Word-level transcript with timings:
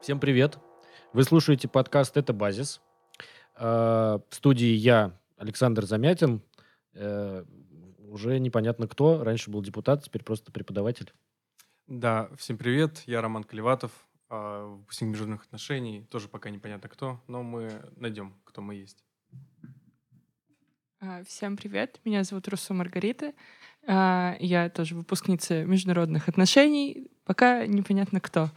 Всем 0.00 0.20
привет. 0.20 0.58
Вы 1.12 1.24
слушаете 1.24 1.66
подкаст 1.66 2.16
«Это 2.16 2.32
базис». 2.32 2.82
Э, 3.56 4.18
В 4.28 4.34
студии 4.34 4.68
я, 4.74 5.18
Александр 5.36 5.86
Замятин. 5.86 6.42
Э, 6.92 7.44
Уже 7.98 8.38
непонятно 8.38 8.86
кто. 8.86 9.24
Раньше 9.24 9.50
был 9.50 9.62
депутат, 9.62 10.04
теперь 10.04 10.22
просто 10.22 10.52
преподаватель. 10.52 11.12
Да, 11.86 12.28
всем 12.36 12.58
привет, 12.58 13.02
я 13.06 13.20
Роман 13.20 13.44
Колеватов, 13.44 13.90
а, 14.28 14.66
выпускник 14.66 15.10
международных 15.10 15.46
отношений, 15.46 16.06
тоже 16.10 16.28
пока 16.28 16.50
непонятно 16.50 16.88
кто, 16.88 17.20
но 17.26 17.42
мы 17.42 17.70
найдем, 17.96 18.34
кто 18.44 18.62
мы 18.62 18.74
есть. 18.76 19.04
А, 21.06 21.22
Всем 21.28 21.56
привет, 21.58 22.00
меня 22.06 22.24
зовут 22.24 22.48
Руссо 22.48 22.72
Маргарита. 22.72 23.32
А, 23.86 24.36
Я 24.40 24.70
тоже 24.70 24.94
выпускница 24.94 25.62
международных 25.64 26.28
отношений. 26.28 27.10
Пока 27.26 27.66
непонятно 27.66 28.20
кто. 28.20 28.50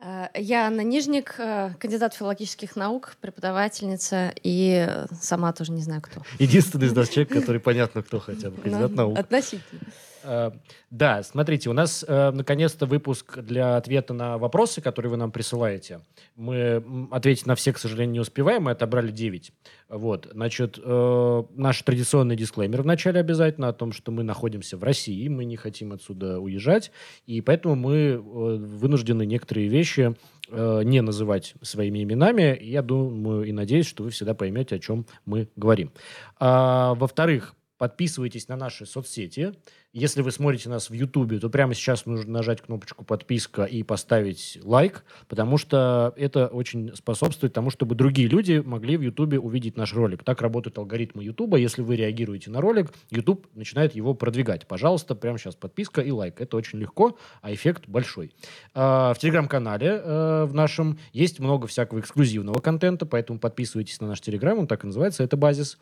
Э, 0.00 0.26
Я 0.36 0.68
Анна 0.68 0.82
Нижник, 0.82 1.34
кандидат 1.80 2.14
филологических 2.14 2.76
наук, 2.76 3.16
преподавательница 3.20 4.32
и 4.44 4.88
сама 5.20 5.52
тоже 5.52 5.72
не 5.72 5.82
знаю 5.82 6.02
кто. 6.02 6.22
Единственный 6.38 6.86
из 6.86 6.94
нас 6.94 7.08
человек, 7.08 7.32
который 7.32 7.60
понятно 7.60 8.02
кто 8.02 8.20
хотя 8.20 8.50
бы. 8.50 8.60
Кандидат 8.62 8.90
Ну, 8.92 8.96
наук. 8.96 9.18
Относительно. 9.18 9.80
Э, 10.22 10.50
Да, 10.90 11.22
смотрите, 11.22 11.68
у 11.68 11.72
нас 11.72 12.04
э, 12.06 12.30
наконец-то 12.30 12.86
выпуск 12.86 13.38
для 13.38 13.76
ответа 13.76 14.14
на 14.14 14.38
вопросы, 14.38 14.80
которые 14.80 15.10
вы 15.10 15.16
нам 15.16 15.30
присылаете. 15.30 16.00
Мы 16.34 16.82
ответить 17.10 17.46
на 17.46 17.54
все, 17.54 17.72
к 17.72 17.78
сожалению, 17.78 18.12
не 18.14 18.20
успеваем, 18.20 18.64
мы 18.64 18.70
отобрали 18.70 19.10
9. 19.10 19.52
Вот, 19.90 20.28
значит, 20.32 20.78
э, 20.82 21.42
наш 21.54 21.82
традиционный 21.82 22.36
дисклеймер 22.36 22.82
в 22.82 22.86
начале 22.86 23.20
обязательно 23.20 23.68
о 23.68 23.72
том, 23.72 23.92
что 23.92 24.10
мы 24.12 24.22
находимся 24.22 24.76
в 24.76 24.84
России, 24.84 25.28
мы 25.28 25.44
не 25.44 25.56
хотим 25.56 25.92
отсюда 25.92 26.40
уезжать, 26.40 26.90
и 27.26 27.40
поэтому 27.40 27.74
мы 27.74 28.18
вынуждены 28.18 29.26
некоторые 29.26 29.68
вещи 29.68 30.14
не 30.50 31.02
называть 31.02 31.54
своими 31.60 32.02
именами. 32.02 32.58
Я 32.58 32.80
думаю 32.80 33.44
и 33.44 33.52
надеюсь, 33.52 33.86
что 33.86 34.02
вы 34.02 34.10
всегда 34.10 34.32
поймете, 34.32 34.76
о 34.76 34.78
чем 34.78 35.04
мы 35.26 35.48
говорим. 35.56 35.92
А, 36.38 36.94
во-вторых, 36.94 37.54
подписывайтесь 37.78 38.48
на 38.48 38.56
наши 38.56 38.84
соцсети. 38.84 39.54
Если 39.98 40.22
вы 40.22 40.30
смотрите 40.30 40.68
нас 40.68 40.90
в 40.90 40.92
Ютубе, 40.92 41.40
то 41.40 41.50
прямо 41.50 41.74
сейчас 41.74 42.06
нужно 42.06 42.30
нажать 42.30 42.60
кнопочку 42.62 43.04
подписка 43.04 43.64
и 43.64 43.82
поставить 43.82 44.56
лайк, 44.62 45.02
потому 45.26 45.58
что 45.58 46.14
это 46.16 46.46
очень 46.46 46.94
способствует 46.94 47.52
тому, 47.52 47.70
чтобы 47.70 47.96
другие 47.96 48.28
люди 48.28 48.62
могли 48.64 48.96
в 48.96 49.00
Ютубе 49.00 49.40
увидеть 49.40 49.76
наш 49.76 49.92
ролик. 49.94 50.22
Так 50.22 50.40
работают 50.40 50.78
алгоритмы 50.78 51.24
Ютуба. 51.24 51.56
Если 51.56 51.82
вы 51.82 51.96
реагируете 51.96 52.48
на 52.52 52.60
ролик, 52.60 52.92
Ютуб 53.10 53.48
начинает 53.56 53.96
его 53.96 54.14
продвигать. 54.14 54.68
Пожалуйста, 54.68 55.16
прямо 55.16 55.36
сейчас 55.36 55.56
подписка 55.56 56.00
и 56.00 56.12
лайк. 56.12 56.40
Это 56.40 56.56
очень 56.56 56.78
легко, 56.78 57.18
а 57.42 57.52
эффект 57.52 57.88
большой. 57.88 58.32
А, 58.74 59.12
В 59.14 59.18
телеграм-канале 59.18 59.88
э, 59.88 60.44
в 60.44 60.54
нашем 60.54 61.00
есть 61.12 61.40
много 61.40 61.66
всякого 61.66 61.98
эксклюзивного 61.98 62.60
контента, 62.60 63.04
поэтому 63.04 63.40
подписывайтесь 63.40 64.00
на 64.00 64.06
наш 64.06 64.20
телеграм, 64.20 64.60
он 64.60 64.68
так 64.68 64.84
и 64.84 64.86
называется, 64.86 65.24
это 65.24 65.36
базис. 65.36 65.76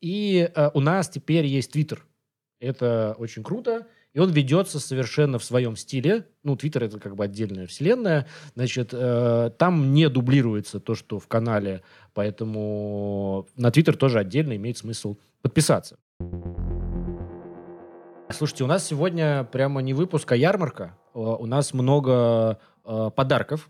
И 0.00 0.48
э, 0.54 0.70
у 0.72 0.78
нас 0.78 1.08
теперь 1.08 1.46
есть 1.46 1.72
Твиттер. 1.72 2.04
Это 2.60 3.14
очень 3.18 3.42
круто. 3.42 3.86
И 4.14 4.18
он 4.18 4.30
ведется 4.30 4.80
совершенно 4.80 5.38
в 5.38 5.44
своем 5.44 5.76
стиле. 5.76 6.26
Ну, 6.42 6.56
Твиттер 6.56 6.84
это 6.84 6.98
как 6.98 7.16
бы 7.16 7.24
отдельная 7.24 7.66
вселенная. 7.66 8.26
Значит, 8.54 8.90
э, 8.92 9.50
там 9.58 9.92
не 9.92 10.08
дублируется 10.08 10.80
то, 10.80 10.94
что 10.94 11.18
в 11.18 11.28
канале. 11.28 11.82
Поэтому 12.14 13.46
на 13.56 13.70
Твиттер 13.70 13.94
тоже 13.94 14.18
отдельно 14.18 14.56
имеет 14.56 14.78
смысл 14.78 15.18
подписаться. 15.42 15.98
Слушайте, 18.30 18.64
у 18.64 18.66
нас 18.66 18.86
сегодня 18.86 19.44
прямо 19.44 19.82
не 19.82 19.92
выпуск, 19.92 20.32
а 20.32 20.36
ярмарка. 20.36 20.96
Э, 21.14 21.18
У 21.18 21.44
нас 21.44 21.74
много 21.74 22.58
э, 22.84 23.10
подарков 23.14 23.68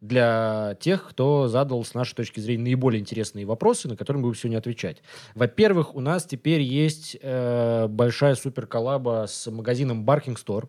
для 0.00 0.76
тех, 0.80 1.08
кто 1.08 1.48
задал, 1.48 1.84
с 1.84 1.94
нашей 1.94 2.14
точки 2.14 2.40
зрения, 2.40 2.64
наиболее 2.64 3.00
интересные 3.00 3.46
вопросы, 3.46 3.88
на 3.88 3.96
которые 3.96 4.20
мы 4.20 4.28
будем 4.28 4.40
сегодня 4.40 4.58
отвечать. 4.58 5.02
Во-первых, 5.34 5.94
у 5.94 6.00
нас 6.00 6.24
теперь 6.24 6.60
есть 6.60 7.16
э, 7.20 7.86
большая 7.88 8.34
суперколлаба 8.34 9.26
с 9.28 9.50
магазином 9.50 10.04
Barking 10.04 10.36
Store. 10.36 10.68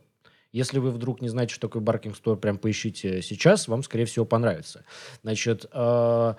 Если 0.54 0.80
вы 0.80 0.92
вдруг 0.92 1.22
не 1.22 1.28
знаете, 1.30 1.54
что 1.54 1.68
такое 1.68 1.84
Barking 1.84 2.16
Store, 2.20 2.38
прям 2.38 2.58
поищите 2.58 3.22
сейчас, 3.22 3.68
вам, 3.68 3.84
скорее 3.84 4.06
всего, 4.06 4.26
понравится. 4.26 4.86
Значит, 5.24 5.66
э, 5.72 6.34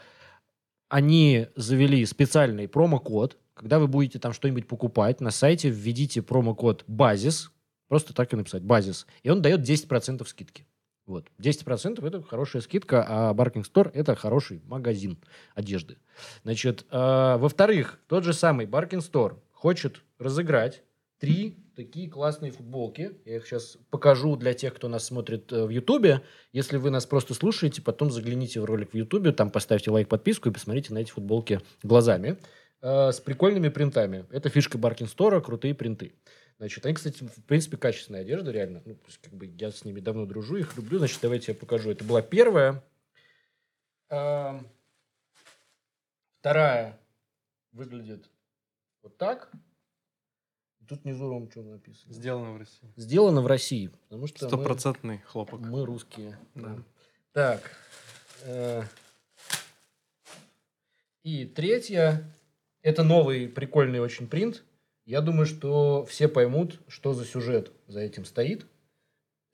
они 0.88 1.46
завели 1.54 2.04
специальный 2.06 2.68
промокод. 2.68 3.36
Когда 3.54 3.78
вы 3.78 3.86
будете 3.86 4.18
там 4.18 4.32
что-нибудь 4.32 4.66
покупать, 4.66 5.20
на 5.20 5.30
сайте 5.30 5.68
введите 5.68 6.22
промокод 6.22 6.84
«Базис», 6.86 7.50
просто 7.88 8.14
так 8.14 8.32
и 8.32 8.36
написать 8.36 8.62
«Базис», 8.62 9.06
и 9.22 9.30
он 9.30 9.42
дает 9.42 9.60
10% 9.60 10.24
скидки. 10.26 10.64
Вот. 11.08 11.26
10% 11.38 12.06
это 12.06 12.22
хорошая 12.22 12.60
скидка, 12.60 13.04
а 13.08 13.32
Barking 13.32 13.64
Store 13.64 13.90
это 13.94 14.14
хороший 14.14 14.60
магазин 14.66 15.16
одежды. 15.54 15.96
Значит, 16.44 16.84
э, 16.90 17.36
во-вторых, 17.38 17.98
тот 18.08 18.24
же 18.24 18.34
самый 18.34 18.66
Barking 18.66 19.00
Store 19.00 19.38
хочет 19.52 20.02
разыграть 20.18 20.82
три 21.18 21.56
такие 21.74 22.10
классные 22.10 22.52
футболки. 22.52 23.12
Я 23.24 23.36
их 23.36 23.46
сейчас 23.46 23.78
покажу 23.90 24.36
для 24.36 24.52
тех, 24.52 24.74
кто 24.74 24.88
нас 24.88 25.06
смотрит 25.06 25.50
э, 25.50 25.64
в 25.64 25.70
Ютубе. 25.70 26.20
Если 26.52 26.76
вы 26.76 26.90
нас 26.90 27.06
просто 27.06 27.32
слушаете, 27.32 27.80
потом 27.80 28.10
загляните 28.10 28.60
в 28.60 28.66
ролик 28.66 28.92
в 28.92 28.94
Ютубе, 28.94 29.32
там 29.32 29.50
поставьте 29.50 29.90
лайк, 29.90 30.08
подписку 30.08 30.50
и 30.50 30.52
посмотрите 30.52 30.92
на 30.92 30.98
эти 30.98 31.10
футболки 31.10 31.60
глазами. 31.82 32.36
Э, 32.80 33.10
с 33.12 33.18
прикольными 33.20 33.70
принтами. 33.70 34.26
Это 34.30 34.50
фишка 34.50 34.78
Barking 34.78 35.08
Store, 35.12 35.40
крутые 35.40 35.74
принты. 35.74 36.12
Значит, 36.58 36.84
они, 36.86 36.94
кстати, 36.94 37.22
в 37.22 37.44
принципе, 37.44 37.76
качественная 37.76 38.22
одежда, 38.22 38.50
реально. 38.50 38.82
Ну, 38.84 38.94
то 38.96 39.06
есть, 39.06 39.18
как 39.18 39.32
бы 39.32 39.46
я 39.46 39.70
с 39.70 39.84
ними 39.84 40.00
давно 40.00 40.26
дружу, 40.26 40.56
их 40.56 40.76
люблю. 40.76 40.98
Значит, 40.98 41.20
давайте 41.22 41.52
я 41.52 41.58
покажу. 41.58 41.90
Это 41.90 42.02
была 42.04 42.20
первая. 42.20 42.82
Эм, 44.08 44.66
Вторая 46.40 46.98
выглядит 47.72 48.28
вот 49.02 49.16
так. 49.18 49.50
Тут 50.88 51.04
внизу 51.04 51.28
вам 51.28 51.50
что 51.50 51.62
написано? 51.62 52.14
Сделано 52.14 52.52
в 52.52 52.56
России. 52.56 52.92
Сделано 52.96 53.42
в 53.42 53.46
России. 53.46 53.88
Потому 54.08 54.26
что 54.26 54.48
Стопроцентный 54.48 55.18
хлопок. 55.18 55.60
мы 55.60 55.84
русские. 55.84 56.38
Да. 56.54 56.78
Так. 57.32 57.70
э, 58.42 58.82
И 61.22 61.44
третья. 61.44 62.24
Это 62.80 63.04
новый 63.04 63.48
прикольный 63.48 64.00
очень 64.00 64.28
принт. 64.28 64.64
Я 65.08 65.22
думаю, 65.22 65.46
что 65.46 66.04
все 66.04 66.28
поймут, 66.28 66.80
что 66.86 67.14
за 67.14 67.24
сюжет 67.24 67.72
за 67.86 68.00
этим 68.00 68.26
стоит. 68.26 68.66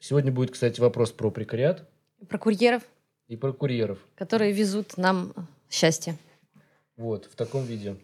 Сегодня 0.01 0.33
будет, 0.33 0.51
кстати, 0.51 0.81
вопрос 0.81 1.13
про 1.13 1.31
прекариат 1.31 1.89
Про 2.29 2.39
курьеров, 2.39 2.83
и 3.29 3.37
про 3.37 3.53
курьеров. 3.53 4.01
которые 4.17 4.51
везут 4.51 4.97
нам 4.97 5.33
счастье. 5.71 6.19
Вот, 6.97 7.27
в 7.27 7.37
таком 7.37 7.65
виде. 7.67 7.95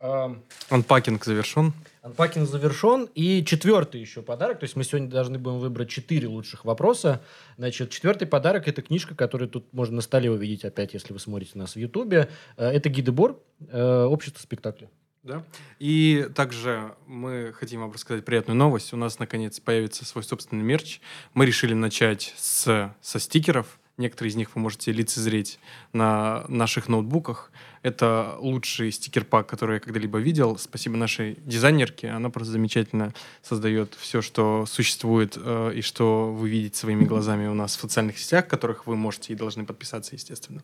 Ам, 0.00 0.42
Анпакинг 0.68 1.24
завершен. 1.24 1.72
Анпакинг 2.02 2.48
завершен. 2.48 3.08
И 3.14 3.44
четвертый 3.44 4.00
еще 4.00 4.20
подарок. 4.20 4.58
То 4.58 4.64
есть 4.64 4.74
мы 4.74 4.82
сегодня 4.82 5.08
должны 5.08 5.38
будем 5.38 5.60
выбрать 5.60 5.88
четыре 5.88 6.26
лучших 6.26 6.64
вопроса. 6.64 7.22
Значит, 7.58 7.90
четвертый 7.90 8.26
подарок– 8.26 8.66
это 8.66 8.82
книжка, 8.82 9.14
которую 9.14 9.48
тут 9.48 9.72
можно 9.72 9.94
на 9.96 10.02
столе 10.02 10.32
увидеть 10.32 10.64
опять, 10.64 10.94
если 10.94 11.12
вы 11.12 11.20
смотрите 11.20 11.56
нас 11.56 11.76
в 11.76 11.78
Ютубе. 11.78 12.28
Э, 12.56 12.66
Это 12.70 12.88
гиды 12.88 13.12
Бор, 13.12 13.40
э, 13.68 14.02
общество 14.02 14.42
спектакля. 14.42 14.90
Да. 15.26 15.42
И 15.80 16.28
также 16.36 16.94
мы 17.08 17.52
хотим 17.52 17.80
вам 17.80 17.90
рассказать 17.90 18.24
приятную 18.24 18.56
новость. 18.56 18.92
У 18.92 18.96
нас, 18.96 19.18
наконец, 19.18 19.58
появится 19.58 20.04
свой 20.04 20.22
собственный 20.22 20.62
мерч. 20.62 21.00
Мы 21.34 21.46
решили 21.46 21.74
начать 21.74 22.32
с, 22.36 22.94
со 23.00 23.18
стикеров. 23.18 23.80
Некоторые 23.96 24.30
из 24.30 24.36
них 24.36 24.54
вы 24.54 24.60
можете 24.60 24.92
лицезреть 24.92 25.58
на 25.92 26.44
наших 26.46 26.86
ноутбуках. 26.86 27.50
Это 27.82 28.36
лучший 28.38 28.92
стикер-пак, 28.92 29.48
который 29.48 29.74
я 29.74 29.80
когда-либо 29.80 30.20
видел. 30.20 30.58
Спасибо 30.58 30.96
нашей 30.96 31.38
дизайнерке. 31.44 32.10
Она 32.10 32.30
просто 32.30 32.52
замечательно 32.52 33.12
создает 33.42 33.94
все, 33.94 34.22
что 34.22 34.64
существует 34.66 35.36
э, 35.36 35.72
и 35.74 35.80
что 35.80 36.32
вы 36.32 36.50
видите 36.50 36.78
своими 36.78 37.04
глазами 37.04 37.48
у 37.48 37.54
нас 37.54 37.76
в 37.76 37.80
социальных 37.80 38.18
сетях, 38.18 38.46
которых 38.46 38.86
вы 38.86 38.94
можете 38.94 39.32
и 39.32 39.36
должны 39.36 39.64
подписаться, 39.64 40.14
естественно. 40.14 40.62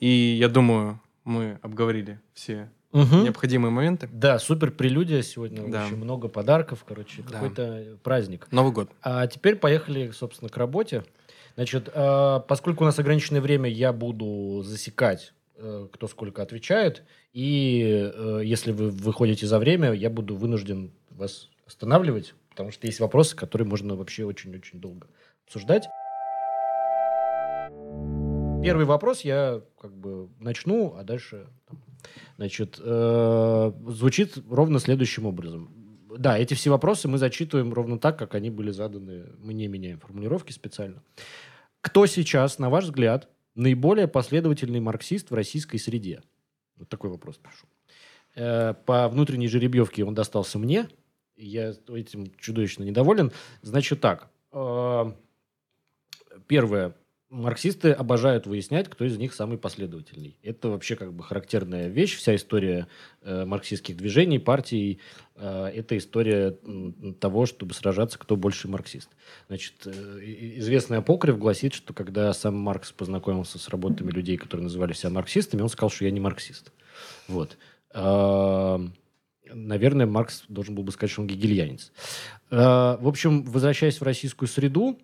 И 0.00 0.08
я 0.08 0.48
думаю, 0.48 0.98
мы 1.22 1.60
обговорили 1.62 2.18
все 2.34 2.70
необходимые 2.92 3.70
моменты. 3.70 4.08
Да, 4.12 4.38
супер 4.38 4.70
прелюдия 4.70 5.22
сегодня. 5.22 5.66
Да. 5.68 5.86
Очень 5.86 5.96
много 5.96 6.28
подарков, 6.28 6.84
короче, 6.86 7.22
Да. 7.22 7.34
какой-то 7.34 7.98
праздник. 8.02 8.48
Новый 8.50 8.72
год. 8.72 8.90
А 9.02 9.26
теперь 9.26 9.56
поехали, 9.56 10.10
собственно, 10.10 10.48
к 10.48 10.56
работе. 10.56 11.04
Значит, 11.56 11.88
э, 11.92 12.40
поскольку 12.48 12.84
у 12.84 12.86
нас 12.86 12.98
ограниченное 12.98 13.40
время, 13.40 13.68
я 13.68 13.92
буду 13.92 14.62
засекать, 14.64 15.34
э, 15.56 15.88
кто 15.92 16.08
сколько 16.08 16.42
отвечает. 16.42 17.02
И 17.32 18.10
э, 18.14 18.40
если 18.44 18.72
вы 18.72 18.90
выходите 18.90 19.46
за 19.46 19.58
время, 19.58 19.92
я 19.92 20.10
буду 20.10 20.36
вынужден 20.36 20.92
вас 21.10 21.48
останавливать, 21.66 22.34
потому 22.50 22.70
что 22.70 22.86
есть 22.86 23.00
вопросы, 23.00 23.36
которые 23.36 23.68
можно 23.68 23.94
вообще 23.94 24.24
очень-очень 24.24 24.80
долго 24.80 25.06
обсуждать. 25.46 25.86
Первый 28.62 28.84
вопрос 28.84 29.22
я 29.22 29.62
как 29.80 29.92
бы 29.92 30.28
начну, 30.38 30.94
а 30.96 31.02
дальше... 31.02 31.46
там, 31.68 31.78
Значит, 32.36 32.80
э, 32.82 33.72
звучит 33.88 34.38
ровно 34.48 34.78
следующим 34.78 35.26
образом. 35.26 35.70
да, 36.16 36.38
эти 36.38 36.54
все 36.54 36.70
вопросы 36.70 37.08
мы 37.08 37.18
зачитываем 37.18 37.72
ровно 37.72 37.98
так, 37.98 38.18
как 38.18 38.34
они 38.34 38.50
были 38.50 38.70
заданы. 38.70 39.26
Мы 39.38 39.52
не 39.52 39.68
меняем 39.68 39.98
формулировки 39.98 40.52
специально. 40.52 41.02
Кто 41.80 42.06
сейчас, 42.06 42.58
на 42.58 42.68
ваш 42.68 42.84
взгляд, 42.84 43.28
наиболее 43.54 44.08
последовательный 44.08 44.80
марксист 44.80 45.30
в 45.30 45.34
российской 45.34 45.78
среде? 45.78 46.22
Вот 46.76 46.88
такой 46.88 47.10
вопрос 47.10 47.38
прошу. 47.38 47.66
Э, 48.34 48.74
по 48.74 49.08
внутренней 49.08 49.48
жеребьевке 49.48 50.04
он 50.04 50.14
достался 50.14 50.58
мне. 50.58 50.88
Я 51.36 51.74
этим 51.88 52.32
чудовищно 52.36 52.84
недоволен. 52.84 53.32
Значит 53.62 54.00
так. 54.00 54.30
Э, 54.52 55.12
первое 56.46 56.94
марксисты 57.30 57.92
обожают 57.92 58.46
выяснять, 58.46 58.88
кто 58.88 59.04
из 59.04 59.16
них 59.16 59.32
самый 59.32 59.56
последовательный. 59.56 60.36
Это 60.42 60.68
вообще 60.68 60.96
как 60.96 61.12
бы 61.12 61.22
характерная 61.22 61.88
вещь. 61.88 62.16
Вся 62.16 62.34
история 62.34 62.88
э, 63.22 63.44
марксистских 63.44 63.96
движений, 63.96 64.40
партий 64.40 64.98
э, 65.36 65.70
это 65.74 65.96
история 65.96 66.58
того, 67.20 67.46
чтобы 67.46 67.72
сражаться, 67.74 68.18
кто 68.18 68.36
больше 68.36 68.68
марксист. 68.68 69.08
Значит, 69.46 69.74
э, 69.86 70.18
известный 70.56 70.98
апокриф 70.98 71.38
гласит, 71.38 71.72
что 71.72 71.94
когда 71.94 72.32
сам 72.32 72.56
Маркс 72.56 72.90
познакомился 72.90 73.58
с 73.58 73.68
работами 73.68 74.10
людей, 74.10 74.36
которые 74.36 74.64
называли 74.64 74.92
себя 74.92 75.10
марксистами, 75.10 75.62
он 75.62 75.68
сказал, 75.68 75.90
что 75.90 76.04
я 76.04 76.10
не 76.10 76.20
марксист. 76.20 76.72
Вот. 77.28 77.56
Э, 77.94 78.78
наверное, 79.52 80.06
Маркс 80.06 80.44
должен 80.48 80.74
был 80.74 80.82
бы 80.82 80.90
сказать, 80.90 81.12
что 81.12 81.22
он 81.22 81.28
гегельянец. 81.28 81.92
Э, 82.50 82.96
в 83.00 83.06
общем, 83.06 83.44
возвращаясь 83.44 84.00
в 84.00 84.04
российскую 84.04 84.48
среду, 84.48 84.98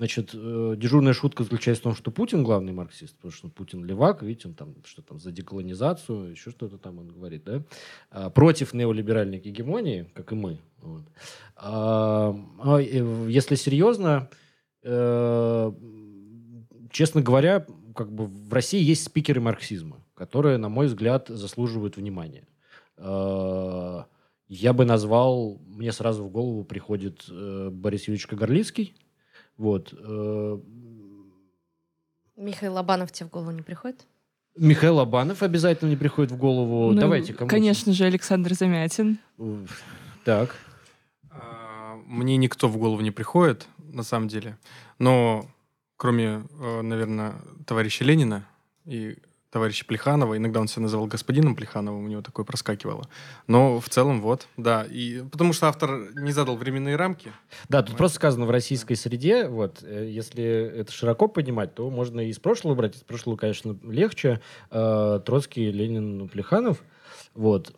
Значит, 0.00 0.30
э, 0.32 0.74
дежурная 0.78 1.12
шутка 1.12 1.44
заключается 1.44 1.82
в 1.82 1.84
том, 1.84 1.94
что 1.94 2.10
Путин 2.10 2.42
главный 2.42 2.72
марксист, 2.72 3.14
потому 3.16 3.32
что 3.32 3.48
Путин 3.50 3.84
левак, 3.84 4.22
видите, 4.22 4.48
он 4.48 4.54
там 4.54 4.74
что 4.82 5.02
там 5.02 5.20
за 5.20 5.30
деколонизацию, 5.30 6.30
еще 6.30 6.52
что-то 6.52 6.78
там 6.78 7.00
он 7.00 7.08
говорит, 7.08 7.44
да, 7.44 7.62
а, 8.10 8.30
против 8.30 8.72
неолиберальной 8.72 9.38
гегемонии, 9.38 10.10
как 10.14 10.32
и 10.32 10.34
мы. 10.34 10.58
Вот. 10.78 11.02
А, 11.54 12.34
а, 12.60 12.78
если 12.78 13.56
серьезно, 13.56 14.30
э, 14.84 15.72
честно 16.90 17.20
говоря, 17.20 17.66
как 17.94 18.10
бы 18.10 18.24
в 18.24 18.54
России 18.54 18.82
есть 18.82 19.04
спикеры 19.04 19.42
марксизма, 19.42 20.02
которые, 20.14 20.56
на 20.56 20.70
мой 20.70 20.86
взгляд, 20.86 21.28
заслуживают 21.28 21.98
внимания. 21.98 22.48
Э, 22.96 24.04
я 24.48 24.72
бы 24.72 24.86
назвал, 24.86 25.60
мне 25.66 25.92
сразу 25.92 26.24
в 26.24 26.30
голову 26.30 26.64
приходит 26.64 27.26
э, 27.28 27.68
Борис 27.70 28.08
Юрьевич 28.08 28.28
Кагарлицкий, 28.28 28.94
вот. 29.60 29.92
Э, 29.92 30.58
Михаил 32.34 32.72
Лобанов 32.72 33.12
тебе 33.12 33.28
в 33.28 33.30
голову 33.30 33.50
не 33.50 33.60
приходит? 33.60 34.06
Михаил 34.56 34.96
Лобанов 34.96 35.42
обязательно 35.42 35.90
не 35.90 35.96
приходит 35.96 36.32
в 36.32 36.38
голову. 36.38 36.92
Ну, 36.92 36.98
Давайте, 36.98 37.34
кому 37.34 37.50
Конечно 37.50 37.92
же, 37.92 38.06
Александр 38.06 38.54
Замятин. 38.54 39.18
Так. 40.24 40.56
А, 41.30 41.96
мне 42.06 42.38
никто 42.38 42.68
в 42.68 42.78
голову 42.78 43.02
не 43.02 43.10
приходит, 43.10 43.68
на 43.76 44.02
самом 44.02 44.28
деле. 44.28 44.56
Но 44.98 45.44
кроме, 45.98 46.42
э, 46.58 46.80
наверное, 46.80 47.34
товарища 47.66 48.02
Ленина 48.02 48.46
и 48.86 49.18
товарища 49.50 49.84
Плеханова. 49.84 50.36
Иногда 50.36 50.60
он 50.60 50.68
себя 50.68 50.82
называл 50.82 51.06
господином 51.06 51.54
Плехановым, 51.54 52.04
у 52.04 52.08
него 52.08 52.22
такое 52.22 52.44
проскакивало. 52.44 53.08
Но 53.46 53.80
в 53.80 53.88
целом 53.88 54.20
вот, 54.20 54.46
да. 54.56 54.86
И, 54.88 55.22
потому 55.30 55.52
что 55.52 55.68
автор 55.68 56.12
не 56.14 56.32
задал 56.32 56.56
временные 56.56 56.96
рамки. 56.96 57.32
Да, 57.68 57.82
тут 57.82 57.96
просто 57.96 58.16
сказано 58.16 58.46
в 58.46 58.50
российской 58.50 58.94
среде, 58.94 59.48
вот, 59.48 59.82
э, 59.82 60.08
если 60.08 60.44
это 60.44 60.92
широко 60.92 61.28
понимать, 61.28 61.74
то 61.74 61.90
можно 61.90 62.20
и 62.20 62.28
из 62.28 62.38
прошлого 62.38 62.74
брать. 62.74 62.96
Из 62.96 63.02
прошлого, 63.02 63.36
конечно, 63.36 63.76
легче. 63.82 64.40
Э, 64.70 65.20
Троцкий, 65.24 65.70
Ленин, 65.70 66.28
Плеханов. 66.28 66.82
Вот. 67.34 67.74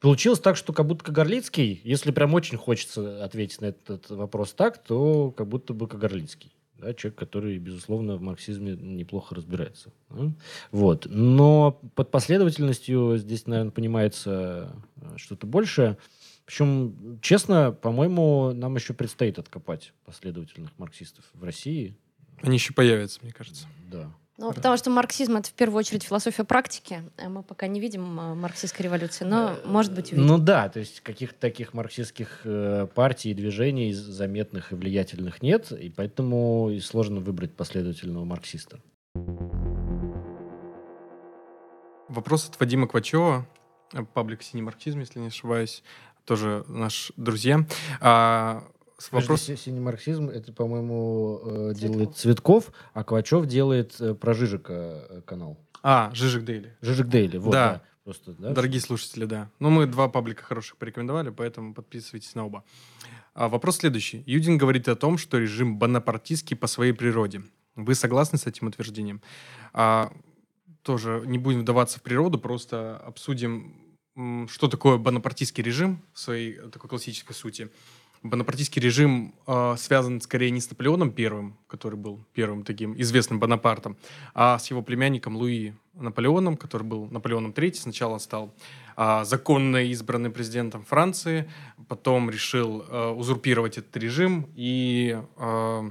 Получилось 0.00 0.40
так, 0.40 0.56
что 0.56 0.72
как 0.72 0.86
будто 0.86 1.04
Кагарлицкий, 1.04 1.80
если 1.84 2.10
прям 2.10 2.32
очень 2.32 2.56
хочется 2.56 3.22
ответить 3.22 3.60
на 3.60 3.66
этот 3.66 4.08
вопрос 4.08 4.54
так, 4.54 4.82
то 4.82 5.30
как 5.30 5.46
будто 5.46 5.74
бы 5.74 5.86
Кагарлицкий 5.86 6.54
да, 6.80 6.94
человек, 6.94 7.18
который, 7.18 7.58
безусловно, 7.58 8.16
в 8.16 8.22
марксизме 8.22 8.72
неплохо 8.74 9.34
разбирается. 9.34 9.92
Да? 10.08 10.32
Вот. 10.70 11.06
Но 11.08 11.80
под 11.94 12.10
последовательностью 12.10 13.16
здесь, 13.18 13.46
наверное, 13.46 13.70
понимается 13.70 14.72
э, 14.96 15.16
что-то 15.16 15.46
большее. 15.46 15.98
Причем, 16.46 17.20
честно, 17.22 17.70
по-моему, 17.70 18.52
нам 18.52 18.74
еще 18.74 18.94
предстоит 18.94 19.38
откопать 19.38 19.92
последовательных 20.04 20.70
марксистов 20.78 21.24
в 21.34 21.44
России. 21.44 21.96
Они 22.42 22.56
еще 22.56 22.72
появятся, 22.72 23.20
мне 23.22 23.32
кажется. 23.32 23.66
Да. 23.90 24.10
Ну, 24.40 24.54
потому 24.54 24.78
что 24.78 24.88
марксизм 24.88 25.36
это 25.36 25.50
в 25.50 25.52
первую 25.52 25.78
очередь 25.78 26.02
философия 26.02 26.44
практики. 26.44 27.02
А 27.18 27.28
мы 27.28 27.42
пока 27.42 27.66
не 27.66 27.78
видим 27.78 28.18
а, 28.18 28.34
марксистской 28.34 28.84
революции, 28.84 29.24
но, 29.24 29.56
может 29.66 29.94
быть, 29.94 30.12
увидим. 30.12 30.26
Ну 30.26 30.38
да, 30.38 30.70
то 30.70 30.78
есть 30.78 31.02
каких-то 31.02 31.38
таких 31.38 31.74
марксистских 31.74 32.40
э, 32.44 32.86
партий 32.94 33.32
и 33.32 33.34
движений 33.34 33.92
заметных 33.92 34.72
и 34.72 34.76
влиятельных 34.76 35.42
нет, 35.42 35.70
и 35.72 35.90
поэтому 35.90 36.70
и 36.70 36.80
сложно 36.80 37.20
выбрать 37.20 37.52
последовательного 37.52 38.24
марксиста. 38.24 38.80
Вопрос 42.08 42.48
от 42.48 42.58
Вадима 42.58 42.88
Квачева, 42.88 43.46
паблик 44.14 44.42
«Синий 44.42 44.62
марксизм», 44.62 45.00
если 45.00 45.18
не 45.18 45.26
ошибаюсь, 45.26 45.82
тоже 46.24 46.64
наш 46.66 47.12
друзья. 47.18 47.66
А, 48.00 48.64
Вопрос... 49.10 49.42
Синий 49.42 49.80
марксизм, 49.80 50.28
это, 50.28 50.52
по-моему, 50.52 51.40
э, 51.44 51.74
делает 51.74 52.16
Цветков, 52.16 52.72
а 52.92 53.04
Квачев 53.04 53.46
делает 53.46 54.00
э, 54.00 54.14
про 54.14 54.34
Жижика 54.34 54.72
э, 55.08 55.22
канал. 55.24 55.58
А, 55.82 56.10
Жижик 56.14 56.44
Дейли. 56.44 56.76
Жижик 56.80 57.08
Дейли, 57.08 57.38
вот, 57.38 57.52
да. 57.52 57.72
да. 57.72 57.82
Просто, 58.04 58.32
да? 58.32 58.52
Дорогие 58.52 58.80
слушатели, 58.80 59.24
да. 59.24 59.50
Ну, 59.58 59.70
мы 59.70 59.86
два 59.86 60.08
паблика 60.08 60.42
хороших 60.42 60.76
порекомендовали, 60.78 61.30
поэтому 61.30 61.74
подписывайтесь 61.74 62.34
на 62.34 62.46
оба. 62.46 62.64
А, 63.34 63.48
вопрос 63.48 63.78
следующий. 63.78 64.22
Юдин 64.26 64.58
говорит 64.58 64.88
о 64.88 64.96
том, 64.96 65.18
что 65.18 65.38
режим 65.38 65.78
бонапартийский 65.78 66.56
по 66.56 66.66
своей 66.66 66.92
природе. 66.92 67.42
Вы 67.76 67.94
согласны 67.94 68.38
с 68.38 68.46
этим 68.46 68.66
утверждением? 68.66 69.20
А, 69.72 70.12
тоже 70.82 71.22
не 71.26 71.38
будем 71.38 71.60
вдаваться 71.60 71.98
в 71.98 72.02
природу, 72.02 72.38
просто 72.38 72.96
обсудим, 72.96 73.76
что 74.48 74.68
такое 74.68 74.98
бонапартийский 74.98 75.62
режим 75.62 76.02
в 76.12 76.18
своей 76.18 76.54
такой 76.70 76.88
классической 76.88 77.34
сути. 77.34 77.70
Бонапартийский 78.22 78.82
режим 78.82 79.34
э, 79.46 79.76
связан 79.78 80.20
скорее 80.20 80.50
не 80.50 80.60
с 80.60 80.68
Наполеоном 80.68 81.10
Первым, 81.10 81.56
который 81.66 81.94
был 81.94 82.20
первым 82.34 82.64
таким 82.64 82.94
известным 83.00 83.40
Бонапартом, 83.40 83.96
а 84.34 84.58
с 84.58 84.70
его 84.70 84.82
племянником 84.82 85.36
Луи 85.36 85.72
Наполеоном, 85.94 86.58
который 86.58 86.82
был 86.82 87.06
Наполеоном 87.06 87.52
III. 87.52 87.74
Сначала 87.74 88.18
стал 88.18 88.54
э, 88.98 89.24
законно 89.24 89.84
избранным 89.84 90.32
президентом 90.32 90.84
Франции, 90.84 91.50
потом 91.88 92.28
решил 92.28 92.84
э, 92.86 93.08
узурпировать 93.08 93.78
этот 93.78 93.96
режим 93.96 94.50
и 94.54 95.18
э, 95.38 95.90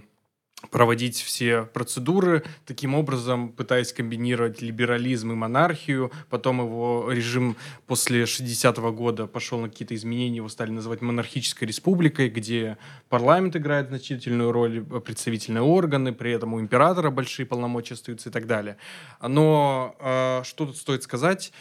проводить 0.72 1.22
все 1.22 1.64
процедуры, 1.64 2.44
таким 2.66 2.94
образом 2.94 3.50
пытаясь 3.50 3.94
комбинировать 3.94 4.62
либерализм 4.62 5.32
и 5.32 5.36
монархию. 5.36 6.12
Потом 6.30 6.60
его 6.60 7.10
режим 7.12 7.56
после 7.88 8.24
60-го 8.24 8.92
года 8.92 9.26
пошел 9.26 9.60
на 9.60 9.70
какие-то 9.70 9.96
изменения, 9.96 10.38
его 10.38 10.50
стали 10.50 10.72
называть 10.72 11.02
монархической 11.02 11.68
республикой, 11.68 12.30
где 12.30 12.78
парламент 13.08 13.56
играет 13.56 13.88
значительную 13.88 14.52
роль, 14.52 14.84
представительные 14.84 15.64
органы, 15.64 16.12
при 16.14 16.32
этом 16.34 16.54
у 16.54 16.60
императора 16.60 17.10
большие 17.10 17.46
полномочия 17.46 17.94
остаются 17.94 18.30
и 18.30 18.32
так 18.32 18.46
далее. 18.46 18.78
Но 19.22 19.96
э, 20.00 20.42
что 20.44 20.66
тут 20.66 20.78
стоит 20.78 21.04
сказать? 21.04 21.54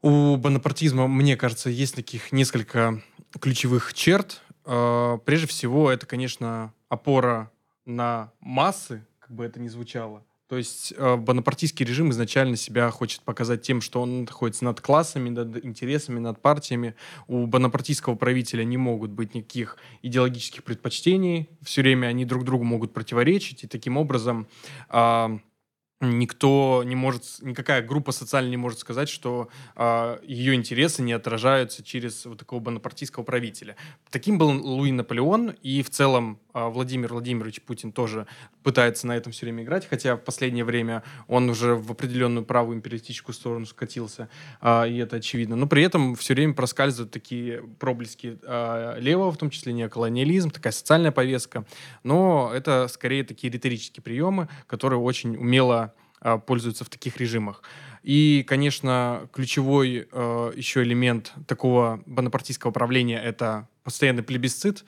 У 0.00 0.36
бонапартизма, 0.36 1.06
мне 1.06 1.36
кажется, 1.36 1.68
есть 1.68 1.94
таких 1.94 2.32
несколько 2.32 3.02
ключевых 3.40 3.92
черт. 3.92 4.40
Э, 4.64 5.18
прежде 5.24 5.46
всего, 5.46 5.90
это, 5.90 6.06
конечно, 6.06 6.72
опора 6.88 7.50
на 7.86 8.32
массы, 8.40 9.06
как 9.20 9.30
бы 9.30 9.44
это 9.44 9.60
ни 9.60 9.68
звучало. 9.68 10.24
То 10.48 10.56
есть 10.56 10.94
э, 10.96 11.16
бонапартийский 11.16 11.84
режим 11.84 12.10
изначально 12.10 12.54
себя 12.54 12.88
хочет 12.90 13.22
показать 13.22 13.62
тем, 13.62 13.80
что 13.80 14.00
он 14.00 14.24
находится 14.24 14.64
над 14.64 14.80
классами, 14.80 15.28
над 15.28 15.64
интересами, 15.64 16.20
над 16.20 16.40
партиями. 16.40 16.94
У 17.26 17.46
бонапартийского 17.46 18.14
правителя 18.14 18.62
не 18.62 18.76
могут 18.76 19.10
быть 19.10 19.34
никаких 19.34 19.76
идеологических 20.02 20.62
предпочтений. 20.62 21.48
Все 21.62 21.82
время 21.82 22.06
они 22.06 22.24
друг 22.24 22.44
другу 22.44 22.62
могут 22.62 22.94
противоречить. 22.94 23.64
И 23.64 23.66
таким 23.66 23.96
образом 23.96 24.46
э, 24.88 25.38
никто 26.00 26.82
не 26.84 26.94
может, 26.94 27.22
никакая 27.40 27.82
группа 27.82 28.12
социальная 28.12 28.50
не 28.50 28.56
может 28.58 28.78
сказать, 28.78 29.08
что 29.08 29.48
э, 29.76 30.18
ее 30.24 30.54
интересы 30.54 31.02
не 31.02 31.14
отражаются 31.14 31.82
через 31.82 32.26
вот 32.26 32.38
такого 32.38 32.60
бонапартийского 32.60 33.24
правителя. 33.24 33.76
Таким 34.10 34.36
был 34.36 34.50
Луи 34.50 34.92
Наполеон, 34.92 35.54
и 35.62 35.82
в 35.82 35.88
целом 35.88 36.38
э, 36.52 36.68
Владимир 36.68 37.14
Владимирович 37.14 37.62
Путин 37.62 37.92
тоже 37.92 38.26
пытается 38.62 39.06
на 39.06 39.16
этом 39.16 39.32
все 39.32 39.46
время 39.46 39.64
играть, 39.64 39.88
хотя 39.88 40.16
в 40.16 40.20
последнее 40.20 40.64
время 40.64 41.02
он 41.28 41.48
уже 41.48 41.74
в 41.74 41.90
определенную 41.90 42.44
правую 42.44 42.76
империалистическую 42.76 43.34
сторону 43.34 43.64
скатился, 43.64 44.28
э, 44.60 44.90
и 44.90 44.98
это 44.98 45.16
очевидно. 45.16 45.56
Но 45.56 45.66
при 45.66 45.82
этом 45.82 46.14
все 46.14 46.34
время 46.34 46.52
проскальзывают 46.52 47.10
такие 47.10 47.62
проблески 47.78 48.38
э, 48.42 48.96
левого, 49.00 49.32
в 49.32 49.38
том 49.38 49.48
числе 49.48 49.72
неоколониализм, 49.72 50.50
такая 50.50 50.74
социальная 50.74 51.12
повестка, 51.12 51.64
но 52.02 52.50
это 52.54 52.86
скорее 52.88 53.24
такие 53.24 53.50
риторические 53.50 54.02
приемы, 54.02 54.48
которые 54.66 55.00
очень 55.00 55.36
умело 55.36 55.85
а, 55.85 55.85
пользуются 56.46 56.84
в 56.84 56.88
таких 56.88 57.18
режимах. 57.18 57.62
И, 58.06 58.44
конечно, 58.46 59.28
ключевой 59.32 60.06
э, 60.12 60.52
еще 60.54 60.84
элемент 60.84 61.32
такого 61.48 62.04
бонапартийского 62.06 62.70
правления— 62.70 63.20
это 63.24 63.68
постоянный 63.82 64.22
плебисцит. 64.22 64.84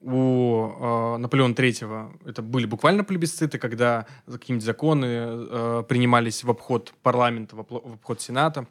У 0.00 0.68
э, 0.68 1.16
Наполеона 1.16 1.52
III 1.52 2.20
это 2.26 2.42
были 2.42 2.66
буквально 2.66 3.02
плебисциты, 3.02 3.58
когда 3.58 4.06
какие-нибудь 4.24 4.64
законы 4.64 5.04
э, 5.04 5.82
принимались 5.88 6.44
в 6.44 6.50
обход 6.50 6.94
парламента, 7.02 7.56
в 7.56 7.60
обход 7.60 8.20
Сената. 8.20 8.68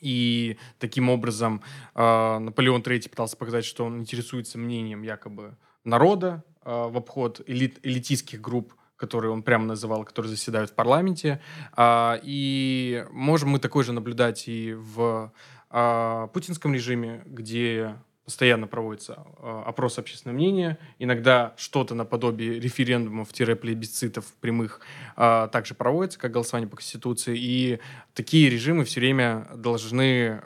И 0.00 0.56
таким 0.78 1.10
образом 1.10 1.60
э, 1.94 2.38
Наполеон 2.38 2.80
III 2.80 3.10
пытался 3.10 3.36
показать, 3.36 3.66
что 3.66 3.84
он 3.84 4.00
интересуется 4.00 4.56
мнением 4.56 5.02
якобы 5.02 5.58
народа 5.84 6.42
э, 6.64 6.70
в 6.70 6.96
обход 6.96 7.42
элит, 7.46 7.80
элитистских 7.82 8.40
групп, 8.40 8.72
которые 8.96 9.30
он 9.32 9.42
прямо 9.42 9.64
называл, 9.66 10.04
которые 10.04 10.30
заседают 10.30 10.70
в 10.70 10.74
парламенте. 10.74 11.40
Э, 11.76 12.18
и 12.22 13.04
можем 13.10 13.50
мы 13.50 13.58
такое 13.58 13.84
же 13.84 13.92
наблюдать 13.92 14.48
и 14.48 14.74
в 14.74 15.32
э, 15.70 16.28
путинском 16.32 16.74
режиме, 16.74 17.22
где 17.26 17.96
постоянно 18.24 18.66
проводится 18.66 19.24
э, 19.38 19.62
опрос 19.66 19.98
общественного 19.98 20.36
мнения. 20.36 20.78
Иногда 20.98 21.54
что-то 21.56 21.94
наподобие 21.94 22.58
референдумов-плебисцитов 22.58 24.24
прямых 24.40 24.80
также 25.14 25.74
проводится, 25.74 26.18
как 26.18 26.32
голосование 26.32 26.68
по 26.68 26.76
Конституции. 26.76 27.36
И 27.38 27.78
такие 28.14 28.50
режимы 28.50 28.84
все 28.84 29.00
время 29.00 29.48
должны 29.54 30.42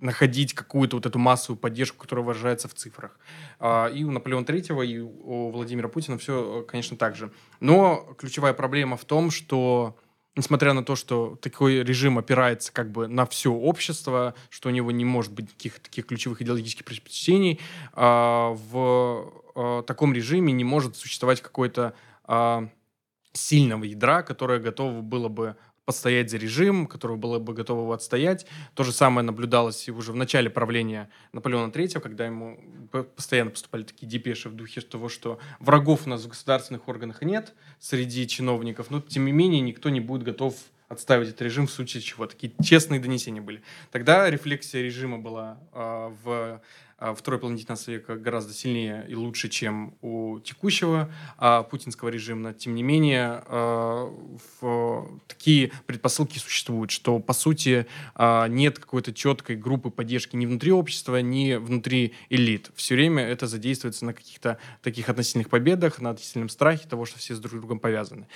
находить 0.00 0.54
какую-то 0.54 0.96
вот 0.96 1.06
эту 1.06 1.18
массовую 1.18 1.58
поддержку, 1.58 1.98
которая 1.98 2.24
выражается 2.24 2.68
в 2.68 2.74
цифрах. 2.74 3.18
И 3.60 4.04
у 4.04 4.10
Наполеона 4.10 4.44
III, 4.44 4.86
и 4.86 4.98
у 5.00 5.50
Владимира 5.50 5.88
Путина 5.88 6.18
все, 6.18 6.64
конечно, 6.66 6.96
так 6.96 7.16
же. 7.16 7.30
Но 7.60 8.14
ключевая 8.18 8.54
проблема 8.54 8.96
в 8.96 9.04
том, 9.04 9.30
что 9.30 9.96
несмотря 10.36 10.72
на 10.72 10.84
то, 10.84 10.96
что 10.96 11.36
такой 11.40 11.82
режим 11.82 12.18
опирается 12.18 12.72
как 12.72 12.90
бы 12.90 13.08
на 13.08 13.26
все 13.26 13.52
общество, 13.52 14.34
что 14.48 14.68
у 14.68 14.72
него 14.72 14.90
не 14.90 15.04
может 15.04 15.32
быть 15.32 15.46
никаких 15.46 15.80
таких 15.80 16.06
ключевых 16.06 16.40
идеологических 16.42 16.84
предпочтений, 16.84 17.60
а, 17.92 18.54
в 18.70 19.32
а, 19.54 19.82
таком 19.82 20.14
режиме 20.14 20.52
не 20.52 20.64
может 20.64 20.96
существовать 20.96 21.40
какой-то 21.40 21.94
а, 22.24 22.68
сильного 23.32 23.84
ядра, 23.84 24.22
которое 24.22 24.58
готово 24.58 25.00
было 25.02 25.28
бы 25.28 25.56
постоять 25.90 26.30
за 26.30 26.36
режим, 26.36 26.86
которого 26.86 27.16
было 27.16 27.40
бы 27.40 27.52
готово 27.52 27.92
отстоять. 27.92 28.46
То 28.74 28.84
же 28.84 28.92
самое 28.92 29.24
наблюдалось 29.24 29.88
и 29.88 29.90
уже 29.90 30.12
в 30.12 30.16
начале 30.16 30.48
правления 30.48 31.10
Наполеона 31.32 31.72
III, 31.72 31.98
когда 31.98 32.26
ему 32.26 32.60
постоянно 33.16 33.50
поступали 33.50 33.82
такие 33.82 34.06
депеши 34.06 34.48
в 34.48 34.54
духе 34.54 34.80
того, 34.82 35.08
что 35.08 35.40
врагов 35.58 36.06
у 36.06 36.08
нас 36.08 36.22
в 36.22 36.28
государственных 36.28 36.86
органах 36.86 37.22
нет 37.22 37.54
среди 37.80 38.28
чиновников, 38.28 38.90
но 38.90 39.00
тем 39.00 39.24
не 39.24 39.32
менее 39.32 39.60
никто 39.60 39.88
не 39.90 39.98
будет 39.98 40.22
готов 40.22 40.54
отставить 40.88 41.28
этот 41.28 41.42
режим 41.42 41.66
в 41.66 41.72
случае 41.72 42.02
чего. 42.02 42.26
Такие 42.26 42.52
честные 42.62 43.00
донесения 43.00 43.42
были. 43.42 43.62
Тогда 43.90 44.30
рефлексия 44.30 44.82
режима 44.82 45.18
была 45.18 45.58
э, 45.72 46.14
в 46.22 46.62
второй 47.16 47.40
половине 47.40 47.60
19 47.60 47.88
века 47.88 48.16
гораздо 48.16 48.52
сильнее 48.52 49.06
и 49.08 49.14
лучше, 49.14 49.48
чем 49.48 49.94
у 50.02 50.38
текущего 50.40 51.12
а, 51.38 51.62
путинского 51.62 52.08
режима. 52.08 52.52
Тем 52.52 52.74
не 52.74 52.82
менее, 52.82 53.42
а, 53.46 54.12
в, 54.60 55.20
такие 55.26 55.72
предпосылки 55.86 56.38
существуют, 56.38 56.90
что, 56.90 57.18
по 57.18 57.32
сути, 57.32 57.86
а, 58.14 58.46
нет 58.48 58.78
какой-то 58.78 59.12
четкой 59.12 59.56
группы 59.56 59.90
поддержки 59.90 60.36
ни 60.36 60.46
внутри 60.46 60.72
общества, 60.72 61.20
ни 61.20 61.54
внутри 61.54 62.14
элит. 62.28 62.70
Все 62.74 62.94
время 62.94 63.22
это 63.22 63.46
задействуется 63.46 64.04
на 64.04 64.12
каких-то 64.12 64.58
таких 64.82 65.08
относительных 65.08 65.48
победах, 65.48 66.00
на 66.00 66.10
относительном 66.10 66.48
страхе 66.48 66.88
того, 66.88 67.06
что 67.06 67.18
все 67.18 67.34
с 67.34 67.38
друг 67.38 67.54
другом 67.54 67.78
повязаны. 67.78 68.26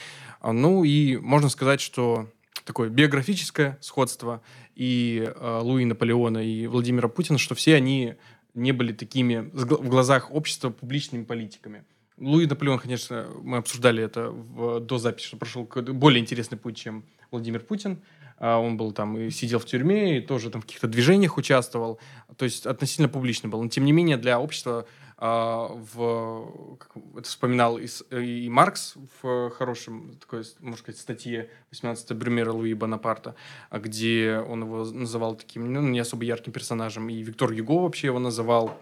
А, 0.40 0.52
ну 0.52 0.84
и 0.84 1.16
можно 1.16 1.48
сказать, 1.48 1.80
что 1.80 2.28
такое 2.64 2.88
биографическое 2.88 3.78
сходство 3.80 4.42
и 4.74 5.24
э, 5.24 5.58
Луи 5.62 5.84
Наполеона, 5.84 6.38
и 6.38 6.66
Владимира 6.66 7.08
Путина, 7.08 7.38
что 7.38 7.54
все 7.54 7.76
они 7.76 8.14
не 8.54 8.72
были 8.72 8.92
такими 8.92 9.50
в 9.52 9.88
глазах 9.88 10.32
общества 10.32 10.70
публичными 10.70 11.24
политиками. 11.24 11.84
Луи 12.18 12.46
Наполеон, 12.46 12.78
конечно, 12.78 13.26
мы 13.42 13.58
обсуждали 13.58 14.02
это 14.02 14.30
в, 14.30 14.80
до 14.80 14.98
записи, 14.98 15.26
что 15.26 15.36
прошел 15.36 15.64
более 15.64 16.20
интересный 16.20 16.56
путь, 16.56 16.76
чем 16.76 17.04
Владимир 17.32 17.60
Путин. 17.60 17.98
А, 18.38 18.58
он 18.58 18.76
был 18.76 18.92
там 18.92 19.18
и 19.18 19.30
сидел 19.30 19.58
в 19.58 19.64
тюрьме, 19.64 20.18
и 20.18 20.20
тоже 20.20 20.50
там 20.50 20.62
в 20.62 20.64
каких-то 20.64 20.86
движениях 20.86 21.36
участвовал. 21.36 21.98
То 22.36 22.44
есть 22.44 22.66
относительно 22.66 23.08
публичный 23.08 23.50
был. 23.50 23.62
Но 23.62 23.68
тем 23.68 23.84
не 23.84 23.92
менее 23.92 24.16
для 24.16 24.40
общества 24.40 24.86
в, 25.16 26.76
как 26.78 26.96
это 27.16 27.28
вспоминал 27.28 27.78
и, 27.78 27.86
и 28.10 28.48
Маркс 28.48 28.94
в 29.22 29.50
хорошем 29.50 30.16
такой, 30.18 30.44
можно 30.60 30.78
сказать, 30.78 31.00
статье 31.00 31.50
18 31.70 32.12
Брюмера 32.16 32.52
Луи 32.52 32.74
Бонапарта, 32.74 33.36
где 33.70 34.44
он 34.48 34.62
его 34.62 34.84
называл 34.84 35.36
таким, 35.36 35.72
ну, 35.72 35.82
не 35.82 36.00
особо 36.00 36.24
ярким 36.24 36.52
персонажем, 36.52 37.08
и 37.08 37.22
Виктор 37.22 37.52
Юго 37.52 37.82
вообще 37.82 38.08
его 38.08 38.18
называл. 38.18 38.76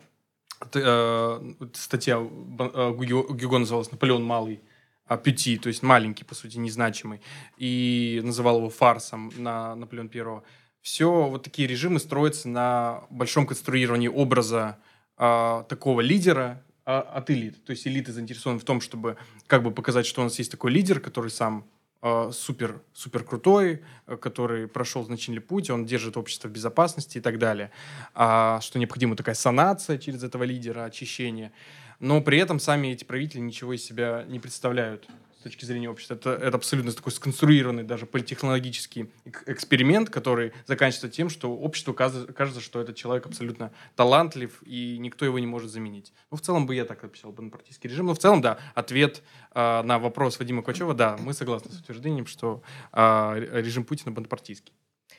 Э, 0.74 1.40
статья 1.74 2.18
Гюго 2.18 3.58
называлась 3.58 3.90
«Наполеон 3.90 4.24
Малый», 4.24 4.60
а 5.06 5.16
Пюти, 5.16 5.58
то 5.58 5.68
есть 5.68 5.82
маленький, 5.82 6.24
по 6.24 6.34
сути, 6.34 6.56
незначимый, 6.58 7.20
и 7.58 8.20
называл 8.24 8.58
его 8.58 8.70
фарсом 8.70 9.32
на 9.36 9.74
Наполеон 9.74 10.08
Первого. 10.08 10.44
Все 10.80 11.28
вот 11.28 11.42
такие 11.44 11.68
режимы 11.68 12.00
строятся 12.00 12.48
на 12.48 13.04
большом 13.10 13.46
конструировании 13.46 14.08
образа 14.08 14.78
а, 15.24 15.62
такого 15.68 16.00
лидера 16.00 16.60
а, 16.84 17.00
от 17.00 17.30
элит. 17.30 17.64
То 17.64 17.70
есть 17.70 17.86
элиты 17.86 18.10
заинтересованы 18.10 18.58
в 18.58 18.64
том, 18.64 18.80
чтобы 18.80 19.16
как 19.46 19.62
бы 19.62 19.70
показать, 19.70 20.04
что 20.04 20.20
у 20.20 20.24
нас 20.24 20.36
есть 20.40 20.50
такой 20.50 20.72
лидер, 20.72 20.98
который 20.98 21.30
сам 21.30 21.64
а, 22.00 22.32
супер, 22.32 22.82
супер 22.92 23.22
крутой, 23.22 23.84
который 24.20 24.66
прошел 24.66 25.04
значительный 25.04 25.40
путь, 25.40 25.70
он 25.70 25.86
держит 25.86 26.16
общество 26.16 26.48
в 26.48 26.50
безопасности 26.50 27.18
и 27.18 27.20
так 27.20 27.38
далее. 27.38 27.70
А, 28.14 28.60
что 28.62 28.80
необходима 28.80 29.14
такая 29.14 29.36
санация 29.36 29.96
через 29.96 30.24
этого 30.24 30.42
лидера, 30.42 30.82
очищение. 30.82 31.52
Но 32.00 32.20
при 32.20 32.38
этом 32.38 32.58
сами 32.58 32.88
эти 32.88 33.04
правители 33.04 33.38
ничего 33.38 33.74
из 33.74 33.84
себя 33.84 34.24
не 34.26 34.40
представляют 34.40 35.06
с 35.42 35.44
точки 35.44 35.64
зрения 35.64 35.90
общества. 35.90 36.14
Это, 36.14 36.30
это 36.30 36.56
абсолютно 36.56 36.92
такой 36.92 37.10
сконструированный 37.10 37.82
даже 37.82 38.06
политехнологический 38.06 39.10
эксперимент, 39.46 40.08
который 40.08 40.52
заканчивается 40.66 41.08
тем, 41.08 41.28
что 41.28 41.52
обществу 41.52 41.92
кажется, 41.92 42.60
что 42.60 42.80
этот 42.80 42.94
человек 42.94 43.26
абсолютно 43.26 43.72
талантлив, 43.96 44.62
и 44.64 44.98
никто 44.98 45.24
его 45.24 45.40
не 45.40 45.46
может 45.46 45.70
заменить. 45.70 46.12
Ну, 46.30 46.36
в 46.36 46.40
целом 46.40 46.66
бы 46.66 46.76
я 46.76 46.84
так 46.84 47.02
описал 47.02 47.32
бонапартийский 47.32 47.90
режим. 47.90 48.06
Но 48.06 48.14
в 48.14 48.18
целом, 48.18 48.40
да, 48.40 48.58
ответ 48.74 49.22
э, 49.52 49.82
на 49.82 49.98
вопрос 49.98 50.38
Вадима 50.38 50.62
Квачева, 50.62 50.94
да, 50.94 51.16
мы 51.18 51.34
согласны 51.34 51.72
с 51.72 51.80
утверждением, 51.80 52.26
что 52.26 52.62
э, 52.92 53.60
режим 53.60 53.84
Путина 53.84 54.12
бонапартийский. 54.12 54.72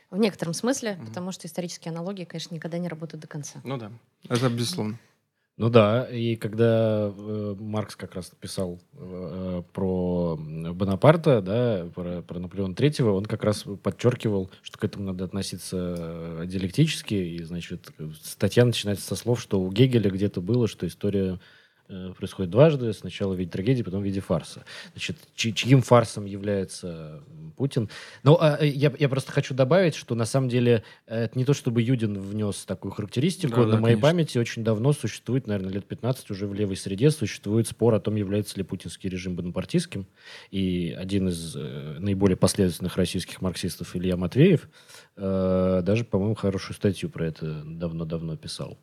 В 0.10 0.18
некотором 0.18 0.54
смысле, 0.54 0.92
mm-hmm. 0.92 1.08
потому 1.08 1.32
что 1.32 1.48
исторические 1.48 1.92
аналогии, 1.92 2.24
конечно, 2.24 2.56
никогда 2.56 2.78
не 2.78 2.88
работают 2.88 3.22
до 3.22 3.28
конца. 3.28 3.60
Ну 3.64 3.78
да, 3.78 3.92
это 4.30 4.50
безусловно. 4.50 5.00
Ну 5.56 5.70
да, 5.70 6.08
и 6.10 6.36
когда 6.36 7.14
э, 7.16 7.56
Маркс 7.60 7.96
как 7.96 8.16
раз 8.16 8.32
писал 8.40 8.82
э, 8.94 9.62
про 9.72 10.36
Бонапарта, 10.36 11.42
да, 11.42 11.92
про, 11.94 12.24
про 12.24 12.40
Наполеона 12.40 12.74
Третьего, 12.74 13.12
он 13.12 13.26
как 13.26 13.44
раз 13.44 13.64
подчеркивал, 13.84 14.50
что 14.64 14.80
к 14.80 14.84
этому 14.84 15.06
надо 15.06 15.26
относиться 15.26 15.96
э, 15.96 16.44
диалектически, 16.48 17.14
и, 17.14 17.44
значит, 17.44 17.92
статья 18.24 18.66
начинается 18.66 19.06
со 19.06 19.16
слов, 19.16 19.40
что 19.40 19.62
у 19.62 19.72
Гегеля 19.72 20.10
где-то 20.10 20.42
было, 20.42 20.68
что 20.68 20.88
история 20.88 21.40
происходит 21.88 22.52
дважды. 22.52 22.94
Сначала 22.94 23.34
в 23.34 23.40
виде 23.40 23.50
трагедии, 23.50 23.84
потом 23.84 24.02
в 24.02 24.06
виде 24.06 24.20
фарса. 24.20 24.66
Значит, 24.94 25.18
чьим 25.36 25.82
фарсом 25.82 26.26
является 26.26 27.22
Путин? 27.56 27.90
Ну, 28.24 28.38
а, 28.40 28.58
э, 28.60 28.68
я, 28.68 28.94
я 28.98 29.10
просто 29.10 29.32
хочу 29.32 29.54
добавить, 29.54 29.96
что 29.96 30.16
на 30.16 30.26
самом 30.26 30.50
деле 30.50 30.84
э, 31.08 31.26
это 31.26 31.38
не 31.38 31.46
то, 31.46 31.54
чтобы 31.54 31.82
Юдин 31.82 32.20
внес 32.20 32.66
такую 32.66 32.92
характеристику. 32.92 33.62
Да, 33.62 33.66
на 33.66 33.72
да, 33.74 33.80
моей 33.80 33.96
конечно. 33.96 34.02
памяти 34.02 34.38
очень 34.38 34.64
давно 34.64 34.94
существует, 34.94 35.48
наверное, 35.48 35.74
лет 35.74 35.86
15 35.86 36.32
уже 36.32 36.48
в 36.48 36.54
левой 36.54 36.76
среде 36.76 37.12
существует 37.12 37.68
спор 37.68 37.94
о 37.94 38.00
том, 38.00 38.16
является 38.16 38.58
ли 38.58 38.64
путинский 38.64 39.10
режим 39.10 39.36
бонапартийским. 39.36 40.08
И 40.52 40.96
один 40.98 41.30
из 41.30 41.56
э, 41.56 41.98
наиболее 42.00 42.38
последовательных 42.38 42.98
российских 42.98 43.42
марксистов 43.42 43.96
Илья 43.96 44.18
Матвеев 44.18 44.70
э, 45.16 45.82
даже, 45.84 46.06
по-моему, 46.06 46.36
хорошую 46.36 46.76
статью 46.76 47.10
про 47.10 47.28
это 47.28 47.64
давно-давно 47.66 48.38
писал. 48.38 48.78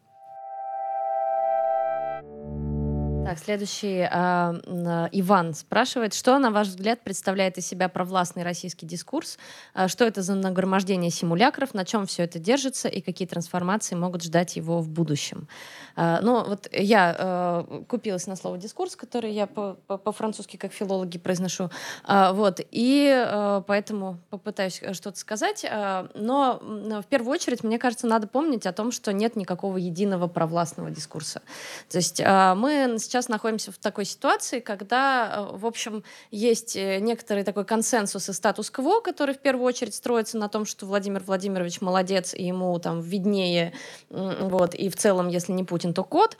Так, 3.23 3.39
следующий 3.39 4.09
э, 4.11 5.09
Иван 5.13 5.55
спрашивает, 5.55 6.15
что, 6.15 6.39
на 6.39 6.51
ваш 6.51 6.69
взгляд, 6.69 7.01
представляет 7.03 7.59
из 7.59 7.67
себя 7.67 7.89
провластный 7.89 8.43
российский 8.43 8.87
дискурс? 8.87 9.39
Э, 9.75 9.89
что 9.89 10.05
это 10.05 10.23
за 10.23 10.35
нагромождение 10.35 11.11
симулякров? 11.11 11.75
На 11.75 11.85
чем 11.85 12.07
все 12.07 12.25
это 12.25 12.39
держится? 12.39 12.89
И 12.89 13.01
какие 13.01 13.29
трансформации 13.29 13.95
могут 13.95 14.23
ждать 14.23 14.57
его 14.57 14.81
в 14.81 14.89
будущем? 14.89 15.49
Э, 15.97 16.19
ну, 16.23 16.43
вот 16.45 16.69
я 16.73 17.15
э, 17.19 17.83
купилась 17.89 18.27
на 18.27 18.37
слово 18.37 18.57
«дискурс», 18.57 18.97
который 18.97 19.33
я 19.33 19.47
по-французски 19.47 20.57
как 20.57 20.73
филологи 20.73 21.19
произношу. 21.19 21.71
Э, 22.09 22.33
вот, 22.33 22.61
и 22.71 23.13
э, 23.15 23.63
поэтому 23.67 24.19
попытаюсь 24.31 24.83
что-то 24.93 25.19
сказать. 25.19 25.65
Э, 25.69 26.09
но 26.15 26.59
в 26.63 27.05
первую 27.09 27.33
очередь, 27.33 27.63
мне 27.65 27.79
кажется, 27.79 28.07
надо 28.07 28.27
помнить 28.27 28.67
о 28.67 28.73
том, 28.73 28.91
что 28.91 29.13
нет 29.13 29.37
никакого 29.37 29.77
единого 29.77 30.27
провластного 30.27 30.91
дискурса. 30.91 31.43
То 31.91 31.99
есть 31.99 32.19
э, 32.19 32.55
мы 32.55 32.99
сейчас 33.11 33.29
находимся 33.29 33.73
в 33.73 33.79
такой 33.79 34.05
ситуации, 34.05 34.61
когда, 34.61 35.49
в 35.51 35.67
общем, 35.67 36.05
есть 36.31 36.77
некоторый 36.77 37.43
такой 37.43 37.65
консенсус 37.65 38.29
и 38.29 38.33
статус-кво, 38.33 39.01
который 39.01 39.35
в 39.35 39.41
первую 39.41 39.67
очередь 39.67 39.95
строится 39.95 40.39
на 40.39 40.49
том, 40.49 40.65
что 40.65 40.87
Владимир 40.87 41.21
Владимирович 41.25 41.81
молодец, 41.81 42.33
и 42.35 42.45
ему 42.45 42.79
там 42.79 43.01
виднее, 43.01 43.73
вот, 44.09 44.75
и 44.75 44.89
в 44.89 44.97
целом, 44.97 45.29
если 45.29 45.53
не 45.53 45.65
Путин, 45.65 45.93
то 45.93 46.05
кот. 46.05 46.37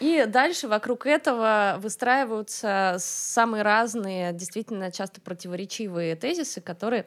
И 0.00 0.26
дальше 0.28 0.68
вокруг 0.68 1.06
этого 1.06 1.76
выстраиваются 1.78 2.96
самые 2.98 3.62
разные, 3.62 4.34
действительно 4.34 4.92
часто 4.92 5.20
противоречивые 5.22 6.14
тезисы, 6.14 6.60
которые 6.60 7.06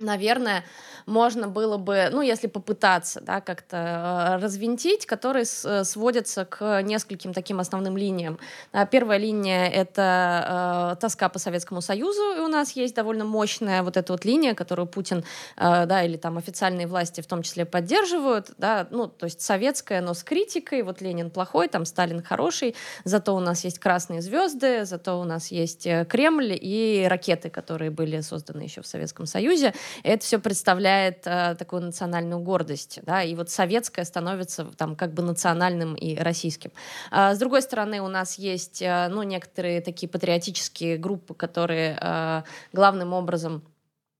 наверное, 0.00 0.64
можно 1.06 1.48
было 1.48 1.76
бы, 1.76 2.08
ну, 2.10 2.20
если 2.20 2.46
попытаться, 2.46 3.20
да, 3.20 3.40
как-то 3.40 4.36
э, 4.38 4.42
развинтить, 4.42 5.06
которые 5.06 5.44
э, 5.44 5.84
сводятся 5.84 6.44
к 6.44 6.82
нескольким 6.82 7.32
таким 7.32 7.60
основным 7.60 7.96
линиям. 7.96 8.38
А 8.72 8.86
первая 8.86 9.18
линия— 9.18 9.68
это 9.70 10.94
э, 10.94 11.00
тоска 11.00 11.28
по 11.28 11.38
Советскому 11.38 11.80
Союзу, 11.80 12.36
и 12.36 12.40
у 12.40 12.48
нас 12.48 12.72
есть 12.72 12.94
довольно 12.94 13.24
мощная 13.24 13.82
вот 13.82 13.96
эта 13.96 14.12
вот 14.12 14.24
линия, 14.24 14.54
которую 14.54 14.86
Путин, 14.86 15.24
э, 15.56 15.86
да, 15.86 16.02
или 16.02 16.16
там 16.16 16.38
официальные 16.38 16.86
власти 16.86 17.20
в 17.20 17.26
том 17.26 17.42
числе 17.42 17.64
поддерживают, 17.64 18.52
да, 18.58 18.86
ну, 18.90 19.06
то 19.06 19.24
есть 19.26 19.42
советская, 19.42 20.00
но 20.00 20.14
с 20.14 20.24
критикой, 20.24 20.82
вот 20.82 21.00
Ленин 21.02 21.30
плохой, 21.30 21.68
там 21.68 21.84
Сталин 21.84 22.22
хороший, 22.22 22.74
зато 23.04 23.34
у 23.34 23.40
нас 23.40 23.64
есть 23.64 23.78
красные 23.78 24.22
звезды, 24.22 24.84
зато 24.86 25.20
у 25.20 25.24
нас 25.24 25.52
есть 25.52 25.86
э, 25.86 26.04
Кремль 26.04 26.58
и 26.60 27.06
ракеты, 27.08 27.50
которые 27.50 27.90
были 27.90 28.20
созданы 28.22 28.62
еще 28.62 28.82
в 28.82 28.86
Советском 28.86 29.26
Союзе, 29.26 29.74
это 30.02 30.24
все 30.24 30.38
представляет 30.38 31.26
э, 31.26 31.54
такую 31.58 31.82
национальную 31.82 32.40
гордость, 32.40 33.00
да, 33.02 33.22
и 33.22 33.34
вот 33.34 33.50
советская 33.50 34.04
становится 34.04 34.64
там 34.76 34.96
как 34.96 35.12
бы 35.12 35.22
национальным 35.22 35.94
и 35.94 36.16
российским. 36.16 36.70
А, 37.10 37.34
с 37.34 37.38
другой 37.38 37.62
стороны, 37.62 38.00
у 38.00 38.08
нас 38.08 38.38
есть, 38.38 38.82
э, 38.82 39.08
ну, 39.08 39.22
некоторые 39.22 39.80
такие 39.80 40.08
патриотические 40.08 40.96
группы, 40.96 41.34
которые 41.34 41.98
э, 42.00 42.42
главным 42.72 43.12
образом 43.12 43.62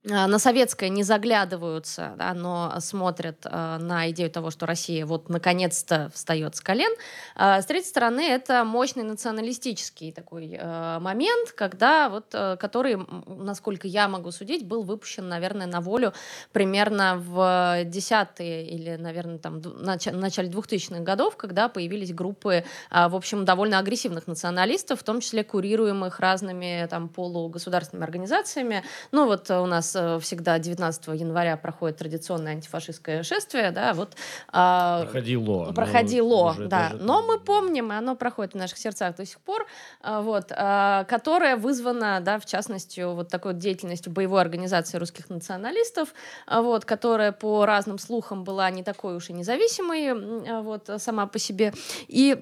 на 0.05 0.39
советское 0.39 0.91
не 0.91 1.03
заглядываются, 1.03 2.13
да, 2.19 2.35
но 2.35 2.75
смотрят 2.81 3.39
э, 3.45 3.79
на 3.79 4.11
идею 4.11 4.31
того, 4.31 4.51
что 4.51 4.67
Россия 4.67 5.07
вот 5.07 5.31
наконец-то 5.31 6.11
встает 6.13 6.57
с 6.57 6.61
колен. 6.61 6.93
Э, 7.37 7.63
с 7.63 7.65
третьей 7.65 7.89
стороны, 7.89 8.21
это 8.21 8.65
мощный 8.65 9.03
националистический 9.03 10.13
такой 10.13 10.59
э, 10.61 10.99
момент, 10.99 11.53
когда 11.53 12.11
вот, 12.11 12.27
э, 12.35 12.57
который, 12.61 12.99
насколько 13.27 13.89
я 13.89 14.07
могу 14.09 14.31
судить, 14.31 14.67
был 14.67 14.83
выпущен, 14.83 15.27
наверное, 15.27 15.67
на 15.67 15.81
волю 15.81 16.13
примерно 16.53 17.17
в 17.17 17.85
десятые 17.85 18.69
или, 18.69 18.97
наверное, 18.97 19.39
там 19.39 19.61
в 19.61 19.83
начале 19.83 20.51
2000-х 20.51 21.01
годов, 21.01 21.39
когда 21.39 21.71
появились 21.71 22.13
группы, 22.13 22.65
э, 22.91 23.09
в 23.09 23.17
общем, 23.17 23.47
довольно 23.47 23.79
агрессивных 23.79 24.27
националистов, 24.27 25.01
в 25.01 25.03
том 25.03 25.21
числе 25.21 25.45
курируемых 25.45 26.21
разными 26.21 26.87
там 26.91 27.09
полугосударственными 27.09 28.05
организациями. 28.05 28.85
Ну 29.11 29.25
вот 29.25 29.51
у 29.51 29.65
нас 29.65 29.94
всегда 30.21 30.59
19 30.59 31.07
января 31.09 31.57
проходит 31.57 31.99
традиционное 31.99 32.53
антифашистское 32.53 33.23
шествие, 33.23 33.71
да, 33.71 33.95
вот... 33.95 34.17
А, 34.49 35.03
проходило. 35.05 35.73
Проходило, 35.73 36.55
да. 36.59 36.93
Но 36.99 37.23
мы 37.23 37.39
помним, 37.39 37.93
и 37.93 37.95
оно 37.95 38.17
проходит 38.17 38.55
в 38.55 38.57
наших 38.57 38.79
сердцах 38.79 39.17
до 39.17 39.27
сих 39.27 39.41
пор, 39.41 39.67
а, 40.01 40.21
вот, 40.21 40.51
а, 40.51 41.05
которое 41.05 41.57
вызвано, 41.57 42.21
да, 42.21 42.39
в 42.39 42.47
частности, 42.47 43.01
вот 43.01 43.29
такой 43.29 43.53
вот 43.53 43.61
деятельностью 43.61 44.13
боевой 44.13 44.41
организации 44.41 44.99
русских 44.99 45.31
националистов, 45.31 46.15
вот, 46.51 46.85
которая 46.85 47.33
по 47.33 47.65
разным 47.67 47.99
слухам 47.99 48.45
была 48.45 48.71
не 48.71 48.83
такой 48.83 49.17
уж 49.17 49.31
и 49.31 49.33
независимой, 49.33 50.63
вот, 50.63 50.91
сама 50.99 51.27
по 51.27 51.39
себе. 51.39 51.73
И 52.09 52.41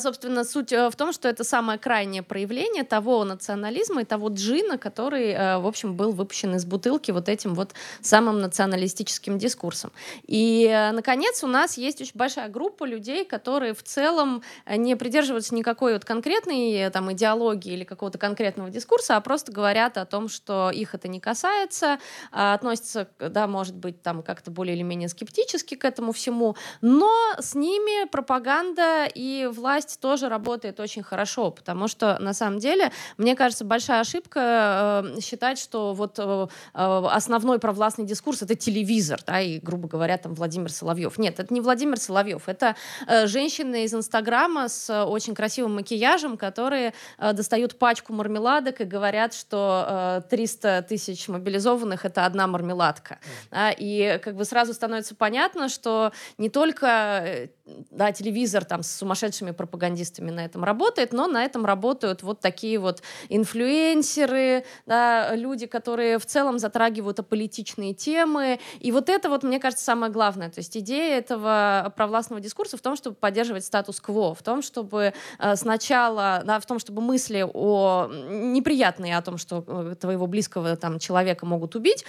собственно, 0.00 0.44
суть 0.44 0.72
э, 0.72 0.90
в 0.90 0.96
том, 0.96 1.12
что 1.12 1.28
это 1.28 1.44
самое 1.44 1.78
крайнее 1.78 2.24
проявление 2.24 2.82
того 2.82 3.22
национализма 3.24 4.02
и 4.02 4.04
того 4.04 4.28
джина, 4.28 4.76
который, 4.76 5.30
э, 5.30 5.58
в 5.58 5.66
общем, 5.66 5.94
был 5.94 6.10
выпущен 6.10 6.56
из 6.56 6.64
бутылки 6.64 7.12
вот 7.12 7.28
этим 7.28 7.54
вот 7.54 7.74
самым 8.00 8.40
националистическим 8.40 9.38
дискурсом. 9.38 9.92
И, 10.26 10.66
э, 10.68 10.90
наконец, 10.90 11.44
у 11.44 11.46
нас 11.46 11.78
есть 11.78 12.00
очень 12.00 12.16
большая 12.16 12.48
группа 12.48 12.84
людей, 12.84 13.24
которые 13.24 13.72
в 13.72 13.84
целом 13.84 14.42
не 14.68 14.96
придерживаются 14.96 15.54
никакой 15.54 15.92
вот 15.92 16.04
конкретной 16.04 16.90
там, 16.90 17.12
идеологии 17.12 17.74
или 17.74 17.84
какого-то 17.84 18.18
конкретного 18.18 18.70
дискурса, 18.70 19.16
а 19.16 19.20
просто 19.20 19.52
говорят 19.52 19.96
о 19.96 20.06
том, 20.06 20.28
что 20.28 20.70
их 20.70 20.96
это 20.96 21.06
не 21.06 21.20
касается, 21.20 21.98
а 22.32 22.54
относятся, 22.54 23.08
да, 23.20 23.46
может 23.46 23.76
быть, 23.76 24.02
там 24.02 24.24
как-то 24.24 24.50
более 24.50 24.74
или 24.74 24.82
менее 24.82 25.08
скептически 25.08 25.76
к 25.76 25.84
этому 25.84 26.10
всему, 26.12 26.56
но 26.80 27.12
с 27.38 27.54
ними 27.54 28.08
пропаганда 28.08 29.06
и 29.14 29.48
власть 29.52 29.67
власть 29.68 30.00
тоже 30.00 30.30
работает 30.30 30.80
очень 30.80 31.02
хорошо, 31.02 31.50
потому 31.50 31.88
что 31.88 32.16
на 32.20 32.32
самом 32.32 32.58
деле, 32.58 32.90
мне 33.18 33.36
кажется, 33.36 33.66
большая 33.66 34.00
ошибка 34.00 35.04
э, 35.04 35.20
считать, 35.20 35.58
что 35.58 35.92
вот 35.92 36.18
э, 36.18 36.46
э, 36.72 37.02
основной 37.10 37.58
провластный 37.58 38.06
дискурс 38.06 38.40
это 38.40 38.54
телевизор, 38.54 39.20
да, 39.26 39.42
и, 39.42 39.58
грубо 39.58 39.86
говоря, 39.86 40.16
там 40.16 40.34
Владимир 40.34 40.72
Соловьев. 40.72 41.18
Нет, 41.18 41.38
это 41.38 41.52
не 41.52 41.60
Владимир 41.60 41.98
Соловьев, 41.98 42.48
это 42.48 42.76
э, 43.06 43.26
женщины 43.26 43.84
из 43.84 43.92
Инстаграма 43.92 44.68
с 44.68 45.04
очень 45.04 45.34
красивым 45.34 45.74
макияжем, 45.74 46.38
которые 46.38 46.94
э, 47.18 47.34
достают 47.34 47.78
пачку 47.78 48.14
мармеладок 48.14 48.80
и 48.80 48.84
говорят, 48.84 49.34
что 49.34 50.22
э, 50.24 50.30
300 50.30 50.86
тысяч 50.88 51.28
мобилизованных 51.28 52.06
это 52.06 52.24
одна 52.24 52.46
мармеладка. 52.46 53.18
Да, 53.50 53.70
и 53.70 54.18
как 54.24 54.34
бы 54.34 54.46
сразу 54.46 54.72
становится 54.72 55.14
понятно, 55.14 55.68
что 55.68 56.12
не 56.38 56.48
только 56.48 56.86
э, 56.86 57.48
да, 57.90 58.12
телевизор 58.12 58.64
там 58.64 58.82
с 58.82 58.90
сумасшедшими 58.92 59.50
пропагандистами 59.58 60.30
на 60.30 60.44
этом 60.44 60.64
работает, 60.64 61.12
но 61.12 61.26
на 61.26 61.44
этом 61.44 61.66
работают 61.66 62.22
вот 62.22 62.40
такие 62.40 62.78
вот 62.78 63.02
инфлюенсеры, 63.28 64.64
да, 64.86 65.34
люди, 65.34 65.66
которые 65.66 66.18
в 66.18 66.24
целом 66.24 66.58
затрагивают 66.58 67.20
аполитичные 67.20 67.92
темы. 67.92 68.58
И 68.80 68.90
вот 68.92 69.10
это 69.10 69.28
вот, 69.28 69.42
мне 69.42 69.60
кажется, 69.60 69.84
самое 69.84 70.10
главное. 70.10 70.48
То 70.48 70.60
есть 70.60 70.76
идея 70.76 71.18
этого 71.18 71.92
провластного 71.96 72.40
дискурса 72.40 72.78
в 72.78 72.80
том, 72.80 72.96
чтобы 72.96 73.16
поддерживать 73.16 73.66
статус-кво, 73.66 74.34
в 74.34 74.42
том, 74.42 74.62
чтобы 74.62 75.12
э, 75.38 75.56
сначала, 75.56 76.42
да, 76.44 76.60
в 76.60 76.66
том, 76.66 76.78
чтобы 76.78 77.02
мысли 77.02 77.44
о 77.52 78.08
неприятные 78.08 79.18
о 79.18 79.22
том, 79.22 79.36
что 79.36 79.64
э, 79.66 79.94
твоего 80.00 80.26
близкого 80.26 80.76
там 80.76 80.98
человека 80.98 81.44
могут 81.44 81.74
убить, 81.74 82.04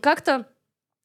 как-то 0.00 0.46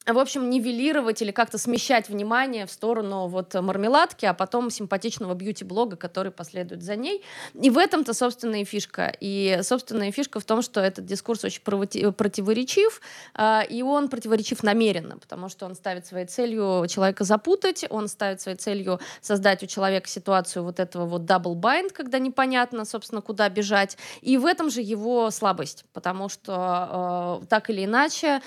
в 0.08 0.20
общем, 0.20 0.50
нивелировать 0.50 1.22
или 1.22 1.32
как-то 1.32 1.58
смещать 1.58 2.08
внимание 2.08 2.66
в 2.66 2.72
сторону 2.72 3.28
вот 3.28 3.54
мармеладки, 3.54 4.26
а 4.26 4.34
потом 4.34 4.70
симпатичного 4.70 5.34
бьюти-блога, 5.34 5.98
который 5.98 6.32
последует 6.32 6.82
за 6.82 6.96
ней. 6.96 7.24
И 7.54 7.70
в 7.70 7.78
этом-то, 7.78 8.14
собственно, 8.14 8.62
и 8.62 8.64
фишка. 8.64 9.14
И, 9.20 9.60
собственно, 9.64 10.08
и 10.08 10.12
фишка 10.12 10.40
в 10.40 10.46
том, 10.46 10.62
что 10.62 10.80
этот 10.80 11.06
дискурс 11.06 11.44
очень 11.44 11.62
противоречив, 11.62 13.02
а, 13.34 13.62
и 13.62 13.82
он 13.82 14.08
противоречив 14.08 14.64
намеренно, 14.64 15.18
потому 15.18 15.50
что 15.50 15.66
он 15.66 15.76
ставит 15.76 16.06
своей 16.06 16.26
целью 16.26 16.86
человека 16.88 17.26
запутать, 17.26 17.86
он 17.90 18.08
ставит 18.08 18.40
своей 18.40 18.58
целью 18.58 19.00
создать 19.22 19.64
у 19.64 19.68
человека 19.68 20.08
ситуацию 20.08 20.64
вот 20.64 20.80
этого 20.80 21.06
вот 21.06 21.24
double 21.24 21.56
bind, 21.56 21.92
когда 21.92 22.20
непонятно, 22.20 22.86
собственно, 22.86 23.22
куда 23.22 23.50
бежать. 23.50 23.98
И 24.22 24.38
в 24.38 24.46
этом 24.46 24.70
же 24.70 24.82
его 24.82 25.32
слабость, 25.32 25.84
потому 25.92 26.30
что 26.30 27.42
э, 27.42 27.46
так 27.48 27.70
или 27.70 27.84
иначе 27.84 28.28
а, 28.38 28.42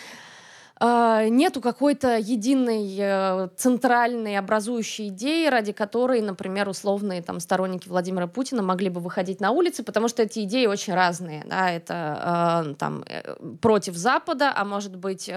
нету 0.81 1.61
какой-то 1.61 2.17
единой 2.17 2.97
э, 2.99 3.49
центральной 3.57 4.39
образующей 4.39 5.09
идеи, 5.09 5.47
ради 5.49 5.73
которой, 5.73 6.23
например, 6.23 6.71
условные 6.71 7.21
там 7.23 7.39
сторонники 7.41 7.87
Владимира 7.87 8.27
Путина 8.27 8.63
могли 8.63 8.89
бы 8.89 9.01
выходить 9.01 9.41
на 9.41 9.51
улицы, 9.51 9.83
потому 9.83 10.09
что 10.09 10.23
эти 10.23 10.45
идеи 10.45 10.65
очень 10.65 10.95
разные. 10.95 11.45
Да? 11.47 11.71
Это 11.71 12.65
э, 12.71 12.75
там 12.77 13.05
э, 13.07 13.35
против 13.61 13.95
Запада, 13.95 14.53
а 14.57 14.65
может 14.65 14.97
быть 14.97 15.31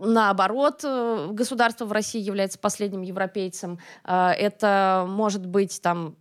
наоборот, 0.00 0.82
государство 0.82 1.84
в 1.84 1.92
России 1.92 2.20
является 2.20 2.58
последним 2.58 3.02
европейцем. 3.02 3.78
Это 4.04 5.06
может 5.08 5.46
быть 5.46 5.80
там 5.82 6.16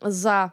за 0.00 0.52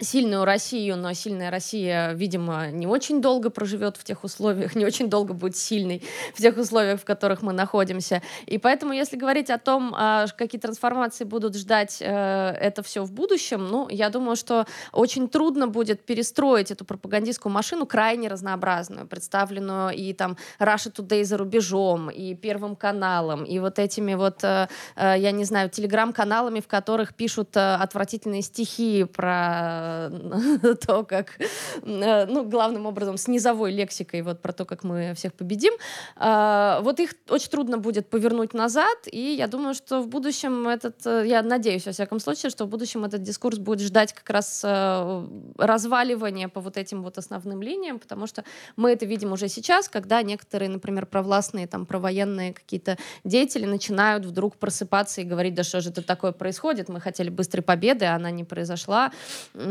сильную 0.00 0.44
Россию, 0.44 0.96
но 0.96 1.12
сильная 1.12 1.50
Россия, 1.50 2.12
видимо, 2.12 2.70
не 2.70 2.86
очень 2.86 3.20
долго 3.20 3.50
проживет 3.50 3.96
в 3.96 4.04
тех 4.04 4.24
условиях, 4.24 4.74
не 4.80 4.84
очень 4.84 5.08
долго 5.08 5.34
будет 5.34 5.56
сильной 5.56 6.02
в 6.34 6.40
тех 6.40 6.56
условиях, 6.56 7.00
в 7.00 7.04
которых 7.04 7.42
мы 7.42 7.52
находимся. 7.52 8.22
И 8.46 8.58
поэтому, 8.58 8.92
если 8.92 9.16
говорить 9.16 9.50
о 9.50 9.58
том, 9.58 9.94
а, 9.96 10.26
какие 10.36 10.60
трансформации 10.60 11.24
будут 11.24 11.56
ждать 11.56 11.98
э, 12.00 12.06
это 12.06 12.82
все 12.82 13.02
в 13.04 13.12
будущем, 13.12 13.66
ну, 13.66 13.88
я 13.88 14.10
думаю, 14.10 14.36
что 14.36 14.66
очень 14.92 15.28
трудно 15.28 15.68
будет 15.68 16.04
перестроить 16.04 16.70
эту 16.70 16.84
пропагандистскую 16.84 17.52
машину, 17.52 17.86
крайне 17.86 18.28
разнообразную, 18.28 19.06
представленную 19.06 19.90
и 19.90 20.12
там 20.12 20.36
Russia 20.58 20.92
Today 20.92 21.24
за 21.24 21.36
рубежом, 21.36 22.10
и 22.10 22.34
Первым 22.34 22.76
каналом, 22.76 23.44
и 23.44 23.58
вот 23.58 23.78
этими 23.78 24.14
вот, 24.14 24.42
э, 24.44 24.68
э, 24.96 25.14
я 25.18 25.30
не 25.32 25.44
знаю, 25.44 25.68
телеграм-каналами, 25.68 26.60
в 26.60 26.68
которых 26.68 27.14
пишут 27.14 27.56
отвратительные 27.56 28.42
стихи 28.42 29.04
про 29.04 29.89
э, 30.10 30.74
то, 30.86 31.04
как, 31.04 31.38
э, 31.82 32.26
ну, 32.26 32.44
главным 32.44 32.86
образом, 32.86 33.16
с 33.16 33.28
низовой 33.28 33.72
лексикой, 33.72 34.22
вот 34.22 34.40
про 34.42 34.52
то, 34.52 34.64
как 34.64 34.84
мы 34.84 35.14
всех 35.14 35.34
победим, 35.34 35.72
э, 36.16 36.78
вот 36.82 37.00
их 37.00 37.14
очень 37.28 37.50
трудно 37.50 37.78
будет 37.78 38.08
повернуть 38.08 38.54
назад, 38.54 38.98
и 39.10 39.34
я 39.34 39.46
думаю, 39.46 39.74
что 39.74 40.00
в 40.00 40.08
будущем 40.08 40.68
этот, 40.68 41.06
э, 41.06 41.24
я 41.26 41.42
надеюсь, 41.42 41.86
во 41.86 41.92
всяком 41.92 42.20
случае, 42.20 42.50
что 42.50 42.64
в 42.64 42.68
будущем 42.68 43.04
этот 43.04 43.22
дискурс 43.22 43.58
будет 43.58 43.80
ждать 43.80 44.12
как 44.12 44.30
раз 44.30 44.62
э, 44.64 45.26
разваливания 45.58 46.48
по 46.48 46.60
вот 46.60 46.76
этим 46.76 47.02
вот 47.02 47.18
основным 47.18 47.62
линиям, 47.62 47.98
потому 47.98 48.26
что 48.26 48.44
мы 48.76 48.90
это 48.90 49.06
видим 49.06 49.32
уже 49.32 49.48
сейчас, 49.48 49.88
когда 49.88 50.22
некоторые, 50.22 50.68
например, 50.68 51.06
провластные, 51.06 51.66
там, 51.66 51.86
провоенные 51.86 52.52
какие-то 52.52 52.96
деятели 53.24 53.66
начинают 53.66 54.24
вдруг 54.24 54.56
просыпаться 54.56 55.20
и 55.20 55.24
говорить, 55.24 55.54
да 55.54 55.62
что 55.62 55.80
же 55.80 55.90
это 55.90 56.02
такое 56.02 56.32
происходит, 56.32 56.88
мы 56.88 57.00
хотели 57.00 57.30
быстрой 57.30 57.62
победы, 57.62 58.04
а 58.04 58.16
она 58.16 58.30
не 58.30 58.44
произошла. 58.44 59.12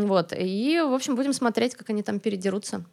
Вот. 0.10 0.34
И, 0.36 0.80
в 0.82 0.94
общем, 0.94 1.16
будем 1.16 1.34
смотреть, 1.34 1.76
как 1.76 1.92
они 1.92 2.02
там 2.02 2.20
передерутся. 2.20 2.84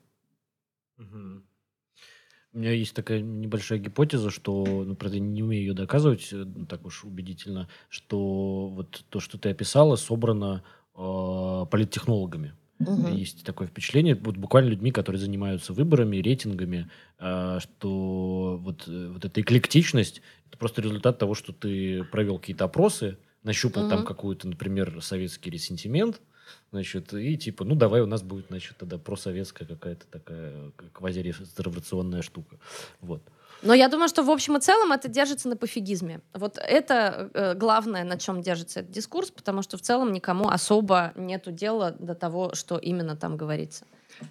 У 0.98 2.58
меня 2.58 2.72
есть 2.72 2.94
такая 2.94 3.20
небольшая 3.20 3.78
гипотеза, 3.78 4.30
что, 4.30 4.64
ну, 4.66 4.94
правда, 4.94 5.18
не 5.18 5.42
умею 5.42 5.62
ее 5.62 5.74
доказывать 5.74 6.32
э, 6.32 6.36
ну, 6.36 6.64
так 6.64 6.86
уж 6.86 7.04
убедительно, 7.04 7.68
что 7.90 8.68
вот 8.68 9.04
то, 9.10 9.20
что 9.20 9.36
ты 9.36 9.50
описала, 9.50 9.96
собрано 9.96 10.62
э, 10.94 11.66
политтехнологами. 11.70 12.54
Угу. 12.78 13.08
Есть 13.08 13.44
такое 13.44 13.68
впечатление, 13.68 14.14
вот 14.14 14.38
буквально 14.38 14.70
людьми, 14.70 14.90
которые 14.90 15.20
занимаются 15.20 15.74
выборами, 15.74 16.16
рейтингами, 16.16 16.90
э, 17.18 17.58
что 17.60 18.58
вот, 18.58 18.84
э, 18.88 19.10
вот 19.12 19.24
эта 19.24 19.40
эклектичность 19.42 20.22
это 20.48 20.56
просто 20.56 20.80
результат 20.80 21.18
того, 21.18 21.34
что 21.34 21.52
ты 21.52 22.04
провел 22.04 22.38
какие-то 22.38 22.64
опросы, 22.64 23.18
нащупал 23.42 23.82
угу. 23.82 23.90
там 23.90 24.04
какую-то, 24.06 24.48
например, 24.48 25.02
советский 25.02 25.50
ресентимент, 25.50 26.22
значит, 26.70 27.12
и 27.14 27.36
типа, 27.36 27.64
ну 27.64 27.74
давай 27.74 28.00
у 28.00 28.06
нас 28.06 28.22
будет, 28.22 28.46
значит, 28.48 28.76
тогда 28.76 28.98
просоветская 28.98 29.66
какая-то 29.66 30.06
такая 30.06 30.72
квазиреставрационная 30.92 32.22
штука. 32.22 32.56
Вот. 33.00 33.22
Но 33.62 33.74
я 33.74 33.88
думаю, 33.88 34.08
что 34.08 34.22
в 34.22 34.30
общем 34.30 34.56
и 34.56 34.60
целом 34.60 34.92
это 34.92 35.08
держится 35.08 35.48
на 35.48 35.56
пофигизме. 35.56 36.20
Вот 36.34 36.58
это 36.58 37.30
э, 37.32 37.54
главное, 37.54 38.04
на 38.04 38.18
чем 38.18 38.42
держится 38.42 38.80
этот 38.80 38.92
дискурс, 38.92 39.30
потому 39.30 39.62
что 39.62 39.76
в 39.76 39.80
целом 39.80 40.12
никому 40.12 40.48
особо 40.48 41.12
нету 41.16 41.50
дела 41.50 41.92
до 41.98 42.14
того, 42.14 42.54
что 42.54 42.76
именно 42.76 43.16
там 43.16 43.36
говорится. 43.36 43.86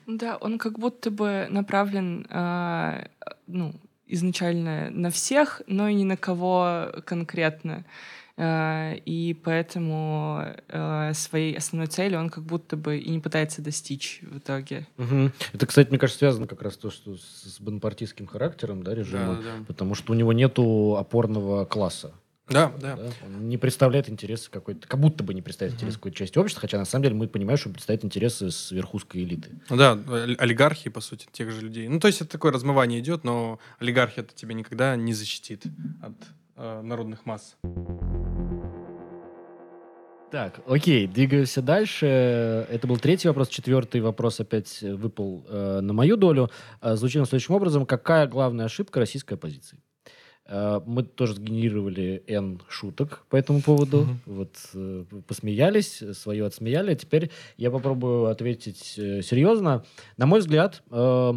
Да, 0.08 0.38
он 0.38 0.58
как 0.58 0.80
будто 0.80 1.12
бы 1.12 1.48
направлен, 1.50 2.28
э, 2.30 3.08
ну, 3.48 3.74
изначально 4.08 4.90
на 4.92 5.10
всех, 5.10 5.62
но 5.68 5.88
и 5.88 5.96
ни 5.96 6.04
на 6.04 6.18
кого 6.18 6.92
конкретно. 7.06 7.86
Э, 8.38 8.96
и 9.06 9.34
поэтому 9.34 10.44
э, 10.68 11.14
своей 11.14 11.58
основной 11.58 11.88
цели 11.88 12.16
он 12.16 12.30
как 12.30 12.44
будто 12.44 12.76
бы 12.76 12.98
и 12.98 13.10
не 13.10 13.20
пытается 13.20 13.62
достичь 13.62 14.22
в 14.24 14.40
итоге. 14.40 14.88
Угу. 14.98 15.32
Это, 15.54 15.66
кстати, 15.66 15.90
мне 15.90 16.00
кажется, 16.00 16.20
связано 16.20 16.48
как 16.48 16.62
раз 16.62 16.76
то, 16.76 16.92
что 16.92 17.16
с 17.16 17.58
бонапартийским 17.60 18.28
характером 18.28 18.84
да, 18.84 18.94
режима, 18.94 19.36
да, 19.36 19.42
да. 19.42 19.66
потому 19.68 19.96
что 19.96 20.12
у 20.12 20.16
него 20.16 20.34
нету 20.34 20.98
опорного 20.98 21.66
класса. 21.66 22.14
Да, 22.50 22.72
да. 22.80 22.96
да? 22.96 23.04
Он 23.26 23.50
не 23.50 23.58
представляет 23.58 24.10
интересы 24.10 24.52
какой-то, 24.52 24.88
как 24.88 25.00
будто 25.00 25.24
бы 25.24 25.34
не 25.34 25.42
представляет 25.42 25.74
uh 25.74 25.78
интересы 25.78 25.98
какой-то 25.98 26.18
части 26.18 26.38
общества, 26.38 26.62
хотя 26.62 26.78
на 26.78 26.86
самом 26.86 27.04
деле 27.04 27.16
мы 27.16 27.28
понимаем, 27.28 27.58
что 27.58 27.70
он 27.70 27.74
представляет 27.74 28.06
интересы 28.06 28.52
с 28.52 28.72
верхушкой 28.72 29.24
элиты. 29.24 29.52
Да, 29.70 29.94
олигархии, 30.38 30.90
по 30.90 31.02
сути, 31.02 31.28
тех 31.32 31.52
же 31.52 31.62
людей. 31.62 31.88
Ну, 31.88 32.00
то 32.00 32.08
есть 32.08 32.22
это 32.22 32.32
такое 32.32 32.52
размывание 32.52 33.00
идет, 33.00 33.24
но 33.24 33.60
олигархия 33.80 34.24
это 34.24 34.36
тебя 34.36 34.54
никогда 34.54 34.96
не 34.96 35.14
защитит 35.14 35.64
от 36.02 36.14
народных 36.56 37.26
масс. 37.26 37.58
Так, 40.36 40.60
окей, 40.68 41.08
двигаемся 41.08 41.62
дальше. 41.62 42.06
Это 42.70 42.88
был 42.88 42.98
третий 42.98 43.28
вопрос. 43.28 43.48
Четвертый 43.48 44.02
вопрос 44.02 44.40
опять 44.42 44.82
выпал 44.82 45.46
э, 45.48 45.80
на 45.82 45.94
мою 45.94 46.18
долю. 46.18 46.50
Э, 46.82 46.96
звучит 46.96 47.22
он 47.22 47.26
следующим 47.26 47.56
образом. 47.56 47.86
Какая 47.86 48.28
главная 48.28 48.66
ошибка 48.66 49.00
российской 49.00 49.36
оппозиции? 49.36 49.78
Э, 50.48 50.82
мы 50.86 51.04
тоже 51.04 51.36
сгенерировали 51.36 52.24
N 52.28 52.60
шуток 52.68 53.24
по 53.30 53.38
этому 53.38 53.62
поводу. 53.62 54.02
Mm-hmm. 54.02 54.18
Вот 54.26 54.56
э, 54.74 55.06
посмеялись, 55.26 56.04
свое 56.14 56.46
отсмеяли. 56.46 56.92
А 56.92 56.96
теперь 56.96 57.32
я 57.56 57.72
попробую 57.72 58.26
ответить 58.26 58.96
э, 58.98 59.22
серьезно. 59.22 59.86
На 60.18 60.26
мой 60.26 60.40
взгляд, 60.42 60.84
э, 60.92 61.34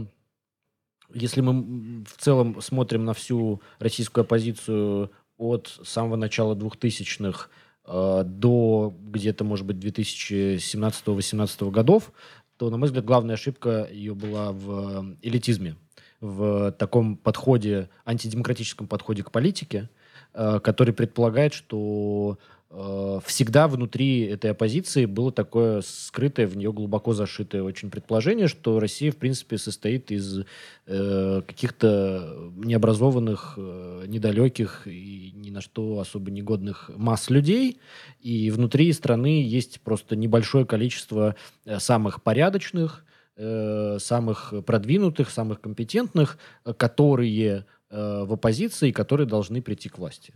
если 1.13 1.41
мы 1.41 2.05
в 2.05 2.17
целом 2.19 2.61
смотрим 2.61 3.05
на 3.05 3.15
всю 3.15 3.63
российскую 3.79 4.23
оппозицию 4.23 5.11
от 5.37 5.79
самого 5.85 6.17
начала 6.17 6.55
2000-х 6.55 7.49
э, 7.87 8.23
до 8.25 8.95
где-то, 9.01 9.45
может 9.45 9.67
быть, 9.67 9.77
2017-2018 9.77 11.71
годов, 11.71 12.13
то, 12.57 12.71
на 12.71 12.77
мой 12.77 12.87
взгляд, 12.87 13.05
главная 13.05 13.37
ошибка 13.37 13.89
ее 13.91 14.15
была 14.15 14.53
в 14.53 15.17
элитизме, 15.23 15.77
в 16.21 16.73
таком 16.73 17.17
подходе, 17.17 17.89
антидемократическом 18.05 18.89
подходе 18.89 19.23
к 19.23 19.31
политике, 19.31 19.89
э, 20.35 20.59
который 20.61 20.93
предполагает, 20.93 21.55
что 21.55 22.39
Э, 22.39 22.58
всегда 22.71 23.67
внутри 23.67 24.21
этой 24.27 24.51
оппозиции 24.51 25.07
было 25.07 25.33
такое 25.33 25.81
скрытое, 25.81 26.47
в 26.47 26.57
нее 26.57 26.71
глубоко 26.71 27.15
зашитое 27.15 27.63
очень 27.63 27.91
предположение, 27.91 28.47
что 28.47 28.79
Россия, 28.79 29.11
в 29.11 29.17
принципе, 29.17 29.57
состоит 29.57 30.11
из 30.11 30.45
э, 30.87 31.43
каких-то 31.47 32.51
необразованных, 32.57 33.55
э, 33.57 34.05
недалеких 34.07 34.87
и 34.87 35.33
ни 35.35 35.49
на 35.49 35.63
что 35.63 35.99
особо 35.99 36.31
негодных 36.31 36.91
масс 36.95 37.31
людей, 37.31 37.79
и 38.21 38.51
внутри 38.51 38.93
страны 38.93 39.43
есть 39.43 39.81
просто 39.81 40.15
небольшое 40.15 40.67
количество 40.67 41.37
э, 41.65 41.79
самых 41.79 42.23
порядочных, 42.23 43.07
э, 43.37 43.97
самых 43.99 44.53
продвинутых, 44.67 45.31
самых 45.31 45.63
компетентных, 45.63 46.37
э, 47.91 48.25
в 48.25 48.33
оппозиции, 48.33 48.93
которые 48.93 49.27
должны 49.27 49.63
прийти 49.63 49.89
к 49.89 49.99
власти. 49.99 50.35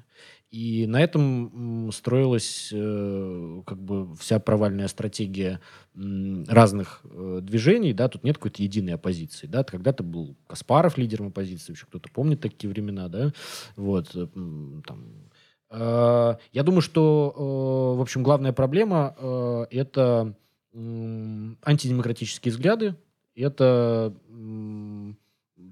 И 0.51 0.87
на 0.87 1.01
этом 1.03 1.91
строилась 1.93 2.71
э, 2.73 3.63
как 3.67 3.79
бы 3.83 4.15
вся 4.17 4.39
провальная 4.39 4.89
стратегия 4.89 5.61
разных 5.95 7.01
э, 7.05 7.41
движений, 7.43 7.93
да, 7.93 8.09
тут 8.09 8.25
нет 8.25 8.37
какой-то 8.37 8.63
единой 8.63 8.95
оппозиции, 8.95 9.47
да, 9.47 9.65
когда-то 9.65 10.03
был 10.03 10.37
Каспаров 10.47 10.99
лидером 10.99 11.29
оппозиции, 11.29 11.73
еще 11.73 11.87
кто-то 11.87 12.11
помнит 12.11 12.41
такие 12.41 12.69
времена, 12.71 13.09
да, 13.09 13.33
вот, 13.77 14.11
там, 14.13 15.31
я 15.71 16.63
думаю, 16.63 16.83
что, 16.83 17.95
в 17.97 18.01
общем, 18.03 18.23
главная 18.23 18.53
проблема 18.53 19.67
это 19.71 20.37
антидемократические 20.75 22.53
взгляды, 22.53 22.95
это 23.35 24.15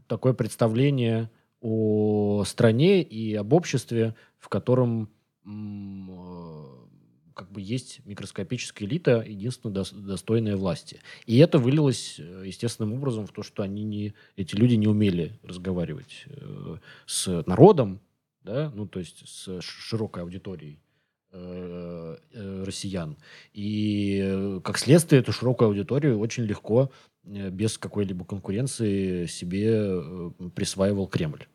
такое 0.07 0.33
представление 0.33 1.31
о 1.61 2.45
стране 2.45 3.03
и 3.03 3.35
об 3.35 3.53
обществе, 3.53 4.15
в 4.39 4.49
котором 4.49 5.11
э, 5.45 6.81
как 7.35 7.51
бы 7.53 7.61
есть 7.61 8.01
микроскопическая 8.05 8.89
элита, 8.89 9.23
единственно 9.27 9.73
достойная 9.73 10.57
власти. 10.57 11.01
И 11.27 11.39
это 11.39 11.59
вылилось 11.59 12.17
э, 12.19 12.45
естественным 12.47 12.95
образом 12.95 13.27
в 13.27 13.33
то, 13.33 13.43
что 13.43 13.63
они 13.63 13.85
не, 13.85 14.15
эти 14.37 14.55
люди 14.55 14.75
не 14.75 14.87
умели 14.87 15.39
разговаривать 15.43 16.25
э, 16.27 16.77
с 17.07 17.45
народом, 17.47 18.01
да, 18.43 18.73
ну 18.75 18.87
то 18.87 18.99
есть 18.99 19.29
с 19.29 19.61
широкой 19.61 20.23
аудиторией 20.23 20.79
россиян. 21.33 23.17
И 23.53 24.61
как 24.65 24.79
следствие 24.79 25.23
эту 25.23 25.33
широкую 25.33 25.69
аудиторию 25.69 26.19
очень 26.19 26.45
легко, 26.45 26.91
без 27.23 27.79
какой-либо 27.79 28.25
конкуренции 28.25 29.27
себе 29.27 30.33
присваивал 30.55 31.07
Кремль. 31.07 31.47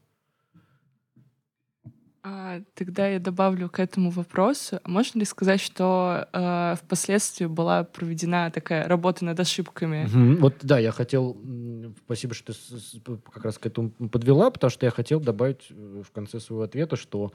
А, 2.28 2.62
тогда 2.74 3.08
я 3.08 3.20
добавлю 3.20 3.70
к 3.70 3.80
этому 3.80 4.10
вопросу. 4.10 4.80
А 4.84 4.90
можно 4.90 5.20
ли 5.20 5.26
сказать, 5.26 5.62
что 5.62 6.28
э, 6.34 6.76
впоследствии 6.82 7.46
была 7.46 7.84
проведена 7.84 8.50
такая 8.50 8.88
работа 8.88 9.24
над 9.24 9.40
ошибками? 9.40 10.06
Угу. 10.06 10.42
Вот 10.42 10.56
да, 10.64 10.80
я 10.80 10.92
хотел, 10.92 11.38
спасибо, 12.04 12.34
что 12.34 12.54
ты 12.54 13.18
как 13.32 13.46
раз 13.46 13.60
к 13.60 13.68
этому 13.68 13.92
подвела, 14.12 14.50
потому 14.50 14.72
что 14.72 14.88
я 14.88 14.92
хотел 14.92 15.20
добавить 15.20 15.68
э, 15.70 16.02
в 16.04 16.12
конце 16.12 16.40
своего 16.40 16.64
ответа, 16.64 16.96
что, 16.96 17.32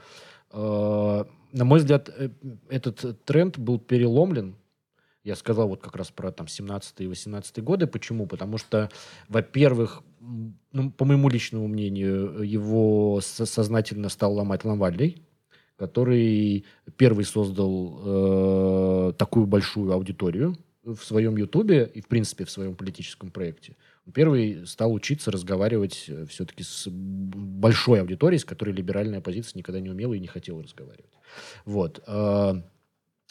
э, 0.51 1.23
на 1.53 1.63
мой 1.63 1.79
взгляд, 1.79 2.09
э, 2.09 2.29
этот 2.67 3.23
тренд 3.23 3.57
был 3.57 3.79
переломлен 3.79 4.57
я 5.23 5.35
сказал 5.35 5.67
вот 5.67 5.81
как 5.81 5.95
раз 5.95 6.09
про 6.09 6.31
там 6.31 6.47
17 6.47 7.01
и 7.01 7.07
18 7.07 7.63
годы. 7.63 7.85
Почему? 7.85 8.25
Потому 8.25 8.57
что, 8.57 8.89
во-первых, 9.29 10.01
ну, 10.71 10.91
по 10.91 11.05
моему 11.05 11.29
личному 11.29 11.67
мнению, 11.67 12.41
его 12.43 13.21
сознательно 13.21 14.09
стал 14.09 14.33
ломать 14.33 14.63
Ламвальдей, 14.63 15.23
который 15.77 16.65
первый 16.95 17.25
создал 17.25 18.01
э, 19.09 19.13
такую 19.17 19.47
большую 19.47 19.91
аудиторию 19.91 20.55
в 20.83 20.99
своем 20.99 21.37
Ютубе 21.37 21.89
и, 21.93 22.01
в 22.01 22.07
принципе, 22.07 22.45
в 22.45 22.51
своем 22.51 22.75
политическом 22.75 23.31
проекте. 23.31 23.75
Первый 24.13 24.65
стал 24.67 24.93
учиться 24.93 25.31
разговаривать 25.31 26.05
э, 26.07 26.25
все-таки 26.27 26.63
с 26.63 26.87
большой 26.87 28.01
аудиторией, 28.01 28.39
с 28.39 28.45
которой 28.45 28.71
либеральная 28.71 29.19
оппозиция 29.19 29.57
никогда 29.57 29.79
не 29.79 29.89
умела 29.89 30.13
и 30.13 30.19
не 30.19 30.27
хотела 30.27 30.61
разговаривать. 30.61 31.11
Вот. 31.65 32.01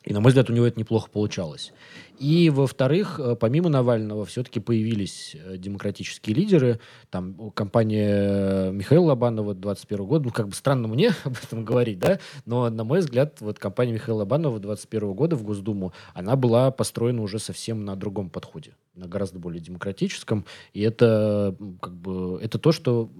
Э, 0.04 0.10
И, 0.10 0.12
на 0.12 0.20
мой 0.20 0.28
взгляд, 0.28 0.50
у 0.50 0.52
него 0.52 0.66
это 0.66 0.78
неплохо 0.78 1.10
получалось. 1.10 1.72
И, 2.18 2.50
во-вторых, 2.50 3.18
э, 3.18 3.36
помимо 3.36 3.68
Навального, 3.68 4.24
все-таки 4.24 4.60
появились 4.60 5.34
э, 5.34 5.56
демократические 5.56 6.36
лидеры. 6.36 6.80
Там 7.10 7.50
компания 7.52 8.70
Михаила 8.70 9.06
Лобанова 9.06 9.54
21 9.54 10.04
года, 10.06 10.24
ну, 10.26 10.30
как 10.30 10.48
бы 10.48 10.54
странно 10.54 10.88
мне 10.88 11.12
об 11.24 11.34
этом 11.42 11.64
говорить, 11.64 11.98
да, 11.98 12.18
но, 12.46 12.68
на 12.70 12.84
мой 12.84 13.00
взгляд, 13.00 13.40
вот 13.40 13.58
компания 13.58 13.92
Михаила 13.92 14.18
Лобанова 14.20 14.58
21 14.58 15.12
года 15.14 15.36
в 15.36 15.42
Госдуму, 15.42 15.92
она 16.14 16.36
была 16.36 16.70
построена 16.70 17.22
уже 17.22 17.38
совсем 17.38 17.84
на 17.84 17.96
другом 17.96 18.30
подходе, 18.30 18.72
на 18.94 19.06
гораздо 19.06 19.38
более 19.38 19.60
демократическом. 19.60 20.44
И 20.72 20.82
это, 20.82 21.56
как 21.80 21.94
бы, 21.94 22.38
это 22.42 22.58
то, 22.58 22.72
что 22.72 23.10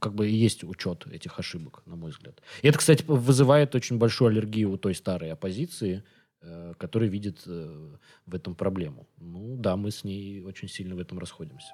как 0.00 0.14
бы 0.14 0.26
есть 0.26 0.64
учет 0.64 1.06
этих 1.06 1.38
ошибок, 1.38 1.82
на 1.86 1.96
мой 1.96 2.10
взгляд. 2.10 2.42
И 2.62 2.68
это, 2.68 2.78
кстати, 2.78 3.04
вызывает 3.06 3.74
очень 3.74 3.98
большую 3.98 4.28
аллергию 4.28 4.70
у 4.70 4.76
той 4.76 4.94
старой 4.94 5.32
оппозиции, 5.32 6.02
э, 6.42 6.74
которая 6.78 7.08
видит 7.08 7.42
э, 7.46 7.96
в 8.26 8.34
этом 8.34 8.54
проблему. 8.54 9.06
Ну 9.18 9.56
да, 9.56 9.76
мы 9.76 9.90
с 9.90 10.04
ней 10.04 10.42
очень 10.42 10.68
сильно 10.68 10.94
в 10.94 10.98
этом 10.98 11.18
расходимся. 11.18 11.72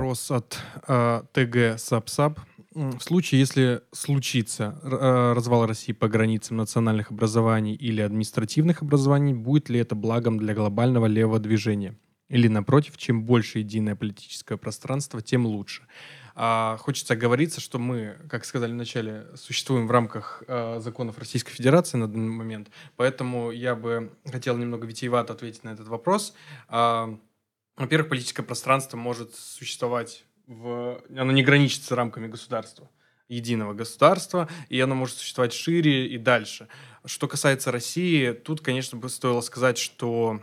Вопрос 0.00 0.30
от 0.30 0.58
э, 0.88 1.22
ТГ 1.32 1.78
Сапсап. 1.78 2.40
В 2.72 3.00
случае, 3.00 3.40
если 3.40 3.82
случится 3.92 4.78
э, 4.82 5.32
развал 5.34 5.66
России 5.66 5.92
по 5.92 6.08
границам 6.08 6.56
национальных 6.56 7.10
образований 7.10 7.74
или 7.74 8.00
административных 8.00 8.82
образований, 8.82 9.34
будет 9.34 9.68
ли 9.68 9.80
это 9.80 9.96
благом 9.96 10.38
для 10.38 10.54
глобального 10.54 11.06
левого 11.06 11.40
движения? 11.40 11.96
Или 12.30 12.46
напротив, 12.46 12.96
чем 12.96 13.24
больше 13.24 13.58
единое 13.58 13.96
политическое 13.96 14.56
пространство, 14.56 15.20
тем 15.20 15.46
лучше. 15.46 15.82
А, 16.36 16.76
хочется 16.78 17.14
оговориться, 17.14 17.60
что 17.60 17.78
мы, 17.78 18.16
как 18.30 18.44
сказали 18.44 18.72
вначале, 18.72 19.26
существуем 19.34 19.88
в 19.88 19.90
рамках 19.90 20.44
а, 20.46 20.78
законов 20.78 21.18
Российской 21.18 21.52
Федерации 21.52 21.98
на 21.98 22.06
данный 22.06 22.32
момент, 22.32 22.70
поэтому 22.96 23.50
я 23.50 23.74
бы 23.74 24.12
хотел 24.24 24.56
немного 24.56 24.86
витиевато 24.86 25.32
ответить 25.32 25.64
на 25.64 25.70
этот 25.70 25.88
вопрос. 25.88 26.32
А, 26.68 27.18
во-первых, 27.76 28.08
политическое 28.08 28.44
пространство 28.44 28.96
может 28.96 29.34
существовать 29.34 30.24
в... 30.46 31.02
Оно 31.10 31.32
не 31.32 31.42
граничится 31.42 31.96
рамками 31.96 32.28
государства 32.28 32.88
единого 33.28 33.74
государства, 33.74 34.48
и 34.68 34.80
оно 34.80 34.94
может 34.94 35.16
существовать 35.16 35.52
шире 35.52 36.08
и 36.08 36.18
дальше. 36.18 36.68
Что 37.04 37.28
касается 37.28 37.70
России, 37.70 38.32
тут, 38.32 38.60
конечно, 38.60 38.98
бы 38.98 39.08
стоило 39.08 39.40
сказать, 39.40 39.78
что 39.78 40.42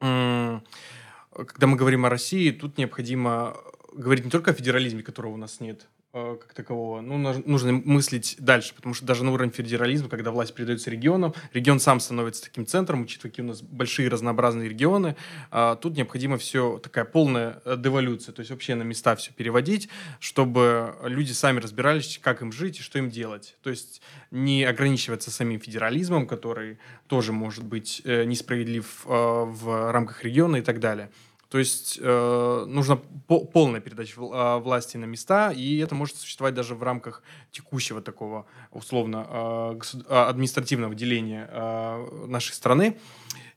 когда 0.00 1.66
мы 1.66 1.76
говорим 1.76 2.06
о 2.06 2.08
России, 2.08 2.50
тут 2.50 2.78
необходимо 2.78 3.56
говорить 3.92 4.24
не 4.24 4.30
только 4.30 4.52
о 4.52 4.54
федерализме, 4.54 5.02
которого 5.02 5.32
у 5.32 5.36
нас 5.36 5.60
нет, 5.60 5.88
как 6.12 6.54
такового. 6.54 7.00
Ну, 7.00 7.18
нужно 7.46 7.72
мыслить 7.72 8.36
дальше, 8.38 8.74
потому 8.74 8.94
что 8.94 9.04
даже 9.04 9.24
на 9.24 9.32
уровне 9.32 9.52
федерализма, 9.52 10.08
когда 10.08 10.32
власть 10.32 10.54
передается 10.54 10.90
регионам, 10.90 11.34
регион 11.52 11.78
сам 11.78 12.00
становится 12.00 12.42
таким 12.42 12.66
центром, 12.66 13.02
учитывая, 13.02 13.30
какие 13.30 13.44
у 13.44 13.48
нас 13.48 13.62
большие 13.62 14.08
разнообразные 14.08 14.68
регионы, 14.68 15.16
а 15.50 15.76
тут 15.76 15.96
необходимо 15.96 16.36
все 16.36 16.78
такая 16.78 17.04
полная 17.04 17.62
э, 17.64 17.76
деволюция, 17.78 18.32
то 18.32 18.40
есть 18.40 18.50
вообще 18.50 18.74
на 18.74 18.82
места 18.82 19.14
все 19.14 19.32
переводить, 19.32 19.88
чтобы 20.18 20.96
люди 21.04 21.30
сами 21.32 21.60
разбирались, 21.60 22.18
как 22.20 22.42
им 22.42 22.50
жить 22.50 22.80
и 22.80 22.82
что 22.82 22.98
им 22.98 23.08
делать. 23.08 23.56
То 23.62 23.70
есть 23.70 24.02
не 24.32 24.64
ограничиваться 24.64 25.30
самим 25.30 25.60
федерализмом, 25.60 26.26
который 26.26 26.78
тоже 27.06 27.32
может 27.32 27.64
быть 27.64 28.02
э, 28.04 28.24
несправедлив 28.24 29.04
в 29.04 29.92
рамках 29.92 30.24
региона 30.24 30.56
и 30.56 30.62
так 30.62 30.80
далее. 30.80 31.10
То 31.50 31.58
есть 31.58 31.98
э, 32.00 32.64
нужна 32.68 32.96
по 33.26 33.44
полная 33.44 33.80
передача 33.80 34.20
э, 34.20 34.58
власти 34.60 34.96
на 34.96 35.04
места, 35.04 35.50
и 35.50 35.78
это 35.78 35.96
может 35.96 36.16
существовать 36.16 36.54
даже 36.54 36.76
в 36.76 36.82
рамках 36.84 37.24
текущего 37.50 38.00
такого 38.00 38.46
условно 38.70 39.26
э, 39.28 39.80
а, 40.08 40.28
административного 40.28 40.94
деления 40.94 41.48
э, 41.50 42.26
нашей 42.28 42.52
страны. 42.52 42.98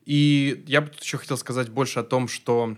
И 0.06 0.64
я 0.66 0.82
бы 0.82 0.92
еще 1.00 1.20
хотел 1.20 1.38
сказать 1.38 1.70
больше 1.70 2.00
о 2.00 2.04
том, 2.04 2.28
что 2.28 2.78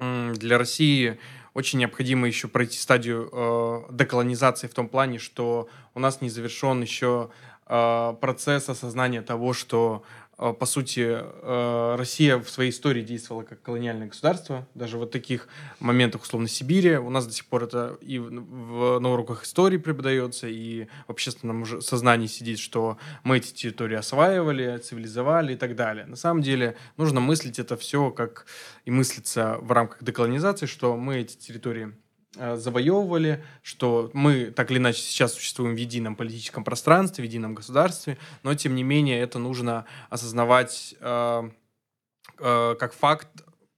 э, 0.00 0.32
для 0.34 0.58
России 0.58 1.20
очень 1.54 1.78
необходимо 1.78 2.26
еще 2.26 2.48
пройти 2.48 2.76
стадию 2.76 3.30
э, 3.32 3.82
деколонизации 3.92 4.66
в 4.66 4.74
том 4.74 4.88
плане, 4.88 5.20
что 5.20 5.68
у 5.94 6.00
нас 6.00 6.22
не 6.22 6.28
завершен 6.28 6.82
еще 6.82 7.30
э, 7.66 8.14
процесс 8.20 8.68
осознания 8.68 9.22
того, 9.22 9.52
что 9.52 10.02
а, 10.02 10.08
по 10.40 10.64
сути, 10.64 11.06
а, 11.06 11.96
Россия 11.98 12.38
в 12.38 12.48
своей 12.48 12.70
истории 12.70 13.02
действовала 13.02 13.42
как 13.42 13.60
колониальное 13.60 14.08
государство, 14.08 14.66
даже 14.74 14.96
в 14.96 15.04
таких 15.06 15.48
моментах, 15.80 16.22
условно, 16.22 16.48
Сибири. 16.48 16.96
У 16.96 17.10
нас 17.10 17.26
до 17.26 17.32
сих 17.32 17.44
пор 17.44 17.64
это 17.64 17.98
и 18.00 18.18
в, 18.18 18.98
на 18.98 19.10
уроках 19.10 19.44
истории 19.44 19.76
преподается, 19.76 20.48
и 20.48 20.86
в 21.06 21.10
общественном 21.10 21.82
сознании 21.82 22.26
сидит, 22.26 22.58
что 22.58 22.96
мы 23.22 23.36
эти 23.36 23.52
территории 23.52 23.96
осваивали, 23.96 24.78
цивилизовали 24.78 25.52
и 25.52 25.56
так 25.56 25.76
далее. 25.76 26.06
На 26.06 26.16
самом 26.16 26.42
деле 26.42 26.76
нужно 26.96 27.20
мыслить 27.20 27.58
это 27.58 27.76
все 27.76 28.10
как 28.10 28.46
и 28.86 28.90
мыслиться 28.90 29.58
в 29.60 29.70
рамках 29.72 30.02
деколонизации, 30.02 30.66
что 30.66 30.96
мы 30.96 31.18
эти 31.18 31.36
территории 31.36 31.92
Э, 31.92 32.09
завоевывали, 32.34 33.44
что 33.62 34.10
мы 34.12 34.46
так 34.46 34.70
или 34.70 34.78
иначе 34.78 35.02
сейчас 35.02 35.34
существуем 35.34 35.74
в 35.74 35.78
едином 35.78 36.14
политическом 36.14 36.62
пространстве, 36.62 37.24
в 37.24 37.26
едином 37.26 37.54
государстве, 37.54 38.18
но 38.42 38.54
тем 38.54 38.74
не 38.74 38.84
менее 38.84 39.20
это 39.20 39.38
нужно 39.38 39.84
осознавать 40.10 40.94
э, 41.00 41.50
э, 42.38 42.76
как 42.78 42.92
факт 42.92 43.28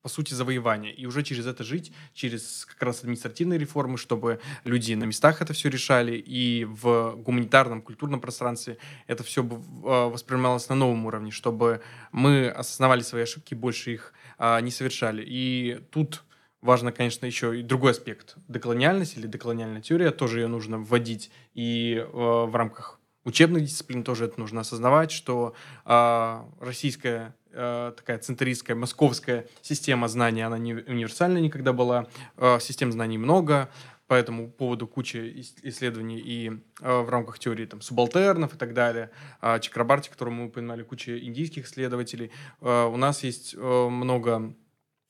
по 0.02 0.08
сути, 0.08 0.34
завоевания. 0.34 0.90
И 0.90 1.06
уже 1.06 1.22
через 1.22 1.46
это 1.46 1.62
жить, 1.62 1.92
через 2.12 2.66
как 2.66 2.82
раз 2.82 3.00
административные 3.02 3.58
реформы, 3.58 3.96
чтобы 3.96 4.40
люди 4.64 4.94
на 4.94 5.04
местах 5.04 5.40
это 5.40 5.52
все 5.52 5.68
решали, 5.68 6.16
и 6.16 6.64
в 6.64 7.14
гуманитарном, 7.16 7.80
культурном 7.80 8.20
пространстве 8.20 8.78
это 9.06 9.22
все 9.22 9.42
э, 9.44 9.46
воспринималось 9.46 10.68
на 10.68 10.74
новом 10.74 11.06
уровне, 11.06 11.30
чтобы 11.30 11.82
мы 12.10 12.48
осознавали 12.48 13.02
свои 13.02 13.22
ошибки, 13.22 13.54
больше 13.54 13.92
их 13.92 14.12
а, 14.38 14.60
не 14.60 14.72
совершали. 14.72 15.24
И 15.24 15.80
тут 15.92 16.24
важно, 16.62 16.92
конечно, 16.92 17.26
еще 17.26 17.58
и 17.58 17.62
другой 17.62 17.90
аспект. 17.90 18.36
Деколониальность 18.48 19.18
или 19.18 19.26
деколониальная 19.26 19.82
теория, 19.82 20.10
тоже 20.10 20.40
ее 20.40 20.46
нужно 20.46 20.78
вводить. 20.78 21.30
И 21.52 21.96
э, 21.96 22.06
в 22.10 22.54
рамках 22.54 22.98
учебных 23.24 23.64
дисциплин 23.64 24.02
тоже 24.04 24.24
это 24.24 24.40
нужно 24.40 24.62
осознавать, 24.62 25.10
что 25.10 25.54
э, 25.84 26.42
российская 26.60 27.36
такая 27.52 28.16
центристская, 28.16 28.74
московская 28.74 29.46
система 29.60 30.08
знаний, 30.08 30.40
она 30.40 30.56
не 30.56 30.72
универсальная 30.72 31.42
никогда 31.42 31.74
была, 31.74 32.06
э, 32.38 32.58
систем 32.60 32.90
знаний 32.92 33.18
много, 33.18 33.68
по 34.12 34.14
этому 34.14 34.50
поводу 34.50 34.86
куча 34.86 35.26
исследований 35.62 36.18
и 36.18 36.50
э, 36.50 37.00
в 37.00 37.08
рамках 37.08 37.38
теории 37.38 37.64
там, 37.64 37.80
субалтернов 37.80 38.54
и 38.54 38.58
так 38.58 38.74
далее. 38.74 39.10
Э, 39.40 39.58
Чакрабарти, 39.58 40.10
которого 40.10 40.34
мы 40.34 40.44
упоминали, 40.48 40.82
куча 40.82 41.18
индийских 41.18 41.64
исследователей. 41.64 42.30
Э, 42.60 42.84
у 42.84 42.98
нас 42.98 43.24
есть 43.24 43.56
много 43.56 44.54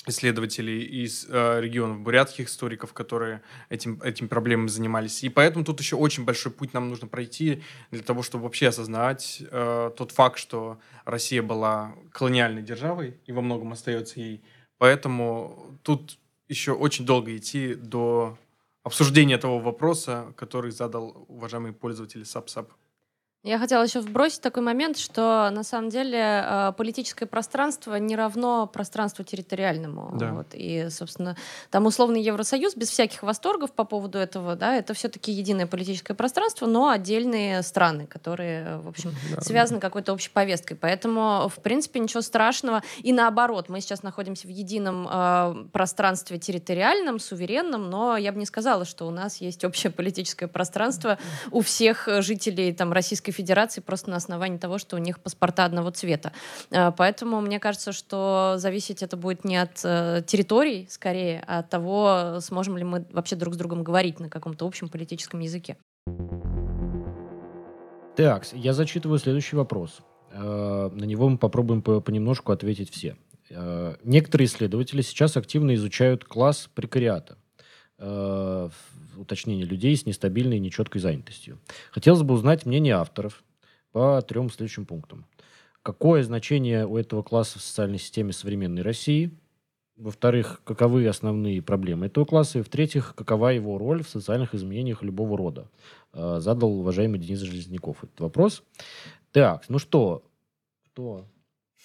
исследователей 0.07 0.83
из 0.83 1.27
э, 1.29 1.61
регионов, 1.61 2.01
бурятских 2.01 2.49
историков, 2.49 2.93
которые 2.93 3.43
этим, 3.69 4.01
этим 4.03 4.29
проблемами 4.29 4.69
занимались. 4.69 5.23
И 5.23 5.29
поэтому 5.29 5.65
тут 5.65 5.81
еще 5.81 5.97
очень 5.97 6.25
большой 6.25 6.51
путь 6.51 6.75
нам 6.75 6.89
нужно 6.89 7.07
пройти 7.07 7.63
для 7.91 8.03
того, 8.03 8.23
чтобы 8.23 8.45
вообще 8.45 8.69
осознать 8.69 9.43
э, 9.51 9.91
тот 9.97 10.11
факт, 10.11 10.39
что 10.39 10.81
Россия 11.05 11.43
была 11.43 11.95
колониальной 12.13 12.63
державой 12.63 13.21
и 13.27 13.33
во 13.33 13.43
многом 13.43 13.73
остается 13.73 14.21
ей. 14.21 14.43
Поэтому 14.79 15.79
тут 15.83 16.19
еще 16.49 16.73
очень 16.73 17.07
долго 17.07 17.37
идти 17.37 17.75
до 17.75 18.37
обсуждения 18.83 19.39
того 19.39 19.61
вопроса, 19.61 20.33
который 20.37 20.73
задал 20.73 21.25
уважаемый 21.29 21.73
пользователь 21.73 22.23
SubSub. 22.23 22.69
Я 23.45 23.59
хотела 23.59 23.83
еще 23.83 23.99
вбросить 23.99 24.41
такой 24.41 24.63
момент, 24.63 24.97
что 24.97 25.51
на 25.51 25.65
самом 25.65 25.91
деле 25.91 26.45
э, 26.47 26.73
политическое 26.77 27.27
пространство 27.27 27.97
не 27.97 28.15
равно 28.15 28.69
пространству 28.69 29.25
территориальному. 29.25 30.13
Да. 30.17 30.33
Вот. 30.33 30.47
И, 30.53 30.87
собственно, 30.91 31.37
там 31.69 31.87
условный 31.87 32.23
Евросоюз 32.23 32.77
без 32.77 32.91
всяких 32.91 33.25
восторгов 33.25 33.73
по 33.73 33.83
поводу 33.83 34.19
этого, 34.19 34.55
да, 34.55 34.77
это 34.77 34.95
все-таки 34.95 35.33
единое 35.33 35.67
политическое 35.67 36.15
пространство, 36.15 36.67
но 36.67 36.89
отдельные 36.91 37.63
страны, 37.63 38.07
которые, 38.07 38.79
в 38.79 38.89
общем, 38.89 39.13
да. 39.35 39.41
связаны 39.41 39.81
какой-то 39.81 40.13
общей 40.13 40.31
повесткой. 40.31 40.77
Поэтому, 40.77 41.51
в 41.53 41.61
принципе, 41.63 41.99
ничего 41.99 42.21
страшного. 42.21 42.85
И 43.03 43.13
наоборот, 43.13 43.69
мы 43.69 43.81
сейчас 43.81 44.05
находимся 44.05 44.47
в 44.47 44.51
едином 44.51 45.09
э, 45.11 45.65
пространстве 45.73 46.39
территориальном, 46.39 47.19
суверенном, 47.19 47.91
но 47.91 48.17
я 48.17 48.31
бы 48.31 48.39
не 48.39 48.47
сказала, 48.47 48.85
что 48.85 49.05
у 49.09 49.11
нас 49.11 49.39
есть 49.39 49.65
общее 49.65 49.91
политическое 49.91 50.47
пространство 50.47 51.19
у 51.51 51.61
всех 51.61 52.09
жителей 52.21 52.73
там, 52.73 52.93
Российской 52.93 53.32
Российской 53.33 53.43
Федерации 53.43 53.81
просто 53.81 54.11
на 54.11 54.17
основании 54.17 54.59
того, 54.59 54.79
что 54.79 54.97
у 54.97 54.99
них 54.99 55.19
паспорта 55.19 55.65
одного 55.65 55.91
цвета. 55.91 56.33
Э, 56.71 56.93
поэтому 56.97 57.41
мне 57.41 57.59
кажется, 57.59 57.93
что 57.93 58.55
зависеть 58.57 59.03
это 59.03 59.17
будет 59.17 59.45
не 59.45 59.63
от 59.63 59.81
э, 59.85 60.23
территорий, 60.27 60.87
скорее, 60.91 61.43
а 61.47 61.61
от 61.61 61.71
того, 61.71 62.41
сможем 62.41 62.77
ли 62.77 62.85
мы 62.85 63.05
вообще 63.13 63.37
друг 63.37 63.55
с 63.55 63.57
другом 63.57 63.83
говорить 63.83 64.21
на 64.21 64.29
каком-то 64.29 64.67
общем 64.67 64.89
политическом 64.89 65.41
языке. 65.41 65.77
Так, 68.17 68.47
я 68.53 68.73
зачитываю 68.73 69.19
следующий 69.19 69.57
вопрос. 69.57 70.01
Э, 70.31 70.91
на 70.93 71.05
него 71.05 71.29
мы 71.29 71.39
попробуем 71.39 71.83
понемножку 71.83 72.53
ответить 72.53 72.91
все. 72.91 73.17
Некоторые 74.05 74.47
исследователи 74.47 75.03
сейчас 75.03 75.37
активно 75.37 75.75
изучают 75.75 76.25
класс 76.25 76.71
прекариата 76.75 77.37
уточнение 79.17 79.65
людей 79.65 79.97
с 79.97 80.07
нестабильной 80.07 80.57
и 80.57 80.61
нечеткой 80.61 81.01
занятостью. 81.01 81.59
Хотелось 81.91 82.23
бы 82.23 82.35
узнать 82.35 82.67
мнение 82.67 82.95
авторов 82.95 83.43
по 83.93 84.21
трем 84.23 84.51
следующим 84.51 84.87
пунктам. 84.87 85.27
Какое 85.83 86.23
значение 86.23 86.87
у 86.87 86.97
этого 86.97 87.23
класса 87.23 87.59
в 87.59 87.63
социальной 87.63 87.99
системе 87.99 88.33
современной 88.33 88.83
России? 88.83 89.31
Во-вторых, 89.97 90.63
каковы 90.65 91.07
основные 91.07 91.61
проблемы 91.61 92.07
этого 92.07 92.25
класса? 92.25 92.61
И 92.61 92.63
в-третьих, 92.63 93.15
какова 93.15 93.49
его 93.49 93.79
роль 93.79 94.03
в 94.03 94.09
социальных 94.09 94.55
изменениях 94.55 95.03
любого 95.03 95.37
рода? 95.37 95.69
Э, 96.13 96.39
задал 96.41 96.73
уважаемый 96.73 97.19
Денис 97.19 97.41
Железняков 97.41 98.03
этот 98.03 98.21
вопрос. 98.21 98.63
Так, 99.33 99.65
ну 99.69 99.79
что, 99.79 100.25
кто 100.87 101.27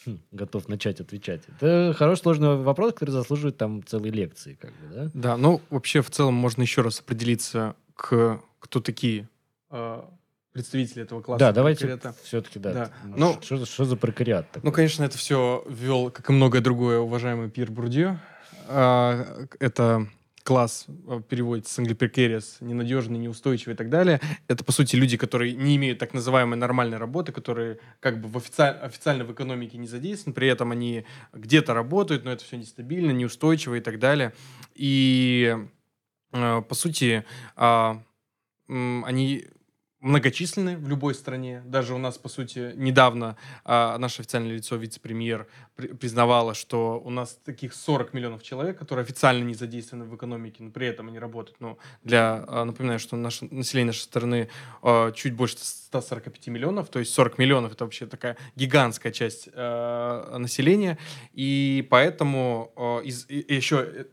готов 0.32 0.68
начать 0.68 1.00
отвечать? 1.00 1.42
Это 1.60 1.94
хороший 1.98 2.22
сложный 2.22 2.56
вопрос, 2.58 2.94
который 2.94 3.12
заслуживает 3.12 3.58
там 3.58 3.84
целой 3.86 4.10
лекции, 4.10 4.58
как 4.60 4.72
бы, 4.72 4.94
да? 4.94 5.12
Да, 5.14 5.38
ну 5.38 5.62
вообще 5.70 6.02
в 6.02 6.10
целом 6.10 6.34
можно 6.34 6.62
еще 6.62 6.82
раз 6.82 7.00
определиться, 7.00 7.76
к, 7.96 8.40
кто 8.60 8.80
такие 8.80 9.28
э, 9.72 10.02
представители 10.54 11.04
этого 11.04 11.22
класса. 11.22 11.40
Да, 11.40 11.52
давайте 11.52 12.00
все-таки, 12.24 12.60
да. 12.60 12.74
да. 12.74 12.92
Ну, 13.04 13.38
что, 13.42 13.66
что 13.66 13.86
за 13.86 13.96
прокариат 13.96 14.52
такой? 14.52 14.68
Ну, 14.68 14.72
конечно, 14.72 15.04
это 15.04 15.18
все 15.18 15.64
ввел, 15.70 16.12
как 16.12 16.30
и 16.30 16.34
многое 16.34 16.62
другое, 16.62 17.00
уважаемый 17.00 17.50
Пьер 17.50 17.72
Бурдье. 17.72 18.20
А, 18.68 19.48
это 19.60 20.08
класс 20.48 20.86
э, 20.88 21.22
переводится 21.28 21.74
с 21.74 21.80
англипрекериас, 21.80 22.60
ненадежный, 22.62 23.20
неустойчивый 23.20 23.74
и 23.74 23.78
так 23.78 23.90
далее. 23.90 24.22
Это, 24.48 24.64
по 24.64 24.72
сути, 24.72 24.96
люди, 24.96 25.18
которые 25.18 25.54
не 25.54 25.76
имеют 25.76 26.00
так 26.00 26.14
называемой 26.14 26.58
нормальной 26.58 26.98
работы, 26.98 27.34
которые 27.34 27.80
как 28.00 28.22
бы 28.22 28.30
в 28.30 28.38
официаль, 28.38 28.78
официально 28.78 29.26
в 29.26 29.34
экономике 29.34 29.78
не 29.78 29.88
задействованы, 29.88 30.34
при 30.34 30.48
этом 30.48 30.72
они 30.72 31.04
где-то 31.34 31.74
работают, 31.74 32.24
но 32.24 32.32
это 32.32 32.46
все 32.46 32.56
нестабильно, 32.56 33.12
неустойчиво 33.12 33.76
и 33.76 33.82
так 33.82 34.00
далее. 34.00 34.32
И, 34.74 35.54
э, 36.32 36.62
по 36.62 36.76
сути, 36.76 37.26
а, 37.58 38.02
они 38.70 39.48
многочисленны 40.00 40.78
в 40.78 40.88
любой 40.88 41.16
стране. 41.16 41.64
Даже 41.66 41.94
у 41.96 41.98
нас, 41.98 42.18
по 42.18 42.30
сути, 42.30 42.74
недавно 42.76 43.36
а, 43.66 43.98
наше 43.98 44.22
официальное 44.22 44.54
лицо, 44.54 44.76
вице-премьер, 44.76 45.48
при, 45.76 45.88
признавала, 45.88 46.54
что 46.54 47.02
у 47.04 47.10
нас 47.10 47.40
таких 47.44 47.74
40 47.74 48.14
миллионов 48.14 48.44
человек, 48.44 48.78
которые 48.78 49.04
официально 49.04 49.44
не 49.44 49.56
задействованы 49.56 50.06
в 50.06 50.16
экономике, 50.16 50.64
но 50.64 50.70
при 50.70 50.88
этом 50.88 51.08
они 51.08 51.18
работают. 51.18 51.60
Ну, 51.60 51.80
для, 52.04 52.46
а, 52.48 52.66
напоминаю, 52.66 53.00
что 53.00 53.16
наше 53.16 53.46
население 53.46 53.88
нашей 53.88 54.02
страны 54.02 54.50
а, 54.84 55.12
чуть 55.12 55.34
больше 55.34 55.58
145 55.58 56.48
миллионов, 56.48 56.90
то 56.90 57.00
есть 57.00 57.14
40 57.14 57.38
миллионов 57.40 57.74
это 57.74 57.86
вообще 57.86 58.06
такая 58.06 58.38
гигантская 58.56 59.12
часть 59.12 59.50
а, 59.54 60.38
населения, 60.38 61.00
и 61.34 61.88
поэтому 61.90 62.72
а, 62.76 63.00
из, 63.00 63.26
и, 63.30 63.56
еще 63.56 63.84
э, 63.84 64.06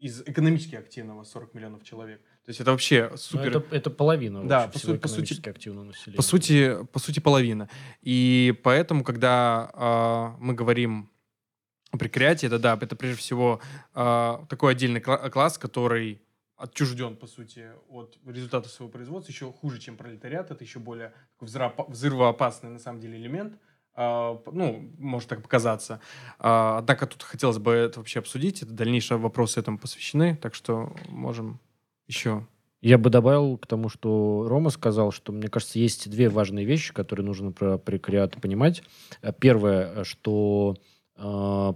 из 0.00 0.22
экономически 0.22 0.76
активного 0.76 1.24
40 1.24 1.54
миллионов 1.54 1.84
человек. 1.84 2.20
То 2.44 2.50
есть 2.50 2.60
это 2.60 2.70
вообще 2.70 3.12
супер... 3.16 3.58
это, 3.58 3.76
это 3.76 3.90
половина 3.90 4.46
да, 4.46 4.68
по, 4.68 4.78
всего 4.78 4.96
по 4.96 5.08
сути, 5.08 5.48
активного 5.48 5.84
населения. 5.84 6.16
По 6.16 6.22
сути, 6.22 6.84
по 6.92 6.98
сути, 6.98 7.20
половина. 7.20 7.68
И 8.00 8.54
поэтому, 8.64 9.04
когда 9.04 9.70
э, 10.38 10.42
мы 10.42 10.54
говорим 10.54 11.10
о 11.90 11.98
прекриате, 11.98 12.46
это 12.46 12.58
да, 12.58 12.78
это 12.80 12.96
прежде 12.96 13.18
всего 13.18 13.60
э, 13.94 14.38
такой 14.48 14.72
отдельный 14.72 15.00
класс, 15.00 15.58
который 15.58 16.22
отчужден, 16.56 17.16
по 17.16 17.26
сути, 17.26 17.70
от 17.88 18.18
результата 18.26 18.68
своего 18.68 18.90
производства, 18.90 19.32
еще 19.32 19.52
хуже, 19.52 19.78
чем 19.78 19.96
пролетариат, 19.96 20.50
это 20.50 20.62
еще 20.64 20.78
более 20.78 21.12
взрывоопасный, 21.40 22.70
на 22.70 22.78
самом 22.78 23.00
деле, 23.00 23.18
элемент, 23.18 23.58
ну, 24.00 24.90
может 24.98 25.28
так 25.28 25.42
показаться. 25.42 26.00
Uh, 26.38 26.78
однако 26.78 27.06
тут 27.06 27.22
хотелось 27.22 27.58
бы 27.58 27.72
это 27.72 28.00
вообще 28.00 28.20
обсудить. 28.20 28.62
Это 28.62 28.72
дальнейшие 28.72 29.18
вопросы 29.18 29.60
этому 29.60 29.78
посвящены, 29.78 30.36
так 30.36 30.54
что 30.54 30.92
можем 31.08 31.60
еще? 32.08 32.46
Я 32.82 32.96
бы 32.96 33.10
добавил 33.10 33.58
к 33.58 33.66
тому, 33.66 33.90
что 33.90 34.46
Рома 34.48 34.70
сказал, 34.70 35.12
что, 35.12 35.32
мне 35.32 35.48
кажется, 35.48 35.78
есть 35.78 36.08
две 36.08 36.30
важные 36.30 36.64
вещи, 36.64 36.94
которые 36.94 37.26
нужно 37.26 37.52
про 37.52 37.76
прекариат 37.76 38.40
понимать. 38.40 38.82
Э, 39.20 39.32
первое, 39.38 40.04
что 40.04 40.76
э, 41.16 41.72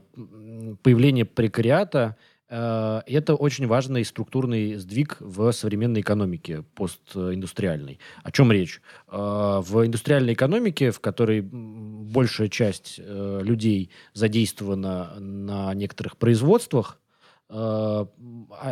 появление 0.83 1.27
прекариата 1.27 2.17
э, 2.17 2.34
это 2.55 3.35
очень 3.35 3.67
важный 3.67 4.05
структурный 4.05 4.77
сдвиг 4.77 5.17
в 5.21 5.51
современной 5.53 6.03
экономике 6.03 6.65
постиндустриальной. 6.75 7.99
О 8.23 8.31
чем 8.31 8.53
речь? 8.53 8.81
Э, 9.09 9.61
в 9.65 9.85
индустриальной 9.85 10.35
экономике, 10.35 10.91
в 10.91 11.01
которой 11.01 11.41
большая 11.43 12.49
часть 12.49 13.01
э, 13.03 13.41
людей 13.43 13.91
задействована 14.13 15.15
на 15.19 15.75
некоторых 15.75 16.17
производствах, 16.17 16.99
э, 16.99 16.99
э, 16.99 17.01
э, 17.01 17.04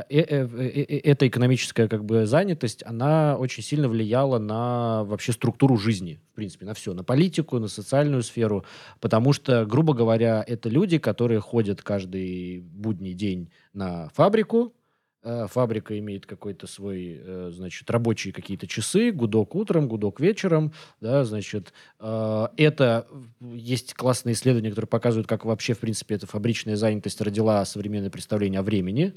эта 0.09 1.29
экономическая 1.29 1.87
как 1.89 2.05
бы 2.05 2.27
занятость, 2.27 2.83
она 2.85 3.37
очень 3.39 3.63
сильно 3.63 3.89
влияла 3.89 4.39
на 4.39 5.05
вообще 5.05 5.33
структуру 5.33 5.77
жизни, 5.77 6.21
в 6.33 6.35
принципе, 6.35 6.67
на 6.67 6.75
все, 6.75 6.93
на 6.93 7.05
политику, 7.05 7.61
на 7.61 7.69
социальную 7.69 8.23
сферу, 8.23 8.65
потому 9.01 9.33
что, 9.33 9.65
грубо 9.67 9.95
говоря, 9.95 10.45
это 10.47 10.69
люди, 10.69 10.99
которые 10.99 11.41
ходят 11.41 11.81
каждый 11.83 12.61
будний 12.61 13.15
день 13.15 13.53
на 13.73 14.09
фабрику, 14.09 14.73
Э, 14.73 14.82
фабрика 15.23 15.99
имеет 15.99 16.27
какой-то 16.27 16.67
свой, 16.67 17.21
э, 17.23 17.51
значит, 17.53 17.91
рабочие 17.91 18.33
какие-то 18.33 18.67
часы, 18.67 19.13
гудок 19.13 19.55
утром, 19.55 19.89
гудок 19.89 20.21
вечером, 20.21 20.73
да, 21.01 21.25
значит, 21.25 21.73
э, 22.01 22.49
это 22.57 23.07
есть 23.41 23.95
классные 23.95 24.35
исследования, 24.35 24.71
которые 24.71 24.89
показывают, 24.89 25.29
как 25.29 25.45
вообще, 25.45 25.75
в 25.75 25.79
принципе, 25.79 26.17
эта 26.17 26.27
фабричная 26.27 26.77
занятость 26.77 27.21
родила 27.21 27.65
современное 27.65 28.11
представление 28.11 28.61
о 28.61 28.63
времени, 28.65 29.15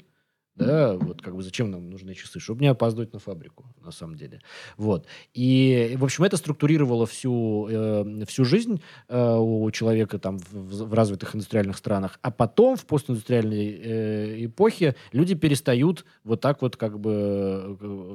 да, 0.56 0.94
вот 0.94 1.22
как 1.22 1.36
бы 1.36 1.42
зачем 1.42 1.70
нам 1.70 1.90
нужны 1.90 2.14
часы, 2.14 2.40
чтобы 2.40 2.62
не 2.62 2.68
опаздывать 2.68 3.12
на 3.12 3.18
фабрику, 3.18 3.66
на 3.84 3.90
самом 3.90 4.16
деле, 4.16 4.40
вот. 4.76 5.06
И, 5.34 5.94
в 5.98 6.04
общем, 6.04 6.24
это 6.24 6.36
структурировало 6.36 7.06
всю, 7.06 7.68
э, 7.70 8.24
всю 8.26 8.44
жизнь 8.44 8.80
э, 9.08 9.36
у 9.36 9.70
человека 9.70 10.18
там 10.18 10.38
в, 10.38 10.84
в 10.84 10.94
развитых 10.94 11.34
индустриальных 11.34 11.76
странах, 11.76 12.18
а 12.22 12.30
потом 12.30 12.76
в 12.76 12.86
постиндустриальной 12.86 13.80
э, 13.82 14.44
эпохе 14.46 14.96
люди 15.12 15.34
перестают 15.34 16.04
вот 16.24 16.40
так 16.40 16.62
вот 16.62 16.76
как 16.76 16.98
бы 16.98 17.76
э, 17.80 18.14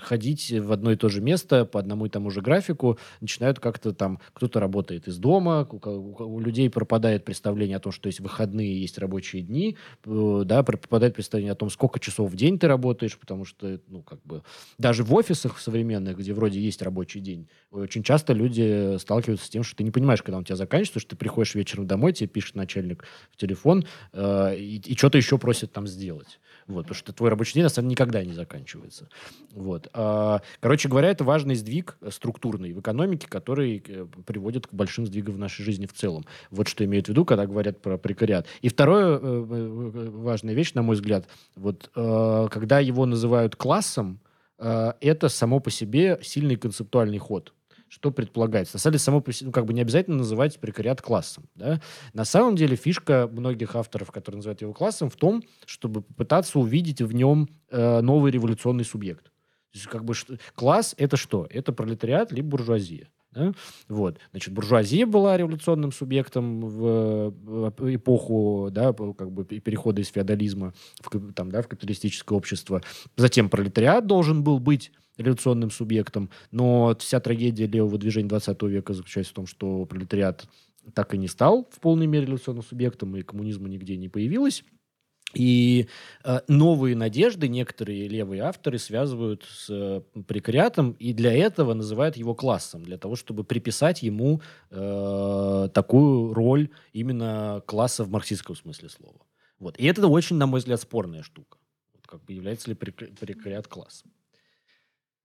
ходить 0.00 0.50
в 0.50 0.72
одно 0.72 0.92
и 0.92 0.96
то 0.96 1.08
же 1.08 1.20
место 1.20 1.64
по 1.64 1.78
одному 1.80 2.06
и 2.06 2.08
тому 2.08 2.30
же 2.30 2.40
графику, 2.40 2.98
начинают 3.20 3.60
как-то 3.60 3.92
там, 3.92 4.20
кто-то 4.32 4.60
работает 4.60 5.08
из 5.08 5.18
дома, 5.18 5.68
у, 5.70 5.76
у, 5.88 6.34
у 6.36 6.40
людей 6.40 6.70
пропадает 6.70 7.24
представление 7.24 7.76
о 7.76 7.80
том, 7.80 7.92
что 7.92 8.08
есть 8.08 8.20
выходные, 8.20 8.80
есть 8.80 8.98
рабочие 8.98 9.42
дни, 9.42 9.76
э, 10.04 10.42
да, 10.44 10.62
пропадает 10.62 11.14
представление 11.14 11.52
том, 11.58 11.70
сколько 11.70 12.00
часов 12.00 12.30
в 12.30 12.36
день 12.36 12.58
ты 12.58 12.68
работаешь, 12.68 13.18
потому 13.18 13.44
что, 13.44 13.80
ну, 13.88 14.02
как 14.02 14.22
бы, 14.22 14.42
даже 14.78 15.04
в 15.04 15.14
офисах 15.14 15.58
современных, 15.58 16.18
где 16.18 16.32
вроде 16.32 16.60
есть 16.60 16.82
рабочий 16.82 17.20
день, 17.20 17.48
очень 17.70 18.02
часто 18.02 18.32
люди 18.32 18.96
сталкиваются 18.98 19.46
с 19.46 19.50
тем, 19.50 19.62
что 19.62 19.76
ты 19.76 19.84
не 19.84 19.90
понимаешь, 19.90 20.22
когда 20.22 20.36
он 20.36 20.42
у 20.42 20.44
тебя 20.44 20.56
заканчивается, 20.56 21.00
что 21.00 21.10
ты 21.10 21.16
приходишь 21.16 21.54
вечером 21.54 21.86
домой, 21.86 22.12
тебе 22.12 22.28
пишет 22.28 22.54
начальник 22.54 23.04
в 23.30 23.36
телефон 23.36 23.84
э, 24.12 24.56
и, 24.56 24.76
и 24.78 24.96
что-то 24.96 25.18
еще 25.18 25.38
просит 25.38 25.72
там 25.72 25.86
сделать. 25.86 26.40
Вот, 26.68 26.82
потому 26.82 26.96
что 26.96 27.12
твой 27.14 27.30
рабочий 27.30 27.54
день, 27.54 27.62
на 27.62 27.70
самом 27.70 27.88
деле, 27.88 27.92
никогда 27.92 28.22
не 28.22 28.34
заканчивается. 28.34 29.08
Вот. 29.52 29.88
А, 29.94 30.42
короче 30.60 30.88
говоря, 30.88 31.08
это 31.08 31.24
важный 31.24 31.54
сдвиг 31.54 31.96
структурный 32.10 32.74
в 32.74 32.80
экономике, 32.80 33.26
который 33.26 33.82
э, 33.86 34.06
приводит 34.26 34.66
к 34.66 34.74
большим 34.74 35.06
сдвигам 35.06 35.36
в 35.36 35.38
нашей 35.38 35.64
жизни 35.64 35.86
в 35.86 35.94
целом. 35.94 36.26
Вот 36.50 36.68
что 36.68 36.84
имеют 36.84 37.06
в 37.06 37.08
виду, 37.08 37.24
когда 37.24 37.46
говорят 37.46 37.80
про 37.80 37.96
прекариат. 37.96 38.46
И 38.60 38.68
второе 38.68 39.18
э, 39.18 39.18
э, 39.22 40.10
важная 40.10 40.52
вещь, 40.52 40.74
на 40.74 40.82
мой 40.82 40.96
взгляд, 40.96 41.26
вот 41.56 41.90
когда 41.92 42.78
его 42.78 43.06
называют 43.06 43.56
классом, 43.56 44.20
это 44.58 45.28
само 45.28 45.60
по 45.60 45.70
себе 45.70 46.18
сильный 46.22 46.56
концептуальный 46.56 47.18
ход 47.18 47.52
что 47.88 48.10
предполагается. 48.10 48.76
На 48.76 48.80
самом 48.80 48.92
деле, 48.92 48.98
само 48.98 49.24
ну, 49.42 49.52
как 49.52 49.64
бы 49.64 49.72
не 49.72 49.80
обязательно 49.80 50.18
называть 50.18 50.58
прекариат 50.60 51.02
классом. 51.02 51.48
Да? 51.54 51.80
На 52.12 52.24
самом 52.24 52.54
деле, 52.56 52.76
фишка 52.76 53.28
многих 53.30 53.74
авторов, 53.76 54.10
которые 54.12 54.38
называют 54.38 54.60
его 54.60 54.72
классом, 54.72 55.10
в 55.10 55.16
том, 55.16 55.42
чтобы 55.64 56.02
попытаться 56.02 56.58
увидеть 56.58 57.00
в 57.00 57.12
нем 57.14 57.48
э, 57.70 58.00
новый 58.00 58.30
революционный 58.30 58.84
субъект. 58.84 59.24
То 59.24 59.74
есть, 59.74 59.86
как 59.86 60.04
бы, 60.04 60.14
что, 60.14 60.38
класс— 60.54 60.94
это 60.98 61.16
что? 61.16 61.46
Это 61.50 61.72
пролетариат 61.72 62.32
либо 62.32 62.48
буржуазия. 62.48 63.08
Да? 63.32 63.52
Вот. 63.88 64.18
Значит, 64.30 64.54
буржуазия 64.54 65.06
была 65.06 65.36
революционным 65.36 65.92
субъектом 65.92 66.60
в, 66.60 67.34
эпоху 67.94 68.68
да, 68.70 68.92
как 68.92 69.30
бы 69.30 69.44
перехода 69.44 70.00
из 70.00 70.08
феодализма 70.08 70.72
в, 71.00 71.32
там, 71.32 71.50
да, 71.50 71.62
в 71.62 71.68
капиталистическое 71.68 72.36
общество. 72.36 72.82
Затем 73.16 73.50
пролетариат 73.50 74.06
должен 74.06 74.42
был 74.42 74.58
быть 74.58 74.92
революционным 75.18 75.70
субъектом, 75.70 76.30
но 76.50 76.96
вся 76.98 77.20
трагедия 77.20 77.66
левого 77.66 77.98
движения 77.98 78.28
20 78.28 78.62
века 78.62 78.94
заключается 78.94 79.32
в 79.32 79.36
том, 79.36 79.46
что 79.46 79.84
пролетариат 79.84 80.46
так 80.94 81.12
и 81.14 81.18
не 81.18 81.28
стал 81.28 81.68
в 81.70 81.80
полной 81.80 82.06
мере 82.06 82.26
революционным 82.26 82.62
субъектом, 82.62 83.16
и 83.16 83.22
коммунизма 83.22 83.68
нигде 83.68 83.96
не 83.96 84.08
появилось. 84.08 84.64
И 85.34 85.88
э, 86.24 86.40
новые 86.48 86.96
надежды 86.96 87.48
некоторые 87.48 88.08
левые 88.08 88.42
авторы 88.42 88.78
связывают 88.78 89.44
с 89.44 89.68
э, 89.68 90.00
прекариатом, 90.26 90.92
и 90.92 91.12
для 91.12 91.34
этого 91.34 91.74
называют 91.74 92.16
его 92.16 92.34
классом, 92.34 92.82
для 92.82 92.96
того, 92.96 93.14
чтобы 93.14 93.44
приписать 93.44 94.02
ему 94.02 94.40
э, 94.70 95.68
такую 95.74 96.32
роль 96.32 96.70
именно 96.94 97.62
класса 97.66 98.04
в 98.04 98.10
марксистском 98.10 98.56
смысле 98.56 98.88
слова. 98.88 99.20
Вот. 99.58 99.78
И 99.78 99.84
это 99.84 100.06
очень, 100.08 100.36
на 100.36 100.46
мой 100.46 100.60
взгляд, 100.60 100.80
спорная 100.80 101.22
штука. 101.22 101.58
Вот 101.94 102.06
как 102.06 102.24
бы 102.24 102.32
является 102.32 102.70
ли 102.70 102.74
прекариат 102.74 103.68
классом. 103.68 104.10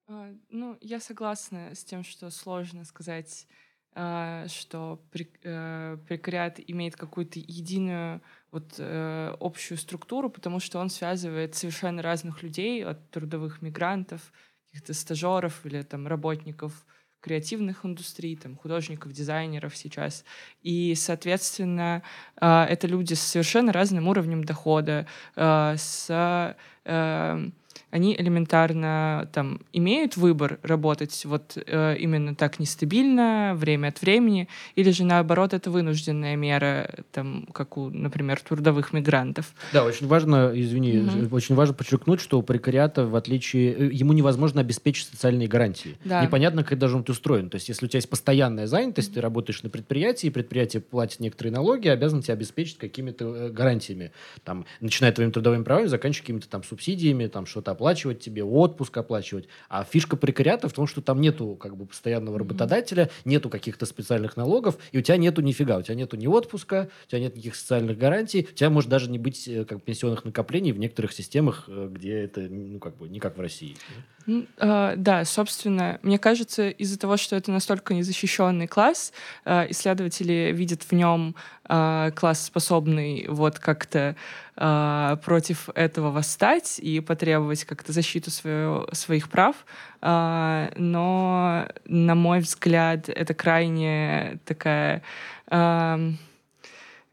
А, 0.08 0.34
ну, 0.49 0.78
я 0.82 0.99
согласна 0.99 1.74
с 1.74 1.84
тем, 1.84 2.04
что 2.04 2.30
сложно 2.30 2.84
сказать, 2.84 3.47
что 3.96 5.00
э, 5.44 5.98
прекариат 6.08 6.60
имеет 6.66 6.96
какую-то 6.96 7.39
единую 7.39 8.22
вот 8.52 8.76
э, 8.78 9.36
общую 9.39 9.78
структуру, 9.78 10.30
потому 10.30 10.60
что 10.60 10.80
он 10.80 10.89
связывает 10.89 11.56
совершенно 11.56 12.02
разных 12.02 12.44
людей, 12.44 12.84
от 12.84 13.10
трудовых 13.12 13.62
мигрантов, 13.62 14.32
каких-то 14.68 14.94
стажеров 14.94 15.66
или 15.66 15.82
там 15.84 16.08
работников 16.08 16.86
креативных 17.24 17.86
индустрий, 17.86 18.36
там, 18.36 18.58
художников, 18.58 19.14
дизайнеров 19.14 19.76
сейчас. 19.78 20.26
И, 20.62 20.94
соответственно, 20.94 22.04
э, 22.41 22.64
это 22.64 22.86
люди 22.88 23.14
с 23.14 23.22
совершенно 23.22 23.72
разным 23.72 24.08
уровнем 24.08 24.44
дохода, 24.44 25.08
э, 25.36 25.76
с 25.78 26.56
э, 26.86 27.50
они 27.91 28.15
элементарно 28.15 29.30
там 29.34 29.61
имеют 29.71 30.17
выбор 30.17 30.59
работать 30.63 31.26
вот 31.26 31.57
э, 31.57 31.95
именно 31.97 32.36
так 32.36 32.59
нестабильно, 32.59 33.53
время 33.55 33.89
от 33.89 34.01
времени, 34.01 34.47
или 34.76 34.91
же 34.91 35.03
наоборот 35.03 35.53
это 35.53 35.69
вынужденная 35.69 36.36
мера, 36.36 36.89
там, 37.11 37.47
как 37.53 37.78
у, 37.78 37.89
например, 37.89 38.39
трудовых 38.39 38.93
мигрантов. 38.93 39.53
Да, 39.71 39.84
очень 39.84 40.07
важно, 40.07 40.51
извини, 40.55 40.99
угу. 40.99 41.36
очень 41.36 41.55
важно 41.55 41.74
подчеркнуть, 41.76 42.19
что 42.19 42.39
у 42.39 42.43
прекариата, 42.43 43.05
в 43.05 43.15
отличие, 43.15 43.74
э, 43.74 43.89
ему 43.91 44.13
невозможно 44.13 44.61
обеспечить 44.61 45.07
социальные 45.07 45.47
гарантии. 45.47 45.97
Да. 46.03 46.24
Непонятно, 46.24 46.63
как 46.63 46.80
даже 46.80 46.97
он 46.97 47.05
устроен. 47.07 47.49
То 47.49 47.55
есть, 47.55 47.69
если 47.69 47.86
у 47.86 47.89
тебя 47.89 47.97
есть 47.97 48.09
постоянная 48.09 48.67
занятость, 48.67 49.13
ты 49.13 49.21
работаешь 49.21 49.63
на 49.63 49.69
предприятии, 49.69 50.30
предприятие 50.30 50.82
платит 50.82 51.19
некоторые 51.19 51.53
налоги, 51.53 51.88
обязан 51.88 52.21
тебя 52.21 52.34
обеспечить 52.34 52.78
какими-то 52.78 53.36
э, 53.36 53.49
гарантиями, 53.49 54.11
там, 54.43 54.65
начиная 54.82 55.11
твоими 55.11 55.32
трудовыми 55.32 55.63
правами, 55.63 55.88
заканчивая 55.88 56.24
какими-то 56.24 56.49
там 56.49 56.63
субсидиями, 56.63 57.28
там 57.28 57.45
что-то 57.64 57.72
оплачивать 57.72 58.20
тебе, 58.20 58.43
отпуск 58.43 58.97
оплачивать. 58.97 59.47
А 59.70 59.84
фишка 59.86 60.18
прекариата 60.18 60.68
в 60.68 60.74
том, 60.74 60.86
что 60.86 61.01
там 61.01 61.22
нету 61.22 61.55
как 61.55 61.78
бы 61.78 61.86
постоянного 61.86 62.39
работодателя, 62.39 63.09
нету 63.24 63.49
каких-то 63.49 63.86
специальных 63.86 64.36
налогов, 64.36 64.78
и 64.91 64.97
у 64.97 65.01
тебя 65.01 65.18
нету 65.18 65.41
нифига, 65.41 65.78
у 65.78 65.82
тебя 65.82 65.95
нету 65.95 66.18
ни 66.18 66.28
отпуска, 66.28 66.89
у 67.05 67.09
тебя 67.09 67.22
нет 67.22 67.36
никаких 67.36 67.55
социальных 67.55 67.97
гарантий, 67.97 68.47
у 68.51 68.53
тебя 68.53 68.70
может 68.70 68.89
даже 68.89 69.09
не 69.09 69.18
быть 69.18 69.47
э, 69.47 69.64
как 69.64 69.82
пенсионных 69.82 70.26
накоплений 70.26 70.74
в 70.74 70.80
некоторых 70.80 71.14
системах, 71.14 71.66
э, 71.68 71.89
где 71.89 72.24
это 72.24 72.41
ну 72.41 72.80
как 72.80 72.97
бы 72.97 73.07
не 73.07 73.20
как 73.20 73.38
в 73.38 73.41
России. 73.41 73.78
Uh, 74.26 74.95
да, 74.95 75.26
собственно, 75.26 75.99
мне 76.01 76.17
кажется, 76.17 76.69
из-за 76.69 76.97
того, 76.97 77.17
что 77.17 77.36
это 77.36 77.51
настолько 77.51 77.93
незащищенный 77.93 78.67
класс, 78.67 79.11
uh, 79.45 79.69
исследователи 79.69 80.51
видят 80.53 80.84
в 80.84 80.91
нем 80.93 81.36
uh, 81.65 82.11
класс, 82.11 82.45
способный 82.45 83.26
вот 83.28 83.59
как-то 83.59 84.15
э, 84.55 85.17
против 85.24 85.69
этого 85.76 86.11
восстать 86.11 86.80
и 86.80 86.99
потребовать 86.99 87.65
как-то 87.65 87.91
защиту 87.91 88.32
свое, 88.32 88.88
своих 88.91 89.30
прав. 89.30 89.55
Э, 90.01 90.71
но, 90.76 91.67
на 91.86 92.15
мой 92.15 92.39
взгляд, 92.39 93.09
это 93.09 93.34
крайне 93.34 94.39
такая 94.45 95.01
э, 95.49 96.11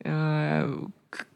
э, 0.05 0.77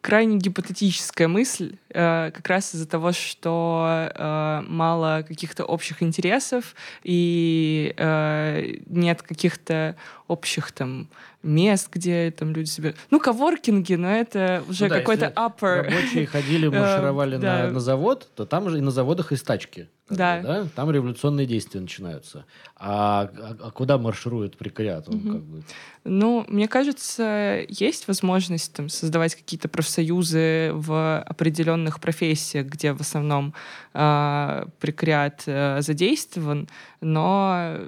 крайне 0.01 0.39
гипотетическая 0.39 1.29
мысль, 1.29 1.77
э, 1.91 2.31
как 2.33 2.49
раз 2.49 2.75
из-за 2.75 2.87
того, 2.87 3.13
что 3.13 4.09
э, 4.15 4.63
мало 4.67 5.25
каких-то 5.27 5.65
общих 5.65 6.03
интересов 6.03 6.75
и 7.03 7.95
э, 7.97 8.77
нет 8.87 9.23
каких-то 9.23 9.97
общих 10.29 10.73
там 10.73 11.09
мест, 11.43 11.89
где 11.93 12.31
там 12.31 12.53
люди 12.53 12.69
себе... 12.69 12.95
Ну, 13.11 13.19
коворкинги, 13.19 13.95
но 13.95 14.11
это 14.11 14.63
уже 14.69 14.85
ну, 14.85 14.91
да, 14.91 14.99
какой-то 15.01 15.33
upper... 15.35 15.83
Рабочие 15.83 16.27
ходили, 16.27 16.69
маршировали 16.69 17.37
на, 17.37 17.71
на 17.71 17.81
завод, 17.81 18.29
то 18.35 18.47
там 18.47 18.71
же 18.71 18.79
и 18.79 18.81
на 18.81 18.91
заводах 18.91 19.33
и 19.33 19.37
стачки. 19.37 19.89
Да. 20.11 20.37
Бы, 20.37 20.47
да. 20.47 20.67
Там 20.75 20.91
революционные 20.91 21.47
действия 21.47 21.81
начинаются. 21.81 22.45
А, 22.77 23.31
а, 23.37 23.57
а 23.59 23.71
куда 23.71 23.97
марширует 23.97 24.59
прекариат? 24.59 25.09
Он, 25.09 25.15
угу. 25.17 25.33
как 25.33 25.43
бы... 25.43 25.63
Ну, 26.05 26.45
мне 26.49 26.69
кажется, 26.69 27.65
есть 27.69 28.07
возможность 28.07 28.75
там, 28.75 28.91
создавать 28.91 29.35
какие-то 29.35 29.69
профсоюзы 29.69 30.73
в 30.75 31.21
определенных 31.23 32.01
профессиях, 32.01 32.67
где 32.67 32.93
в 32.93 33.01
основном 33.01 33.55
э, 33.95 34.67
прекариат 34.79 35.45
э, 35.47 35.81
задействован, 35.81 36.69
но, 37.01 37.79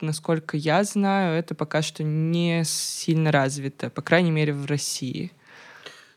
насколько 0.00 0.56
я 0.56 0.82
знаю, 0.84 1.38
это 1.38 1.54
пока 1.54 1.82
что 1.82 2.02
не 2.02 2.62
сильно 2.64 3.30
развито, 3.30 3.90
по 3.90 4.00
крайней 4.00 4.30
мере, 4.30 4.54
в 4.54 4.64
России. 4.64 5.32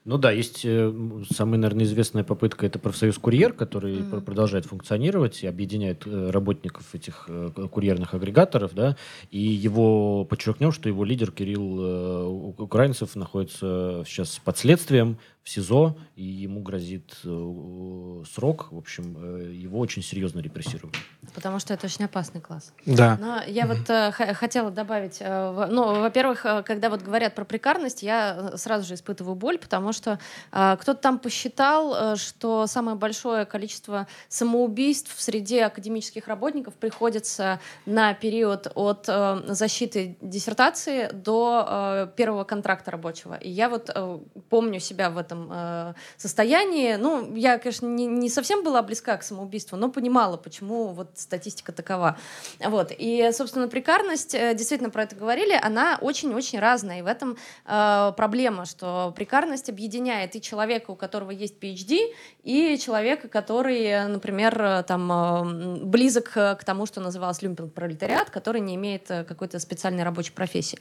Ну 0.09 0.17
да, 0.17 0.31
есть 0.31 0.61
э, 0.63 0.91
самая, 1.31 1.59
наверное, 1.59 1.85
известная 1.85 2.23
попытка, 2.23 2.65
это 2.65 2.79
профсоюз 2.79 3.19
«Курьер», 3.19 3.53
который 3.53 3.97
mm-hmm. 3.97 4.21
продолжает 4.21 4.65
функционировать 4.65 5.43
и 5.43 5.47
объединяет 5.47 6.07
э, 6.07 6.31
работников 6.31 6.95
этих 6.95 7.25
э, 7.27 7.51
курьерных 7.71 8.15
агрегаторов, 8.15 8.73
да, 8.73 8.97
и 9.29 9.37
его, 9.39 10.25
подчеркнем, 10.25 10.71
что 10.71 10.89
его 10.89 11.03
лидер 11.03 11.31
Кирилл 11.31 11.77
э, 11.79 12.25
Украинцев 12.57 13.15
находится 13.15 14.03
сейчас 14.07 14.41
под 14.43 14.57
следствием 14.57 15.19
в 15.49 15.51
СИЗО, 15.51 15.97
и 16.15 16.23
ему 16.23 16.61
грозит 16.61 17.17
э, 17.23 18.23
срок. 18.31 18.67
В 18.71 18.77
общем, 18.77 19.17
э, 19.17 19.51
его 19.51 19.79
очень 19.79 20.03
серьезно 20.03 20.41
репрессируют. 20.41 20.95
Потому 21.33 21.57
что 21.57 21.73
это 21.73 21.87
очень 21.87 22.05
опасный 22.05 22.39
класс. 22.39 22.71
Да. 22.85 23.17
Но 23.19 23.41
я 23.47 23.63
mm-hmm. 23.63 23.67
вот 23.67 23.89
э, 23.89 24.33
хотела 24.33 24.69
добавить, 24.69 25.17
э, 25.19 25.67
ну, 25.71 26.01
во-первых, 26.01 26.45
э, 26.45 26.61
когда 26.61 26.91
вот 26.91 27.01
говорят 27.01 27.33
про 27.33 27.45
прекарность, 27.45 28.03
я 28.03 28.51
э, 28.53 28.57
сразу 28.57 28.85
же 28.85 28.93
испытываю 28.93 29.35
боль, 29.35 29.57
потому 29.57 29.91
что 29.91 30.19
э, 30.51 30.77
кто-то 30.79 31.01
там 31.01 31.17
посчитал, 31.17 32.13
э, 32.13 32.15
что 32.15 32.67
самое 32.67 32.95
большое 32.95 33.45
количество 33.45 34.05
самоубийств 34.27 35.15
в 35.15 35.21
среде 35.21 35.65
академических 35.65 36.27
работников 36.27 36.75
приходится 36.75 37.59
на 37.87 38.13
период 38.13 38.71
от 38.75 39.05
э, 39.07 39.41
защиты 39.47 40.15
диссертации 40.21 41.09
до 41.11 41.65
э, 41.67 42.07
первого 42.15 42.43
контракта 42.43 42.91
рабочего. 42.91 43.33
И 43.33 43.49
я 43.49 43.67
вот 43.67 43.89
э, 43.93 44.19
помню 44.49 44.79
себя 44.79 45.09
в 45.09 45.17
этом 45.17 45.38
этом 45.39 45.49
э, 45.51 45.93
состоянии. 46.17 46.95
Ну, 46.95 47.35
я, 47.35 47.57
конечно, 47.57 47.85
не, 47.85 48.05
не 48.05 48.29
совсем 48.29 48.63
была 48.63 48.81
близка 48.81 49.17
к 49.17 49.23
самоубийству, 49.23 49.77
но 49.77 49.89
понимала, 49.89 50.37
почему 50.37 50.87
вот 50.87 51.09
статистика 51.15 51.71
такова. 51.71 52.17
Вот. 52.59 52.91
И, 52.97 53.29
собственно, 53.33 53.67
прекарность, 53.67 54.33
э, 54.33 54.53
действительно 54.55 54.89
про 54.89 55.03
это 55.03 55.15
говорили, 55.15 55.57
она 55.61 55.97
очень-очень 56.01 56.59
разная. 56.59 56.99
И 56.99 57.01
в 57.01 57.07
этом 57.07 57.37
э, 57.65 58.13
проблема, 58.15 58.65
что 58.65 59.13
прекарность 59.15 59.69
объединяет 59.69 60.35
и 60.35 60.41
человека, 60.41 60.91
у 60.91 60.95
которого 60.95 61.31
есть 61.31 61.55
PhD, 61.59 62.13
и 62.43 62.77
человека, 62.77 63.27
который, 63.27 64.07
например, 64.07 64.83
там, 64.83 65.11
э, 65.11 65.83
близок 65.83 66.29
к 66.29 66.59
тому, 66.65 66.85
что 66.85 67.01
называлось 67.01 67.41
люмпинг-пролетариат, 67.41 68.29
который 68.29 68.61
не 68.61 68.75
имеет 68.75 69.09
э, 69.11 69.23
какой-то 69.23 69.59
специальной 69.59 70.03
рабочей 70.03 70.31
профессии. 70.31 70.79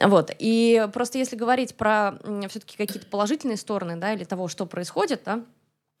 Вот. 0.00 0.30
И 0.38 0.86
просто 0.92 1.18
если 1.18 1.36
говорить 1.36 1.74
про 1.74 2.12
все-таки 2.48 2.76
какие-то 2.76 3.06
положительные 3.06 3.56
стороны, 3.56 3.81
стороны, 3.82 4.00
да, 4.00 4.12
или 4.12 4.24
того, 4.24 4.48
что 4.48 4.66
происходит, 4.66 5.22
да, 5.24 5.44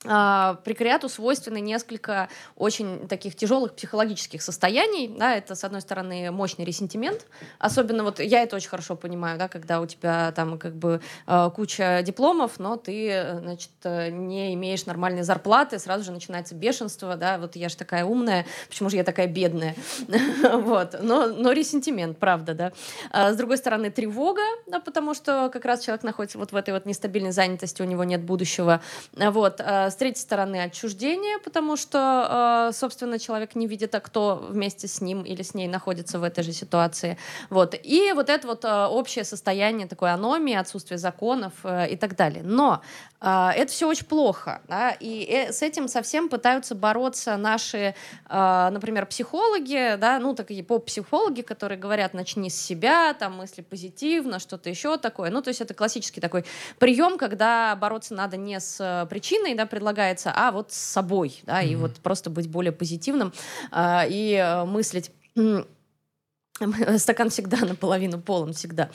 прекариату 0.02 1.08
свойственны 1.08 1.60
несколько 1.60 2.28
очень 2.56 3.06
таких 3.08 3.36
тяжелых 3.36 3.74
психологических 3.74 4.42
состояний. 4.42 5.08
Да, 5.08 5.36
это, 5.36 5.54
с 5.54 5.64
одной 5.64 5.80
стороны, 5.80 6.30
мощный 6.30 6.64
ресентимент. 6.64 7.26
Особенно 7.58 8.02
вот 8.02 8.18
я 8.18 8.42
это 8.42 8.56
очень 8.56 8.68
хорошо 8.68 8.96
понимаю, 8.96 9.38
да, 9.38 9.48
когда 9.48 9.80
у 9.80 9.86
тебя 9.86 10.32
там 10.32 10.58
как 10.58 10.74
бы 10.74 11.00
а, 11.26 11.50
куча 11.50 12.02
дипломов, 12.02 12.58
но 12.58 12.76
ты, 12.76 13.38
значит, 13.40 13.70
не 13.84 14.54
имеешь 14.54 14.86
нормальной 14.86 15.22
зарплаты, 15.22 15.78
сразу 15.78 16.04
же 16.04 16.12
начинается 16.12 16.54
бешенство, 16.54 17.16
да, 17.16 17.38
вот 17.38 17.56
я 17.56 17.68
же 17.68 17.76
такая 17.76 18.04
умная, 18.04 18.46
почему 18.68 18.90
же 18.90 18.96
я 18.96 19.04
такая 19.04 19.26
бедная? 19.26 19.76
вот, 20.52 20.96
но, 21.00 21.28
но 21.28 21.52
ресентимент, 21.52 22.18
правда, 22.18 22.54
да. 22.54 22.72
А, 23.10 23.32
с 23.32 23.36
другой 23.36 23.56
стороны, 23.56 23.90
тревога, 23.90 24.42
да, 24.66 24.80
потому 24.80 25.14
что 25.14 25.50
как 25.52 25.64
раз 25.64 25.84
человек 25.84 26.02
находится 26.02 26.38
вот 26.38 26.52
в 26.52 26.56
этой 26.56 26.74
вот 26.74 26.86
нестабильной 26.86 27.32
занятости, 27.32 27.82
у 27.82 27.84
него 27.84 28.04
нет 28.04 28.22
будущего. 28.22 28.80
Вот, 29.16 29.60
с 29.92 29.96
третьей 29.96 30.22
стороны 30.22 30.62
отчуждение, 30.62 31.38
потому 31.38 31.76
что, 31.76 32.68
э, 32.70 32.72
собственно, 32.72 33.18
человек 33.18 33.54
не 33.54 33.66
видит, 33.66 33.94
а 33.94 34.00
кто 34.00 34.44
вместе 34.50 34.88
с 34.88 35.00
ним 35.00 35.22
или 35.22 35.42
с 35.42 35.54
ней 35.54 35.68
находится 35.68 36.18
в 36.18 36.24
этой 36.24 36.42
же 36.42 36.52
ситуации. 36.52 37.16
Вот. 37.50 37.74
И 37.80 38.12
вот 38.14 38.28
это 38.28 38.46
вот 38.46 38.64
э, 38.64 38.86
общее 38.86 39.24
состояние 39.24 39.86
такой 39.86 40.12
аномии, 40.12 40.54
отсутствие 40.54 40.98
законов 40.98 41.52
э, 41.64 41.90
и 41.90 41.96
так 41.96 42.16
далее. 42.16 42.42
Но 42.44 42.82
это 43.24 43.68
все 43.68 43.86
очень 43.86 44.06
плохо. 44.06 44.62
Да? 44.66 44.96
И 44.98 45.46
с 45.52 45.62
этим 45.62 45.86
совсем 45.86 46.28
пытаются 46.28 46.74
бороться 46.74 47.36
наши, 47.36 47.94
например, 48.28 49.06
психологи, 49.06 49.94
да, 49.96 50.18
ну, 50.18 50.34
такие 50.34 50.64
поп-психологи, 50.64 51.42
которые 51.42 51.78
говорят, 51.78 52.14
начни 52.14 52.50
с 52.50 52.60
себя, 52.60 53.14
там, 53.14 53.36
мысли 53.36 53.62
позитивно, 53.62 54.40
что-то 54.40 54.70
еще 54.70 54.98
такое. 54.98 55.30
Ну, 55.30 55.40
то 55.40 55.50
есть 55.50 55.60
это 55.60 55.72
классический 55.72 56.20
такой 56.20 56.44
прием, 56.80 57.16
когда 57.16 57.76
бороться 57.76 58.12
надо 58.14 58.36
не 58.36 58.58
с 58.58 59.06
причиной, 59.08 59.54
да, 59.54 59.66
предлагается, 59.82 60.32
а 60.34 60.52
вот 60.52 60.72
с 60.72 60.76
собой, 60.76 61.40
да, 61.44 61.62
mm-hmm. 61.62 61.68
и 61.68 61.76
вот 61.76 61.96
просто 61.96 62.30
быть 62.30 62.48
более 62.48 62.72
позитивным 62.72 63.32
э, 63.72 64.02
и 64.08 64.62
мыслить 64.66 65.10
стакан 66.98 67.30
всегда 67.30 67.58
наполовину 67.58 68.20
полон, 68.20 68.52
всегда. 68.52 68.90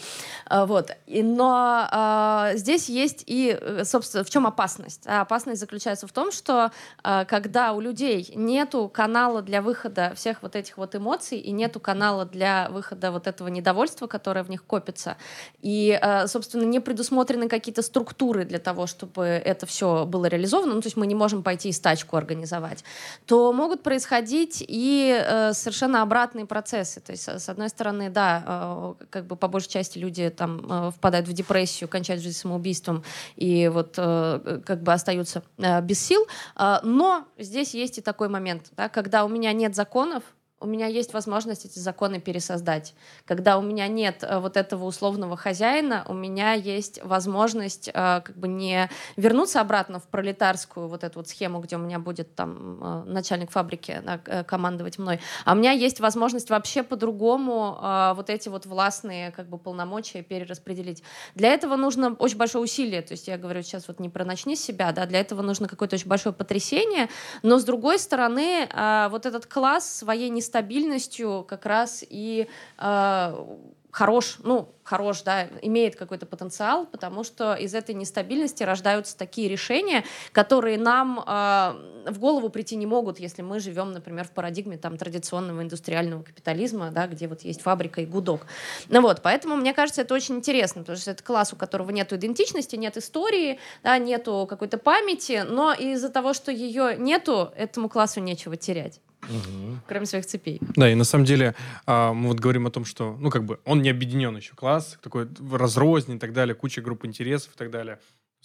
А, 0.45 0.65
вот. 0.65 0.91
И, 1.05 1.23
но 1.23 1.87
а, 1.91 2.51
здесь 2.55 2.89
есть 2.89 3.23
и, 3.25 3.57
э, 3.59 3.83
собственно, 3.83 4.23
в 4.23 4.29
чем 4.29 4.47
опасность? 4.47 5.03
А 5.07 5.21
опасность 5.21 5.59
заключается 5.59 6.07
в 6.07 6.11
том, 6.11 6.31
что 6.31 6.71
а, 7.03 7.25
когда 7.25 7.73
у 7.73 7.79
людей 7.79 8.31
нету 8.35 8.89
канала 8.93 9.41
для 9.41 9.61
выхода 9.61 10.13
всех 10.15 10.41
вот 10.41 10.55
этих 10.55 10.77
вот 10.77 10.95
эмоций 10.95 11.37
и 11.37 11.51
нету 11.51 11.79
канала 11.79 12.25
для 12.25 12.69
выхода 12.69 13.11
вот 13.11 13.27
этого 13.27 13.47
недовольства, 13.47 14.07
которое 14.07 14.43
в 14.43 14.49
них 14.49 14.63
копится, 14.63 15.17
и, 15.61 15.97
а, 16.01 16.27
собственно, 16.27 16.63
не 16.63 16.79
предусмотрены 16.79 17.49
какие-то 17.49 17.81
структуры 17.81 18.45
для 18.45 18.59
того, 18.59 18.87
чтобы 18.87 19.23
это 19.23 19.65
все 19.65 20.05
было 20.05 20.25
реализовано, 20.25 20.75
ну, 20.75 20.81
то 20.81 20.87
есть 20.87 20.97
мы 20.97 21.07
не 21.07 21.15
можем 21.15 21.43
пойти 21.43 21.69
и 21.69 21.71
стачку 21.71 22.17
организовать, 22.17 22.83
то 23.25 23.51
могут 23.53 23.83
происходить 23.83 24.63
и 24.67 25.11
а, 25.11 25.53
совершенно 25.53 26.01
обратные 26.01 26.45
процессы. 26.45 26.99
То 26.99 27.11
есть, 27.11 27.27
с 27.27 27.49
одной 27.57 27.69
стороны, 27.69 28.09
да, 28.09 28.43
э, 28.45 29.05
как 29.09 29.25
бы 29.25 29.35
по 29.35 29.47
большей 29.47 29.69
части 29.69 29.97
люди 29.97 30.29
там 30.29 30.65
э, 30.69 30.91
впадают 30.91 31.27
в 31.27 31.33
депрессию, 31.33 31.89
кончают 31.89 32.21
жизнь 32.21 32.37
самоубийством 32.37 33.03
и 33.35 33.67
вот 33.67 33.95
э, 33.97 34.61
как 34.63 34.83
бы 34.83 34.93
остаются 34.93 35.43
без 35.57 35.99
сил. 35.99 36.27
Но 36.55 37.25
здесь 37.37 37.73
есть 37.73 37.97
и 37.97 38.01
такой 38.01 38.29
момент, 38.29 38.67
да, 38.77 38.89
когда 38.89 39.25
у 39.25 39.27
меня 39.27 39.51
нет 39.53 39.75
законов, 39.75 40.23
у 40.59 40.65
меня 40.65 40.87
есть 40.87 41.13
возможность 41.13 41.65
эти 41.65 41.77
законы 41.77 42.19
пересоздать. 42.19 42.95
Когда 43.25 43.59
у 43.59 43.61
меня 43.61 43.87
нет 43.87 44.23
э, 44.23 44.39
вот 44.39 44.57
этого 44.57 44.85
условного 44.85 45.37
хозяина, 45.37 46.03
у 46.07 46.13
меня 46.13 46.53
есть 46.53 46.99
возможность 47.03 47.89
э, 47.89 47.91
как 47.93 48.35
бы 48.35 48.47
не 48.47 48.89
вернуться 49.17 49.61
обратно 49.61 49.99
в 49.99 50.07
пролетарскую 50.07 50.87
вот 50.87 51.03
эту 51.03 51.19
вот 51.19 51.29
схему, 51.29 51.59
где 51.59 51.75
у 51.75 51.79
меня 51.79 51.99
будет 51.99 52.33
там 52.33 52.79
э, 52.81 53.03
начальник 53.05 53.51
фабрики 53.51 54.01
командовать 54.47 54.97
мной, 54.97 55.19
а 55.45 55.53
у 55.53 55.55
меня 55.55 55.71
есть 55.71 55.99
возможность 55.99 56.49
вообще 56.49 56.83
по-другому 56.83 57.77
вот 58.15 58.29
эти 58.29 58.49
вот 58.49 58.65
властные 58.65 59.31
как 59.31 59.47
бы 59.47 59.57
полномочия 59.57 60.21
перераспределить. 60.21 61.03
Для 61.35 61.53
этого 61.53 61.75
нужно 61.75 62.13
очень 62.13 62.37
большое 62.37 62.63
усилие, 62.63 63.01
то 63.01 63.13
есть 63.13 63.27
я 63.27 63.37
говорю 63.37 63.61
сейчас 63.61 63.87
вот 63.87 63.99
не 63.99 64.09
про 64.09 64.25
начни 64.25 64.55
себя, 64.55 64.91
да, 64.91 65.05
для 65.05 65.19
этого 65.19 65.41
нужно 65.41 65.67
какое-то 65.67 65.95
очень 65.95 66.07
большое 66.07 66.33
потрясение, 66.33 67.09
но 67.43 67.59
с 67.59 67.63
другой 67.63 67.99
стороны 67.99 68.67
вот 69.09 69.25
этот 69.25 69.45
класс 69.45 69.97
своей 69.97 70.29
не 70.29 70.41
нестабильностью 70.47 71.45
как 71.47 71.65
раз 71.65 72.03
и 72.07 72.47
э, 72.79 73.45
хорош, 73.91 74.37
ну, 74.43 74.69
хорош, 74.83 75.23
да, 75.23 75.47
имеет 75.61 75.95
какой-то 75.95 76.25
потенциал, 76.25 76.85
потому 76.85 77.23
что 77.23 77.55
из 77.55 77.73
этой 77.73 77.95
нестабильности 77.95 78.63
рождаются 78.63 79.17
такие 79.17 79.49
решения, 79.49 80.03
которые 80.31 80.77
нам 80.77 81.19
э, 81.19 82.11
в 82.11 82.19
голову 82.19 82.49
прийти 82.49 82.75
не 82.75 82.85
могут, 82.85 83.19
если 83.19 83.41
мы 83.41 83.59
живем, 83.59 83.91
например, 83.91 84.25
в 84.25 84.31
парадигме 84.31 84.77
там 84.77 84.97
традиционного 84.97 85.61
индустриального 85.61 86.23
капитализма, 86.23 86.91
да, 86.91 87.07
где 87.07 87.27
вот 87.27 87.41
есть 87.41 87.61
фабрика 87.61 88.01
и 88.01 88.05
гудок. 88.05 88.45
Ну 88.87 89.01
вот, 89.01 89.21
поэтому 89.21 89.55
мне 89.55 89.73
кажется, 89.73 90.01
это 90.01 90.13
очень 90.13 90.35
интересно, 90.35 90.81
потому 90.81 90.97
что 90.97 91.11
это 91.11 91.23
класс, 91.23 91.51
у 91.51 91.55
которого 91.55 91.89
нет 91.91 92.13
идентичности, 92.13 92.75
нет 92.75 92.95
истории, 92.97 93.59
да, 93.83 93.97
нету 93.97 94.45
какой-то 94.49 94.77
памяти, 94.77 95.43
но 95.47 95.73
из-за 95.73 96.09
того, 96.09 96.33
что 96.33 96.51
ее 96.51 96.95
нету, 96.97 97.51
этому 97.57 97.89
классу 97.89 98.21
нечего 98.21 98.55
терять. 98.55 99.01
Угу. 99.29 99.79
Кроме 99.87 100.05
своих 100.05 100.25
цепей. 100.25 100.61
Да, 100.75 100.89
и 100.89 100.95
на 100.95 101.03
самом 101.03 101.25
деле 101.25 101.55
а, 101.85 102.13
мы 102.13 102.29
вот 102.29 102.39
говорим 102.39 102.67
о 102.67 102.71
том, 102.71 102.85
что, 102.85 103.15
ну, 103.19 103.29
как 103.29 103.43
бы, 103.43 103.59
он 103.65 103.81
не 103.81 103.89
объединен 103.89 104.35
еще 104.35 104.53
класс, 104.55 104.97
такой 105.01 105.27
разрознен 105.51 106.17
и 106.17 106.19
так 106.19 106.33
далее, 106.33 106.55
куча 106.55 106.81
групп 106.81 107.05
интересов 107.05 107.53
и 107.53 107.57
так 107.57 107.71
далее 107.71 107.99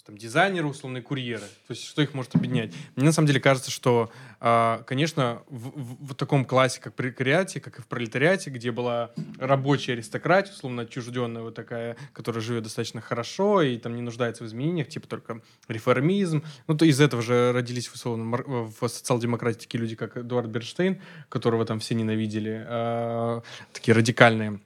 там, 0.05 0.17
дизайнеры, 0.17 0.67
условные 0.67 1.01
курьеры. 1.01 1.45
То 1.67 1.71
есть 1.71 1.85
что 1.85 2.01
их 2.01 2.13
может 2.13 2.35
объединять? 2.35 2.73
Мне 2.95 3.05
на 3.05 3.13
самом 3.13 3.27
деле 3.27 3.39
кажется, 3.39 3.71
что, 3.71 4.11
э, 4.41 4.79
конечно, 4.85 5.43
в, 5.47 5.69
в, 5.69 6.07
в 6.11 6.15
таком 6.15 6.43
классе, 6.43 6.81
как 6.81 6.93
пролетариате, 6.93 7.61
как 7.61 7.79
и 7.79 7.81
в 7.81 7.87
пролетариате, 7.87 8.49
где 8.49 8.71
была 8.71 9.11
рабочая 9.39 9.93
аристократия, 9.93 10.51
условно 10.51 10.81
отчужденная 10.81 11.41
вот 11.41 11.55
такая, 11.55 11.95
которая 12.11 12.41
живет 12.41 12.63
достаточно 12.63 12.99
хорошо 12.99 13.61
и 13.61 13.77
там 13.77 13.95
не 13.95 14.01
нуждается 14.01 14.43
в 14.43 14.47
изменениях, 14.47 14.89
типа 14.89 15.07
только 15.07 15.41
реформизм. 15.69 16.43
Ну, 16.67 16.75
то 16.75 16.83
из 16.83 16.99
этого 16.99 17.21
же 17.21 17.53
родились 17.53 17.87
условно 17.87 18.25
в 18.25 18.87
социал-демократии 18.87 19.77
люди, 19.77 19.95
как 19.95 20.17
Эдуард 20.17 20.49
Берштейн, 20.49 21.01
которого 21.29 21.65
там 21.65 21.79
все 21.79 21.95
ненавидели, 21.95 22.65
э, 22.67 23.41
такие 23.71 23.95
радикальные 23.95 24.59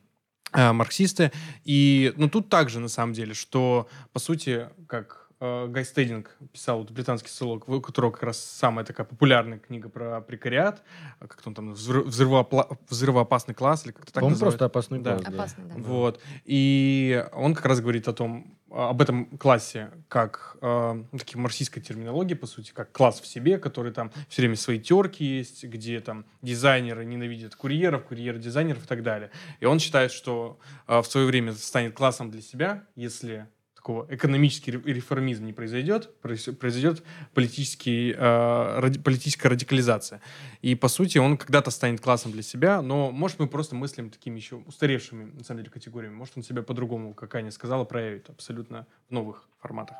э, 0.54 0.72
марксисты. 0.72 1.32
И, 1.64 2.12
ну, 2.18 2.28
тут 2.28 2.50
также, 2.50 2.80
на 2.80 2.88
самом 2.88 3.14
деле, 3.14 3.36
что, 3.36 3.88
по 4.14 4.20
сути, 4.20 4.68
как 4.88 5.27
Э, 5.27 5.27
Гай 5.40 5.86
Стейдинг 5.86 6.36
писал, 6.52 6.80
вот, 6.80 6.92
британский 6.92 7.30
социолог, 7.30 7.70
у 7.70 7.80
которого 7.80 8.12
как 8.12 8.24
раз 8.24 8.40
самая 8.40 8.86
такая 8.86 9.06
популярная 9.06 9.60
книга 9.60 9.88
про 9.88 10.22
прекариат, 10.22 10.82
а 11.20 11.28
как 11.28 11.42
он 11.46 11.54
там, 11.54 11.74
взрывоопла- 11.74 12.78
взрывоопасный 12.90 13.54
класс, 13.54 13.86
или 13.86 13.92
как-то 13.92 14.14
так 14.14 14.24
Он 14.24 14.38
просто 14.38 14.66
опасный 14.66 15.00
да. 15.00 15.18
класс. 15.18 15.28
Да. 15.28 15.34
Опасный, 15.36 15.66
да. 15.66 15.74
Вот. 15.78 16.20
И 16.46 17.24
он 17.34 17.54
как 17.54 17.66
раз 17.66 17.82
говорит 17.82 18.08
о 18.08 18.14
том, 18.14 18.58
об 18.70 19.02
этом 19.02 19.26
классе, 19.38 19.92
как 20.08 20.58
э, 20.62 21.04
такие 21.18 21.40
марксистской 21.40 21.82
терминологии, 21.82 22.34
по 22.34 22.48
сути, 22.48 22.72
как 22.74 22.92
класс 22.92 23.22
в 23.22 23.28
себе, 23.28 23.60
который 23.60 23.94
там 23.94 24.12
все 24.28 24.42
время 24.42 24.56
свои 24.56 24.80
терки 24.80 25.24
есть, 25.24 25.64
где 25.64 26.00
там 26.00 26.26
дизайнеры 26.42 27.06
ненавидят 27.06 27.56
курьеров, 27.56 28.04
курьеры 28.06 28.40
дизайнеров 28.40 28.84
и 28.84 28.88
так 28.88 29.04
далее. 29.04 29.32
И 29.60 29.66
он 29.66 29.80
считает, 29.80 30.12
что 30.12 30.60
э, 30.88 31.00
в 31.00 31.06
свое 31.06 31.28
время 31.28 31.54
станет 31.54 31.94
классом 31.96 32.30
для 32.30 32.42
себя, 32.42 32.84
если 32.96 33.48
такого 33.88 34.06
экономический 34.10 34.72
реформизм 34.72 35.46
не 35.46 35.54
произойдет, 35.54 36.10
произойдет 36.22 37.04
политический, 37.34 38.12
э, 38.12 38.80
ради, 38.80 39.00
политическая 39.00 39.48
радикализация. 39.48 40.20
И, 40.62 40.76
по 40.76 40.90
сути, 40.90 41.20
он 41.20 41.38
когда-то 41.38 41.72
станет 41.72 42.02
классом 42.02 42.34
для 42.34 42.44
себя, 42.44 42.82
но, 42.82 43.12
может, 43.12 43.40
мы 43.40 43.48
просто 43.48 43.76
мыслим 43.76 44.10
такими 44.10 44.36
еще 44.40 44.58
устаревшими, 44.58 45.32
на 45.38 45.44
самом 45.46 45.62
деле, 45.62 45.72
категориями. 45.72 46.16
Может, 46.16 46.38
он 46.38 46.44
себя 46.44 46.64
по-другому, 46.64 47.14
как 47.14 47.36
Аня 47.36 47.52
сказала, 47.52 47.86
проявит 47.86 48.30
абсолютно 48.30 48.86
в 49.10 49.14
новых 49.14 49.48
форматах. 49.62 49.96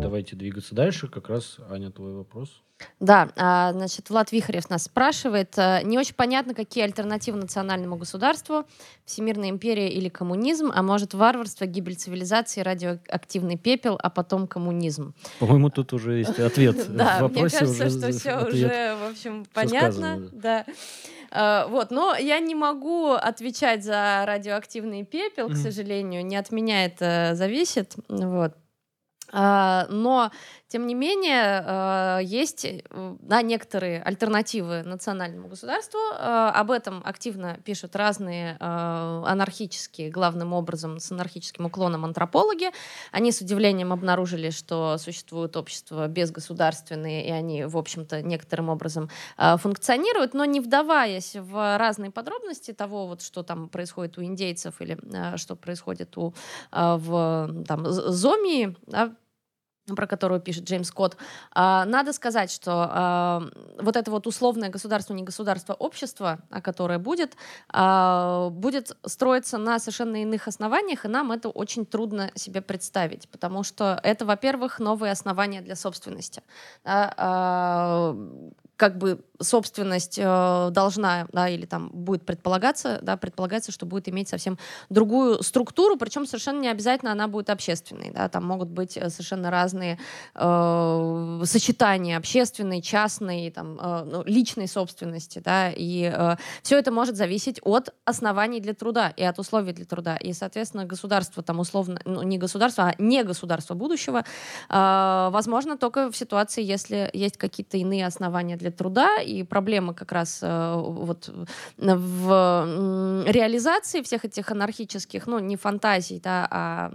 Давайте 0.00 0.36
двигаться 0.36 0.74
дальше. 0.74 1.08
Как 1.08 1.28
раз, 1.28 1.58
Аня, 1.68 1.90
твой 1.90 2.14
вопрос. 2.14 2.62
Да, 2.98 3.30
а, 3.36 3.72
значит, 3.72 4.10
Влад 4.10 4.32
Вихарев 4.32 4.68
нас 4.70 4.84
спрашивает. 4.84 5.56
Э, 5.56 5.80
не 5.84 5.98
очень 5.98 6.14
понятно, 6.14 6.54
какие 6.54 6.84
альтернативы 6.84 7.38
национальному 7.38 7.96
государству, 7.96 8.64
всемирная 9.04 9.50
империя 9.50 9.90
или 9.90 10.08
коммунизм, 10.08 10.70
а 10.74 10.82
может 10.82 11.14
варварство, 11.14 11.66
гибель 11.66 11.96
цивилизации, 11.96 12.62
радиоактивный 12.62 13.56
пепел, 13.56 13.98
а 14.02 14.10
потом 14.10 14.46
коммунизм. 14.46 15.14
По-моему, 15.38 15.70
тут 15.70 15.92
уже 15.92 16.18
есть 16.18 16.38
ответ. 16.38 16.76
Да, 17.00 17.28
мне 17.28 17.48
кажется, 17.48 17.90
что 17.90 18.12
все 18.12 18.46
уже, 18.46 18.96
в 18.96 19.10
общем, 19.10 19.46
понятно. 19.54 20.28
Да. 20.32 20.64
Uh, 21.30 21.68
вот, 21.68 21.92
но 21.92 22.16
я 22.16 22.40
не 22.40 22.56
могу 22.56 23.12
отвечать 23.12 23.84
за 23.84 24.24
радиоактивный 24.26 25.04
пепел, 25.04 25.48
к 25.48 25.54
сожалению, 25.54 26.26
не 26.26 26.36
от 26.36 26.50
меня 26.50 26.84
это 26.84 27.32
зависит, 27.34 27.94
вот. 28.08 28.54
Uh, 29.32 29.86
но 29.88 30.30
тем 30.70 30.86
не 30.86 30.94
менее, 30.94 31.64
э, 31.66 32.20
есть 32.22 32.64
э, 32.64 32.80
да, 32.88 33.42
некоторые 33.42 34.00
альтернативы 34.00 34.84
национальному 34.84 35.48
государству. 35.48 35.98
Э, 36.12 36.52
об 36.54 36.70
этом 36.70 37.02
активно 37.04 37.58
пишут 37.64 37.96
разные 37.96 38.56
анархические, 38.60 40.10
главным 40.10 40.52
образом 40.52 41.00
с 41.00 41.10
анархическим 41.10 41.66
уклоном 41.66 42.04
антропологи. 42.04 42.70
Они 43.10 43.32
с 43.32 43.40
удивлением 43.40 43.92
обнаружили, 43.92 44.50
что 44.50 44.96
существуют 44.98 45.56
общества 45.56 46.06
безгосударственные, 46.06 47.26
и 47.26 47.30
они, 47.30 47.64
в 47.64 47.76
общем-то, 47.76 48.22
некоторым 48.22 48.68
образом 48.68 49.10
функционируют, 49.36 50.34
но 50.34 50.44
не 50.44 50.60
вдаваясь 50.60 51.34
в 51.34 51.78
разные 51.78 52.10
подробности 52.10 52.72
того, 52.72 53.08
вот, 53.08 53.22
что 53.22 53.42
там 53.42 53.68
происходит 53.68 54.18
у 54.18 54.22
индейцев 54.22 54.80
или 54.80 54.98
что 55.36 55.56
происходит 55.56 56.16
у, 56.16 56.34
в 56.70 57.64
там, 57.66 57.84
Зомии, 57.90 58.76
да, 58.86 59.12
про 59.96 60.06
которую 60.06 60.40
пишет 60.40 60.64
Джеймс 60.64 60.88
Скотт, 60.88 61.16
а, 61.52 61.84
надо 61.84 62.12
сказать, 62.12 62.50
что 62.50 62.88
а, 62.90 63.42
вот 63.80 63.96
это 63.96 64.10
вот 64.10 64.26
условное 64.26 64.68
государство, 64.68 65.14
не 65.14 65.22
государство, 65.22 65.74
общество, 65.74 66.38
которое 66.62 66.98
будет, 66.98 67.36
а, 67.68 68.50
будет 68.50 68.96
строиться 69.06 69.58
на 69.58 69.78
совершенно 69.78 70.22
иных 70.22 70.48
основаниях, 70.48 71.04
и 71.04 71.08
нам 71.08 71.32
это 71.32 71.48
очень 71.48 71.86
трудно 71.86 72.30
себе 72.34 72.60
представить, 72.60 73.28
потому 73.28 73.62
что 73.62 73.98
это, 74.02 74.24
во-первых, 74.24 74.78
новые 74.78 75.12
основания 75.12 75.60
для 75.60 75.76
собственности 75.76 76.42
как 78.80 78.96
бы 78.96 79.20
собственность 79.42 80.18
э, 80.18 80.68
должна, 80.70 81.26
да, 81.32 81.48
или 81.50 81.66
там 81.66 81.90
будет 81.92 82.24
предполагаться, 82.24 82.98
да, 83.02 83.18
предполагается, 83.18 83.72
что 83.72 83.84
будет 83.84 84.08
иметь 84.08 84.28
совсем 84.28 84.58
другую 84.88 85.42
структуру, 85.42 85.96
причем 85.96 86.26
совершенно 86.26 86.60
не 86.60 86.68
обязательно 86.68 87.12
она 87.12 87.28
будет 87.28 87.50
общественной, 87.50 88.10
да, 88.10 88.28
там 88.30 88.46
могут 88.46 88.68
быть 88.68 88.96
э, 88.96 89.10
совершенно 89.10 89.50
разные 89.50 89.98
э, 90.34 91.42
сочетания 91.44 92.16
общественной, 92.16 92.80
частной, 92.80 93.50
там, 93.50 93.78
э, 93.78 94.04
ну, 94.10 94.22
личной 94.24 94.66
собственности, 94.66 95.40
да, 95.44 95.70
и 95.70 96.10
э, 96.14 96.36
все 96.62 96.78
это 96.78 96.90
может 96.90 97.16
зависеть 97.16 97.60
от 97.62 97.94
оснований 98.06 98.60
для 98.60 98.72
труда 98.72 99.12
и 99.14 99.22
от 99.22 99.38
условий 99.38 99.72
для 99.74 99.84
труда, 99.84 100.16
и, 100.16 100.32
соответственно, 100.32 100.86
государство 100.86 101.42
там 101.42 101.60
условно, 101.60 102.00
ну, 102.06 102.22
не 102.22 102.38
государство, 102.38 102.84
а 102.84 102.94
не 102.96 103.24
государство 103.24 103.74
будущего, 103.74 104.24
э, 104.68 105.28
возможно 105.32 105.76
только 105.76 106.10
в 106.10 106.16
ситуации, 106.16 106.62
если 106.62 107.10
есть 107.12 107.36
какие-то 107.36 107.76
иные 107.76 108.06
основания 108.06 108.56
для 108.56 108.69
потребителя 108.70 108.76
труда, 108.76 109.20
и 109.20 109.42
проблема 109.42 109.94
как 109.94 110.12
раз 110.12 110.40
э, 110.42 110.74
вот 110.76 111.30
в 111.76 113.24
реализации 113.26 114.02
всех 114.02 114.24
этих 114.24 114.50
анархических, 114.50 115.26
ну, 115.26 115.38
не 115.38 115.56
фантазий, 115.56 116.20
да, 116.20 116.46
а 116.50 116.90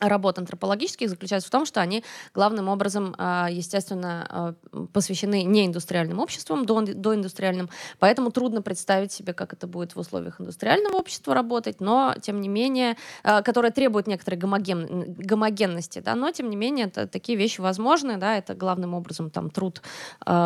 работ 0.00 0.38
антропологических 0.38 1.08
заключается 1.08 1.48
в 1.48 1.50
том, 1.50 1.66
что 1.66 1.80
они 1.80 2.02
главным 2.34 2.68
образом, 2.68 3.14
а, 3.18 3.48
естественно, 3.50 4.26
а, 4.72 4.86
посвящены 4.92 5.42
не 5.42 5.66
индустриальным 5.66 6.18
обществам, 6.18 6.64
доиндустриальным, 6.66 7.70
поэтому 7.98 8.30
трудно 8.30 8.62
представить 8.62 9.12
себе, 9.12 9.32
как 9.32 9.52
это 9.52 9.66
будет 9.66 9.94
в 9.94 9.98
условиях 9.98 10.40
индустриального 10.40 10.96
общества 10.96 11.34
работать, 11.34 11.80
но, 11.80 12.14
тем 12.20 12.40
не 12.40 12.48
менее, 12.48 12.96
а, 13.22 13.42
которое 13.42 13.70
требует 13.70 14.06
некоторой 14.06 14.38
гомоген, 14.38 15.14
гомогенности, 15.18 16.00
да, 16.00 16.14
но, 16.14 16.30
тем 16.30 16.50
не 16.50 16.56
менее, 16.56 16.86
это, 16.86 17.06
такие 17.06 17.36
вещи 17.36 17.60
возможны, 17.60 18.16
да, 18.16 18.36
это 18.36 18.54
главным 18.54 18.94
образом 18.94 19.30
там 19.30 19.50
труд 19.50 19.82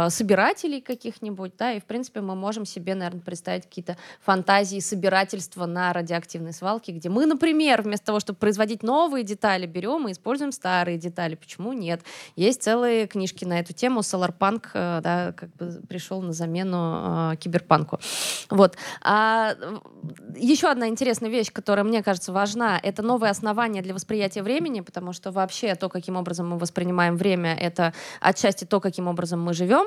собирателей 0.09 0.81
каких-нибудь, 0.81 1.53
да, 1.59 1.73
и, 1.73 1.81
в 1.81 1.85
принципе, 1.85 2.21
мы 2.21 2.35
можем 2.35 2.65
себе, 2.65 2.95
наверное, 2.95 3.21
представить 3.21 3.65
какие-то 3.65 3.97
фантазии 4.21 4.81
собирательства 4.81 5.67
на 5.67 5.93
радиоактивной 5.93 6.53
свалке, 6.53 6.93
где 6.93 7.09
мы, 7.09 7.27
например, 7.27 7.83
вместо 7.83 8.07
того, 8.07 8.21
чтобы 8.21 8.39
производить 8.39 8.83
новые 8.83 9.25
детали, 9.25 9.44
детали 9.45 9.67
берем 9.67 10.09
и 10.09 10.13
используем 10.13 10.53
старые 10.53 10.97
детали. 10.97 11.35
Почему 11.35 11.73
нет? 11.75 12.01
Есть 12.35 12.63
целые 12.63 13.07
книжки 13.07 13.45
на 13.45 13.61
эту 13.61 13.75
тему. 13.75 14.03
Соларпанк 14.03 14.71
э, 14.73 15.01
да, 15.03 15.33
как 15.33 15.55
бы 15.57 15.83
пришел 15.87 16.23
на 16.23 16.33
замену 16.33 17.33
э, 17.33 17.37
киберпанку. 17.37 18.01
Вот. 18.49 18.77
А, 19.03 19.55
еще 20.35 20.69
одна 20.69 20.89
интересная 20.89 21.31
вещь, 21.31 21.53
которая 21.53 21.85
мне 21.85 22.03
кажется 22.03 22.33
важна, 22.33 22.81
это 22.83 23.03
новые 23.03 23.31
основания 23.31 23.83
для 23.83 23.93
восприятия 23.93 24.43
времени, 24.43 24.81
потому 24.81 25.13
что 25.13 25.31
вообще 25.31 25.75
то, 25.75 25.91
каким 25.91 26.17
образом 26.17 26.49
мы 26.49 26.59
воспринимаем 26.59 27.17
время, 27.17 27.55
это 27.55 27.93
отчасти 28.21 28.65
то, 28.65 28.81
каким 28.81 29.09
образом 29.09 29.43
мы 29.43 29.53
живем. 29.53 29.87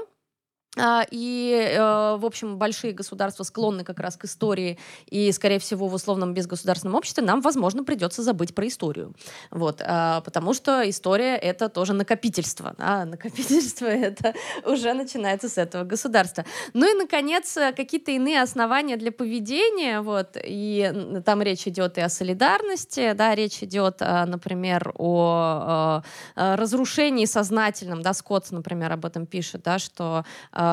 А, 0.79 1.05
и, 1.09 1.73
э, 1.73 2.17
в 2.17 2.25
общем, 2.25 2.57
большие 2.57 2.93
государства 2.93 3.43
склонны 3.43 3.83
как 3.83 3.99
раз 3.99 4.15
к 4.15 4.25
истории, 4.25 4.77
и, 5.07 5.31
скорее 5.31 5.59
всего, 5.59 5.87
в 5.87 5.93
условном 5.93 6.33
безгосударственном 6.33 6.95
обществе 6.95 7.23
нам, 7.23 7.41
возможно, 7.41 7.83
придется 7.83 8.23
забыть 8.23 8.53
про 8.53 8.67
историю. 8.67 9.13
Вот, 9.51 9.81
а, 9.83 10.21
потому 10.21 10.53
что 10.53 10.87
история— 10.89 11.35
это 11.37 11.69
тоже 11.69 11.93
накопительство. 11.93 12.75
Да? 12.77 13.05
Накопительство— 13.05 13.85
это 13.85 14.33
уже 14.65 14.93
начинается 14.93 15.49
с 15.49 15.57
этого 15.57 15.83
государства. 15.83 16.45
Ну 16.73 16.89
и, 16.89 16.97
наконец, 16.97 17.57
какие-то 17.75 18.11
иные 18.11 18.41
основания 18.41 18.97
для 18.97 19.11
поведения. 19.11 20.01
Вот, 20.01 20.37
и 20.43 21.21
там 21.25 21.41
речь 21.41 21.67
идет 21.67 21.97
и 21.97 22.01
о 22.01 22.09
солидарности, 22.09 23.13
да, 23.13 23.35
речь 23.35 23.63
идет, 23.63 23.97
а, 24.01 24.25
например, 24.25 24.91
о 24.95 26.01
разрушении 26.35 27.25
сознательном. 27.25 28.01
Да, 28.01 28.13
Скотт, 28.13 28.51
например, 28.51 28.91
об 28.91 29.05
этом 29.05 29.25
пишет, 29.25 29.63
да, 29.63 29.79
что 29.79 30.23
а, 30.51 30.66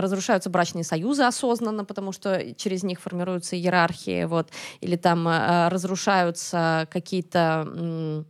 разрушаются 0.00 0.50
брачные 0.50 0.84
союзы 0.84 1.24
осознанно, 1.24 1.84
потому 1.84 2.12
что 2.12 2.54
через 2.54 2.82
них 2.82 3.00
формируются 3.00 3.56
иерархии, 3.56 4.24
вот, 4.24 4.50
или 4.80 4.96
там 4.96 5.26
а, 5.28 5.68
разрушаются 5.70 6.88
какие-то 6.90 8.24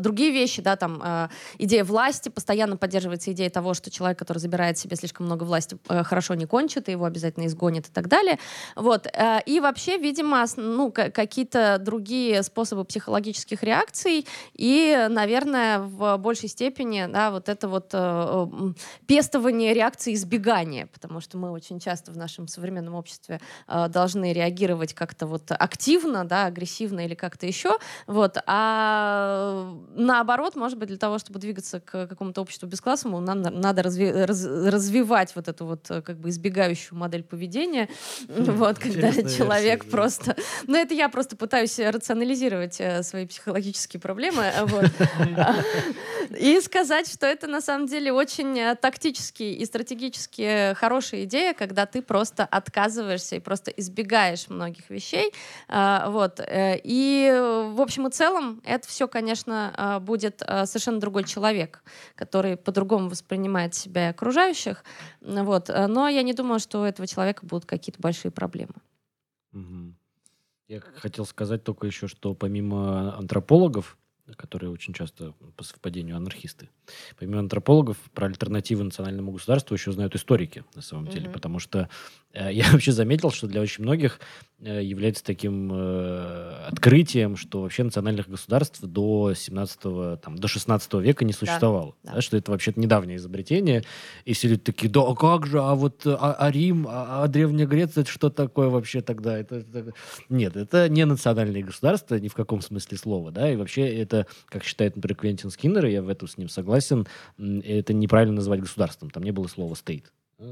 другие 0.00 0.32
вещи, 0.32 0.62
да, 0.62 0.76
там 0.76 1.00
э, 1.02 1.28
идея 1.58 1.84
власти, 1.84 2.28
постоянно 2.28 2.76
поддерживается 2.76 3.32
идея 3.32 3.50
того, 3.50 3.74
что 3.74 3.90
человек, 3.90 4.18
который 4.18 4.38
забирает 4.38 4.78
себе 4.78 4.96
слишком 4.96 5.26
много 5.26 5.44
власти, 5.44 5.78
э, 5.88 6.02
хорошо 6.04 6.34
не 6.34 6.46
кончит, 6.46 6.88
и 6.88 6.92
его 6.92 7.04
обязательно 7.04 7.46
изгонят 7.46 7.88
и 7.88 7.90
так 7.90 8.08
далее. 8.08 8.38
Вот. 8.74 9.06
И 9.46 9.60
вообще, 9.60 9.98
видимо, 9.98 10.44
ну, 10.56 10.90
какие-то 10.92 11.78
другие 11.80 12.42
способы 12.42 12.84
психологических 12.84 13.62
реакций 13.62 14.26
и, 14.54 15.06
наверное, 15.10 15.80
в 15.80 16.16
большей 16.18 16.48
степени, 16.48 17.06
да, 17.06 17.30
вот 17.30 17.48
это 17.48 17.68
вот 17.68 17.94
пестование 19.06 19.74
реакции 19.74 20.14
избегания, 20.14 20.86
потому 20.86 21.20
что 21.20 21.38
мы 21.38 21.50
очень 21.50 21.80
часто 21.80 22.12
в 22.12 22.16
нашем 22.16 22.48
современном 22.48 22.94
обществе 22.94 23.40
должны 23.88 24.32
реагировать 24.32 24.94
как-то 24.94 25.26
вот 25.26 25.50
активно, 25.50 26.24
да, 26.24 26.46
агрессивно 26.46 27.00
или 27.00 27.14
как-то 27.14 27.46
еще, 27.46 27.78
вот, 28.06 28.36
а 28.46 29.45
наоборот, 29.96 30.56
может 30.56 30.78
быть, 30.78 30.88
для 30.88 30.98
того, 30.98 31.18
чтобы 31.18 31.38
двигаться 31.38 31.80
к 31.80 32.06
какому-то 32.06 32.40
обществу 32.40 32.68
бесклассовому, 32.68 33.20
нам 33.20 33.42
надо 33.42 33.82
разви- 33.82 34.24
раз- 34.24 34.44
развивать 34.44 35.34
вот 35.34 35.48
эту 35.48 35.66
вот 35.66 35.90
э, 35.90 36.02
как 36.02 36.18
бы 36.18 36.28
избегающую 36.28 36.98
модель 36.98 37.22
поведения, 37.22 37.88
вот, 38.28 38.78
когда 38.78 39.12
человек 39.12 39.86
просто... 39.86 40.36
Ну, 40.66 40.76
это 40.76 40.94
я 40.94 41.08
просто 41.08 41.36
пытаюсь 41.36 41.78
рационализировать 41.78 42.80
э, 42.80 43.02
свои 43.02 43.26
психологические 43.26 44.00
проблемы, 44.00 44.42
э. 44.42 44.66
И 46.38 46.60
сказать, 46.60 47.10
что 47.10 47.26
это 47.26 47.46
на 47.46 47.60
самом 47.60 47.86
деле 47.86 48.12
очень 48.12 48.76
тактически 48.76 49.44
и 49.44 49.64
стратегически 49.64 50.74
хорошая 50.74 51.24
идея, 51.24 51.54
когда 51.54 51.86
ты 51.86 52.02
просто 52.02 52.44
отказываешься 52.44 53.36
и 53.36 53.40
просто 53.40 53.70
избегаешь 53.70 54.48
многих 54.48 54.90
вещей, 54.90 55.32
вот. 55.68 56.40
И 56.48 57.32
в 57.72 57.80
общем 57.80 58.08
и 58.08 58.10
целом 58.10 58.60
это 58.64 58.88
все, 58.88 59.06
конечно, 59.06 59.72
будет 60.00 60.42
а, 60.42 60.66
совершенно 60.66 61.00
другой 61.00 61.24
человек, 61.24 61.82
который 62.14 62.56
по-другому 62.56 63.08
воспринимает 63.08 63.74
себя 63.74 64.08
и 64.08 64.10
окружающих. 64.10 64.84
Вот. 65.20 65.68
Но 65.68 66.08
я 66.08 66.22
не 66.22 66.32
думаю, 66.32 66.60
что 66.60 66.80
у 66.80 66.84
этого 66.84 67.06
человека 67.06 67.44
будут 67.46 67.66
какие-то 67.66 68.00
большие 68.00 68.30
проблемы. 68.30 68.74
Я 70.68 70.80
хотел 70.80 71.24
сказать 71.24 71.62
только 71.62 71.86
еще, 71.86 72.08
что 72.08 72.34
помимо 72.34 73.16
антропологов, 73.16 73.96
которые 74.36 74.70
очень 74.70 74.92
часто 74.92 75.32
по 75.56 75.62
совпадению 75.62 76.16
анархисты. 76.16 76.68
Помимо 77.16 77.38
антропологов, 77.38 77.96
про 78.12 78.26
альтернативы 78.26 78.82
национальному 78.82 79.30
государству 79.30 79.74
еще 79.74 79.92
знают 79.92 80.16
историки, 80.16 80.64
на 80.74 80.82
самом 80.82 81.06
деле, 81.06 81.28
mm-hmm. 81.28 81.32
потому 81.32 81.60
что 81.60 81.88
я 82.36 82.64
вообще 82.72 82.92
заметил, 82.92 83.30
что 83.30 83.46
для 83.46 83.60
очень 83.60 83.82
многих 83.84 84.20
э, 84.60 84.82
является 84.82 85.24
таким 85.24 85.70
э, 85.72 86.66
открытием, 86.68 87.36
что 87.36 87.62
вообще 87.62 87.84
национальных 87.84 88.28
государств 88.28 88.80
до 88.82 89.34
17 89.34 90.20
там, 90.20 90.36
до 90.36 90.48
16 90.48 90.94
века 90.94 91.24
не 91.24 91.32
существовало. 91.32 91.94
Да, 92.02 92.10
да. 92.10 92.16
Да, 92.16 92.20
что 92.20 92.36
это 92.36 92.50
вообще 92.50 92.72
недавнее 92.76 93.16
изобретение. 93.16 93.84
И 94.24 94.32
все 94.32 94.48
люди 94.48 94.60
такие, 94.60 94.90
да, 94.90 95.00
а 95.00 95.14
как 95.14 95.46
же, 95.46 95.60
а 95.60 95.74
вот 95.74 96.02
а, 96.06 96.36
а 96.38 96.50
Рим, 96.50 96.86
а, 96.88 97.24
а 97.24 97.28
Древняя 97.28 97.66
Греция, 97.66 98.02
это 98.02 98.10
что 98.10 98.30
такое 98.30 98.68
вообще 98.68 99.00
тогда? 99.00 99.38
Это, 99.38 99.56
это... 99.56 99.92
Нет, 100.28 100.56
это 100.56 100.88
не 100.88 101.04
национальные 101.04 101.64
государства 101.64 102.16
ни 102.16 102.28
в 102.28 102.34
каком 102.34 102.60
смысле 102.60 102.98
слова, 102.98 103.30
да, 103.30 103.50
и 103.50 103.56
вообще 103.56 103.86
это, 103.96 104.26
как 104.46 104.64
считает, 104.64 104.96
например, 104.96 105.16
Квентин 105.16 105.50
Скиннер, 105.50 105.86
и 105.86 105.92
я 105.92 106.02
в 106.02 106.08
этом 106.08 106.28
с 106.28 106.36
ним 106.36 106.48
согласен, 106.48 107.06
это 107.38 107.92
неправильно 107.94 108.36
называть 108.36 108.60
государством. 108.60 109.10
Там 109.10 109.22
не 109.22 109.30
было 109.30 109.46
слова 109.46 109.74
state. 109.74 110.04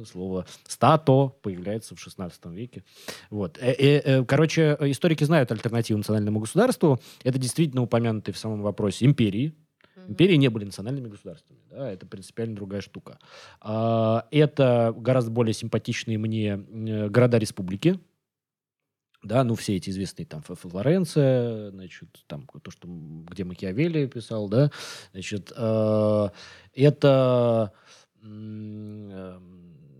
Слово 0.07 0.47
«стато» 0.67 1.29
появляется 1.43 1.95
в 1.95 2.01
16 2.01 2.47
веке. 2.47 2.85
Вот. 3.31 3.59
Э, 3.61 3.73
э, 3.73 4.01
э, 4.01 4.25
короче, 4.25 4.77
историки 4.81 5.25
знают 5.25 5.53
альтернативу 5.53 5.99
национальному 5.99 6.41
государству. 6.41 7.01
Это 7.23 7.39
действительно 7.39 7.83
упомянутый 7.83 8.33
в 8.33 8.39
самом 8.39 8.63
вопросе 8.63 9.05
империи. 9.05 9.55
Империи 10.09 10.37
не 10.37 10.49
были 10.49 10.65
национальными 10.65 11.09
государствами. 11.09 11.61
Да, 11.71 11.91
это 11.91 12.07
принципиально 12.07 12.57
другая 12.57 12.81
штука. 12.81 13.19
А, 13.61 14.27
это 14.31 14.95
гораздо 14.97 15.31
более 15.31 15.55
симпатичные 15.55 16.19
мне 16.19 16.57
города-республики, 16.57 18.01
да, 19.25 19.43
ну, 19.43 19.55
все 19.55 19.77
эти 19.77 19.89
известные 19.89 20.27
там 20.27 20.43
Флоренция, 20.43 21.71
значит, 21.71 22.09
там 22.27 22.47
то, 22.47 22.71
что, 22.71 22.87
где 22.87 23.45
Макиавелли 23.45 24.07
писал, 24.07 24.49
да, 24.49 24.71
значит, 25.13 25.51
э, 25.57 26.29
это 26.75 27.73
э, 28.23 29.41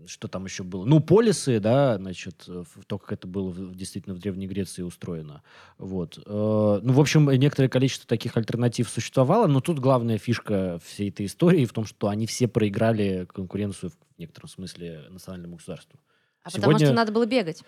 что 0.07 0.27
там 0.27 0.45
еще 0.45 0.63
было? 0.63 0.85
Ну, 0.85 0.99
полисы, 0.99 1.59
да, 1.59 1.97
значит, 1.97 2.47
то, 2.87 2.97
как 2.97 3.11
это 3.13 3.27
было 3.27 3.53
действительно 3.73 4.15
в 4.15 4.19
Древней 4.19 4.47
Греции 4.47 4.81
устроено. 4.81 5.41
Вот. 5.77 6.17
Э, 6.25 6.79
ну, 6.81 6.93
в 6.93 6.99
общем, 6.99 7.29
некоторое 7.31 7.69
количество 7.69 8.07
таких 8.07 8.37
альтернатив 8.37 8.89
существовало, 8.89 9.47
но 9.47 9.61
тут 9.61 9.79
главная 9.79 10.17
фишка 10.17 10.79
всей 10.83 11.09
этой 11.09 11.25
истории 11.25 11.65
в 11.65 11.73
том, 11.73 11.85
что 11.85 12.07
они 12.07 12.27
все 12.27 12.47
проиграли 12.47 13.27
конкуренцию 13.31 13.91
в 13.91 14.19
некотором 14.19 14.49
смысле 14.49 15.05
национальному 15.09 15.57
государству. 15.57 15.99
А 16.45 16.51
сегодня... 16.51 16.73
потому 16.73 16.85
что 16.85 16.93
надо 16.93 17.11
было 17.11 17.25
бегать. 17.25 17.63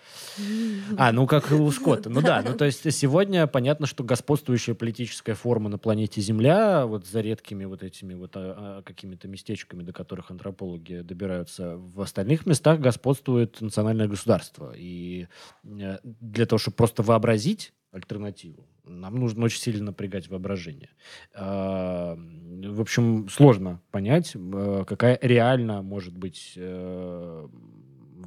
А, 0.96 1.10
ну 1.10 1.26
как 1.26 1.50
у 1.50 1.68
Скотта. 1.72 2.08
Ну 2.10 2.22
да, 2.22 2.44
ну 2.46 2.54
то 2.54 2.64
есть 2.64 2.88
сегодня 2.92 3.48
понятно, 3.48 3.88
что 3.88 4.04
господствующая 4.04 4.76
политическая 4.76 5.34
форма 5.34 5.68
на 5.68 5.78
планете 5.78 6.20
Земля, 6.20 6.86
вот 6.86 7.04
за 7.04 7.20
редкими 7.20 7.64
вот 7.64 7.82
этими 7.82 8.14
вот 8.14 8.36
а, 8.36 8.78
а, 8.78 8.82
какими-то 8.82 9.26
местечками, 9.26 9.82
до 9.82 9.92
которых 9.92 10.30
антропологи 10.30 11.00
добираются, 11.00 11.76
в 11.76 12.00
остальных 12.00 12.46
местах 12.46 12.78
господствует 12.78 13.60
национальное 13.60 14.06
государство. 14.06 14.72
И 14.76 15.26
э, 15.64 15.98
для 16.04 16.46
того, 16.46 16.60
чтобы 16.60 16.76
просто 16.76 17.02
вообразить 17.02 17.72
альтернативу, 17.90 18.64
нам 18.84 19.16
нужно 19.16 19.46
очень 19.46 19.60
сильно 19.60 19.86
напрягать 19.86 20.28
воображение. 20.28 20.90
А, 21.34 22.16
в 22.16 22.80
общем, 22.80 23.28
сложно 23.28 23.80
понять, 23.90 24.36
э, 24.36 24.84
какая 24.86 25.18
реально 25.20 25.82
может 25.82 26.16
быть 26.16 26.52
э, 26.54 27.48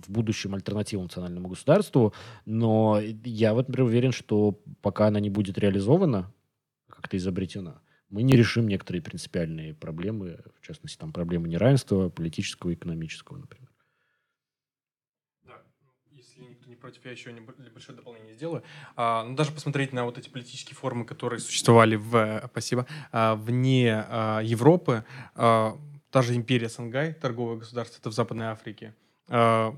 в 0.07 0.11
будущем 0.11 0.55
альтернативу 0.55 1.03
национальному 1.03 1.49
государству, 1.49 2.13
но 2.45 2.99
я 3.23 3.53
вот, 3.53 3.67
например, 3.67 3.89
уверен, 3.89 4.11
что 4.11 4.59
пока 4.81 5.07
она 5.07 5.19
не 5.19 5.29
будет 5.29 5.57
реализована, 5.57 6.31
как-то 6.89 7.17
изобретена, 7.17 7.81
мы 8.09 8.23
не 8.23 8.35
решим 8.35 8.67
некоторые 8.67 9.01
принципиальные 9.01 9.73
проблемы, 9.73 10.39
в 10.59 10.65
частности, 10.65 10.97
там 10.97 11.13
проблемы 11.13 11.47
неравенства 11.47 12.09
политического 12.09 12.71
и 12.71 12.73
экономического, 12.73 13.37
например. 13.37 13.69
если 16.11 16.41
никто 16.43 16.69
не 16.69 16.75
против, 16.75 17.03
я 17.05 17.11
еще 17.11 17.31
небольшое 17.31 17.95
дополнение 17.95 18.35
сделаю. 18.35 18.63
А, 18.95 19.23
ну, 19.23 19.35
даже 19.35 19.51
посмотреть 19.51 19.93
на 19.93 20.05
вот 20.05 20.17
эти 20.17 20.29
политические 20.29 20.75
формы, 20.75 21.05
которые 21.05 21.39
существовали 21.39 21.95
в, 21.95 22.43
спасибо, 22.51 22.85
а, 23.11 23.35
вне 23.35 24.05
а, 24.07 24.41
Европы. 24.41 25.03
А, 25.35 25.77
та 26.11 26.21
же 26.21 26.35
империя 26.35 26.69
Сангай, 26.69 27.13
торговое 27.13 27.57
государство, 27.57 27.97
это 27.99 28.09
в 28.09 28.13
Западной 28.13 28.47
Африке. 28.47 28.93
А, 29.29 29.75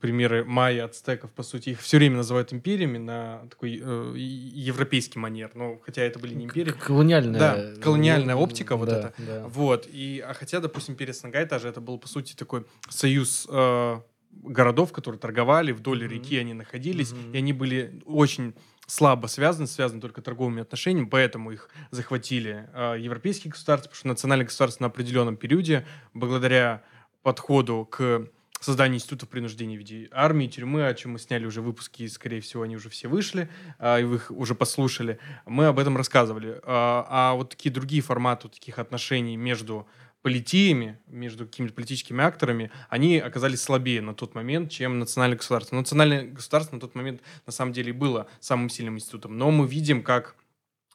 примеры 0.00 0.44
майя, 0.44 0.86
ацтеков, 0.86 1.30
по 1.32 1.42
сути, 1.42 1.70
их 1.70 1.80
все 1.80 1.98
время 1.98 2.16
называют 2.16 2.52
империями 2.52 2.96
на 2.98 3.46
такой 3.50 3.80
э, 3.82 4.14
европейский 4.16 5.18
манер, 5.18 5.50
но 5.54 5.78
хотя 5.84 6.02
это 6.02 6.18
были 6.18 6.34
не 6.34 6.46
империи. 6.46 6.70
Колониальная. 6.72 7.38
Да, 7.38 7.80
колониальная 7.82 8.34
оптика 8.34 8.76
вот 8.76 8.88
да, 8.88 8.98
это. 8.98 9.14
да. 9.18 9.44
Вот, 9.46 9.86
и, 9.86 10.24
а 10.26 10.32
хотя, 10.32 10.60
допустим, 10.60 10.94
империя 10.94 11.12
Сангай 11.12 11.46
тоже 11.46 11.68
это 11.68 11.80
был, 11.82 11.98
по 11.98 12.08
сути, 12.08 12.34
такой 12.34 12.64
союз 12.88 13.46
э, 13.50 14.00
городов, 14.42 14.92
которые 14.92 15.20
торговали, 15.20 15.72
вдоль 15.72 16.04
Мгм. 16.04 16.12
реки 16.14 16.38
они 16.38 16.54
находились, 16.54 17.12
Мгм. 17.12 17.32
и 17.34 17.38
они 17.38 17.52
были 17.52 18.02
очень 18.06 18.54
слабо 18.86 19.26
связаны, 19.26 19.66
связаны 19.66 20.00
только 20.00 20.22
торговыми 20.22 20.62
отношениями, 20.62 21.08
поэтому 21.08 21.52
их 21.52 21.68
захватили 21.90 22.68
э, 22.72 22.96
европейские 23.00 23.50
государства, 23.50 23.88
потому 23.90 23.98
что 23.98 24.08
национальные 24.08 24.46
государства 24.46 24.84
на 24.84 24.88
определенном 24.88 25.36
периоде, 25.36 25.86
благодаря 26.14 26.82
подходу 27.22 27.86
к 27.90 28.28
созданию 28.64 28.96
институтов 28.96 29.28
принуждения 29.28 29.76
в 29.76 29.78
виде 29.78 30.08
армии, 30.12 30.46
тюрьмы, 30.46 30.86
о 30.86 30.94
чем 30.94 31.12
мы 31.12 31.18
сняли 31.18 31.46
уже 31.46 31.60
выпуски, 31.60 32.02
и, 32.02 32.08
скорее 32.08 32.40
всего, 32.40 32.62
они 32.62 32.76
уже 32.76 32.88
все 32.88 33.08
вышли, 33.08 33.48
а, 33.78 33.98
и 33.98 34.04
вы 34.04 34.16
их 34.16 34.30
уже 34.30 34.54
послушали, 34.54 35.18
мы 35.46 35.66
об 35.66 35.78
этом 35.78 35.96
рассказывали. 35.96 36.60
А, 36.64 37.06
а 37.08 37.34
вот 37.34 37.50
такие 37.50 37.70
другие 37.70 38.02
форматы 38.02 38.48
таких 38.48 38.78
отношений 38.78 39.36
между 39.36 39.86
политиями, 40.22 40.98
между 41.06 41.44
какими-то 41.44 41.74
политическими 41.74 42.24
акторами, 42.24 42.70
они 42.88 43.18
оказались 43.18 43.60
слабее 43.60 44.00
на 44.00 44.14
тот 44.14 44.34
момент, 44.34 44.70
чем 44.70 44.98
национальное 44.98 45.36
государство. 45.36 45.76
Национальное 45.76 46.24
государство 46.24 46.76
на 46.76 46.80
тот 46.80 46.94
момент 46.94 47.20
на 47.44 47.52
самом 47.52 47.74
деле 47.74 47.92
было 47.92 48.26
самым 48.40 48.70
сильным 48.70 48.96
институтом. 48.96 49.36
Но 49.36 49.50
мы 49.50 49.66
видим, 49.66 50.02
как 50.02 50.34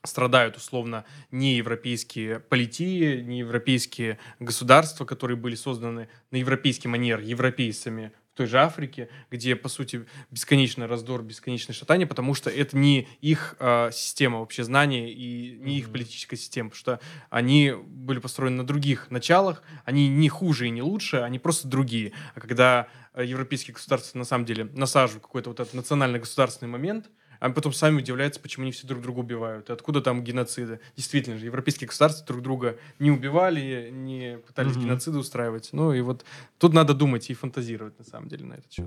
страдают 0.05 0.55
условно 0.55 1.05
неевропейские 1.31 2.39
политии, 2.39 3.21
неевропейские 3.21 4.17
государства, 4.39 5.05
которые 5.05 5.37
были 5.37 5.55
созданы 5.55 6.07
на 6.31 6.37
европейский 6.37 6.87
манер 6.87 7.19
европейцами 7.19 8.13
в 8.33 8.37
той 8.37 8.47
же 8.47 8.59
Африке, 8.59 9.09
где, 9.29 9.57
по 9.57 9.67
сути, 9.67 10.05
бесконечный 10.31 10.85
раздор, 10.85 11.21
бесконечное 11.21 11.73
шатание, 11.73 12.07
потому 12.07 12.33
что 12.33 12.49
это 12.49 12.77
не 12.77 13.09
их 13.19 13.57
э, 13.59 13.89
система 13.91 14.39
вообще 14.39 14.63
знания 14.63 15.11
и 15.11 15.57
не 15.59 15.79
их 15.79 15.91
политическая 15.91 16.37
система, 16.37 16.69
потому 16.69 16.79
что 16.79 16.99
они 17.29 17.73
были 17.73 18.19
построены 18.19 18.57
на 18.57 18.65
других 18.65 19.11
началах, 19.11 19.61
они 19.83 20.07
не 20.07 20.29
хуже 20.29 20.67
и 20.67 20.69
не 20.69 20.81
лучше, 20.81 21.17
они 21.17 21.39
просто 21.39 21.67
другие. 21.67 22.13
А 22.35 22.39
когда 22.39 22.87
э, 23.13 23.25
европейские 23.25 23.73
государства 23.73 24.17
на 24.17 24.25
самом 24.25 24.45
деле 24.45 24.69
насаживают 24.73 25.23
какой-то 25.23 25.49
вот 25.49 25.59
этот 25.59 25.73
национально-государственный 25.73 26.71
момент, 26.71 27.09
а 27.39 27.49
потом 27.49 27.73
сами 27.73 27.97
удивляются, 27.99 28.39
почему 28.39 28.63
они 28.63 28.71
все 28.71 28.87
друг 28.87 29.01
друга 29.01 29.19
убивают. 29.19 29.69
И 29.69 29.73
откуда 29.73 30.01
там 30.01 30.23
геноциды? 30.23 30.79
Действительно 30.95 31.37
же, 31.37 31.45
европейские 31.45 31.87
государства 31.87 32.25
друг 32.27 32.41
друга 32.41 32.77
не 32.99 33.11
убивали, 33.11 33.89
не 33.91 34.37
пытались 34.45 34.75
Мгм. 34.75 34.85
геноциды 34.85 35.17
устраивать. 35.17 35.69
Ну 35.71 35.93
и 35.93 36.01
вот 36.01 36.25
тут 36.57 36.73
надо 36.73 36.93
думать 36.93 37.29
и 37.29 37.33
фантазировать 37.33 37.97
на 37.99 38.05
самом 38.05 38.27
деле 38.27 38.45
на 38.45 38.53
этот 38.53 38.71
счет. 38.71 38.85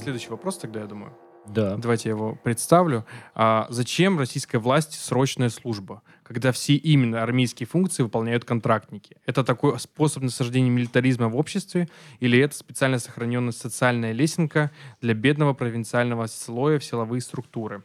Следующий 0.00 0.28
вопрос 0.28 0.58
тогда, 0.58 0.80
я 0.80 0.86
думаю. 0.86 1.12
Да. 1.48 1.76
Давайте 1.76 2.08
я 2.08 2.14
его 2.14 2.34
представлю. 2.42 3.04
А, 3.34 3.66
зачем 3.70 4.18
российской 4.18 4.56
власти 4.56 4.96
срочная 4.96 5.48
служба, 5.48 6.02
когда 6.22 6.52
все 6.52 6.74
именно 6.74 7.22
армейские 7.22 7.66
функции 7.66 8.02
выполняют 8.02 8.44
контрактники? 8.44 9.16
Это 9.26 9.44
такой 9.44 9.78
способ 9.78 10.22
насаждения 10.22 10.70
милитаризма 10.70 11.28
в 11.28 11.36
обществе 11.36 11.88
или 12.20 12.38
это 12.38 12.56
специально 12.56 12.98
сохраненная 12.98 13.52
социальная 13.52 14.12
лесенка 14.12 14.70
для 15.00 15.14
бедного 15.14 15.54
провинциального 15.54 16.26
слоя 16.26 16.78
в 16.78 16.84
силовые 16.84 17.20
структуры? 17.20 17.82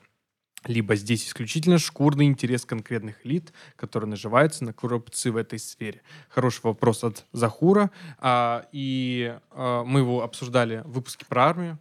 Либо 0.66 0.96
здесь 0.96 1.28
исключительно 1.28 1.80
шкурный 1.80 2.26
интерес 2.26 2.66
конкретных 2.66 3.26
элит, 3.26 3.52
которые 3.76 4.10
наживаются 4.10 4.64
на 4.64 4.74
коррупции 4.74 5.32
в 5.32 5.38
этой 5.38 5.58
сфере. 5.58 6.02
Хороший 6.30 6.62
вопрос 6.64 7.04
от 7.04 7.26
Захура. 7.32 7.90
А, 8.20 8.68
и 8.72 9.36
а, 9.50 9.84
мы 9.84 10.02
его 10.02 10.22
обсуждали 10.22 10.84
в 10.86 10.92
выпуске 10.92 11.26
про 11.26 11.46
армию. 11.46 11.80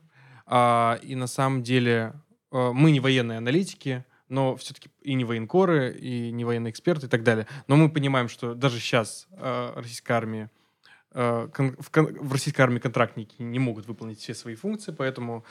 А, 0.52 0.98
и 1.02 1.14
на 1.14 1.28
самом 1.28 1.62
деле 1.62 2.12
э, 2.50 2.70
мы 2.74 2.90
не 2.90 2.98
военные 2.98 3.38
аналитики, 3.38 4.04
но 4.28 4.56
все-таки 4.56 4.90
и 5.00 5.14
не 5.14 5.24
военкоры, 5.24 5.96
и 5.96 6.32
не 6.32 6.44
военные 6.44 6.72
эксперты 6.72 7.06
и 7.06 7.08
так 7.08 7.22
далее. 7.22 7.46
Но 7.68 7.76
мы 7.76 7.88
понимаем, 7.88 8.28
что 8.28 8.54
даже 8.54 8.80
сейчас 8.80 9.28
э, 9.30 9.72
российская 9.76 10.14
армия 10.14 10.50
в 11.12 12.32
российской 12.32 12.60
армии 12.60 12.78
контрактники 12.78 13.34
не 13.42 13.58
могут 13.58 13.86
выполнить 13.86 14.20
все 14.20 14.32
свои 14.32 14.54
функции, 14.54 14.94
поэтому 14.96 15.44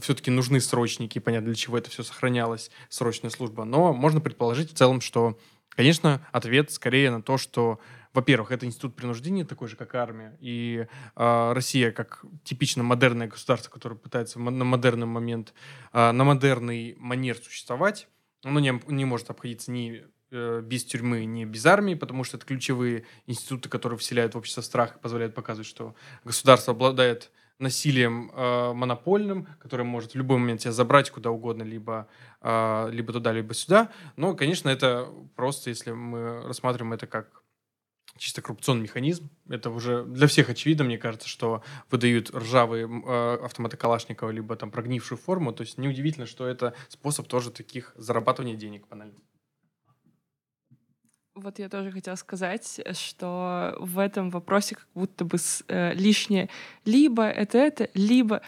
все-таки 0.00 0.32
нужны 0.32 0.60
срочники, 0.60 1.20
понятно, 1.20 1.46
для 1.46 1.54
чего 1.54 1.78
это 1.78 1.88
все 1.88 2.02
сохранялось, 2.02 2.72
срочная 2.88 3.30
служба. 3.30 3.64
Но 3.64 3.92
можно 3.92 4.20
предположить 4.20 4.72
в 4.72 4.74
целом, 4.74 5.00
что, 5.00 5.38
конечно, 5.68 6.26
ответ 6.32 6.72
скорее 6.72 7.12
на 7.12 7.22
то, 7.22 7.38
что, 7.38 7.78
во-первых, 8.18 8.50
это 8.50 8.66
институт 8.66 8.96
принуждения, 8.96 9.44
такой 9.44 9.68
же, 9.68 9.76
как 9.76 9.94
армия, 9.94 10.36
и 10.40 10.88
а, 11.14 11.54
Россия, 11.54 11.92
как 11.92 12.24
типично 12.42 12.82
модерное 12.82 13.28
государство, 13.28 13.70
которое 13.70 13.94
пытается 13.94 14.40
на 14.40 14.64
модерный 14.64 15.06
момент, 15.06 15.54
а, 15.92 16.12
на 16.12 16.24
модерный 16.24 16.96
манер 16.98 17.36
существовать, 17.36 18.08
оно 18.42 18.58
не, 18.58 18.80
не 18.88 19.04
может 19.04 19.30
обходиться 19.30 19.70
ни 19.70 20.04
э, 20.32 20.60
без 20.64 20.84
тюрьмы, 20.84 21.26
ни 21.26 21.44
без 21.44 21.64
армии, 21.64 21.94
потому 21.94 22.24
что 22.24 22.38
это 22.38 22.46
ключевые 22.46 23.04
институты, 23.26 23.68
которые 23.68 23.98
вселяют 23.98 24.34
в 24.34 24.38
общество 24.38 24.62
страх 24.62 24.96
и 24.96 24.98
позволяют 24.98 25.34
показывать, 25.36 25.68
что 25.68 25.94
государство 26.24 26.74
обладает 26.74 27.30
насилием 27.60 28.32
э, 28.34 28.72
монопольным, 28.72 29.46
которое 29.60 29.84
может 29.84 30.12
в 30.12 30.16
любой 30.16 30.38
момент 30.38 30.60
тебя 30.62 30.72
забрать 30.72 31.10
куда 31.10 31.30
угодно, 31.30 31.62
либо, 31.62 32.08
э, 32.40 32.88
либо 32.90 33.12
туда, 33.12 33.32
либо 33.32 33.54
сюда. 33.54 33.90
Но, 34.16 34.34
конечно, 34.34 34.68
это 34.68 35.08
просто, 35.36 35.70
если 35.70 35.92
мы 35.92 36.42
рассматриваем 36.42 36.92
это 36.92 37.06
как 37.06 37.42
чисто 38.18 38.42
коррупционный 38.42 38.82
механизм. 38.82 39.30
Это 39.48 39.70
уже 39.70 40.04
для 40.04 40.26
всех 40.26 40.50
очевидно, 40.50 40.84
мне 40.84 40.98
кажется, 40.98 41.28
что 41.28 41.62
выдают 41.90 42.30
ржавые 42.34 42.86
э, 42.86 43.44
автоматы 43.44 43.76
Калашникова, 43.76 44.30
либо 44.30 44.56
там 44.56 44.70
прогнившую 44.70 45.18
форму. 45.18 45.52
То 45.52 45.62
есть 45.62 45.78
неудивительно, 45.78 46.26
что 46.26 46.46
это 46.46 46.74
способ 46.88 47.26
тоже 47.28 47.50
таких 47.50 47.92
зарабатывания 47.96 48.54
денег 48.56 48.86
банально. 48.88 49.18
Вот 51.34 51.60
я 51.60 51.68
тоже 51.68 51.92
хотела 51.92 52.16
сказать, 52.16 52.80
что 52.94 53.76
в 53.78 54.00
этом 54.00 54.28
вопросе 54.30 54.74
как 54.74 54.88
будто 54.94 55.24
бы 55.24 55.38
с- 55.38 55.62
э, 55.68 55.94
лишнее 55.94 56.48
либо 56.84 57.22
это 57.22 57.58
это, 57.58 57.88
либо 57.94 58.42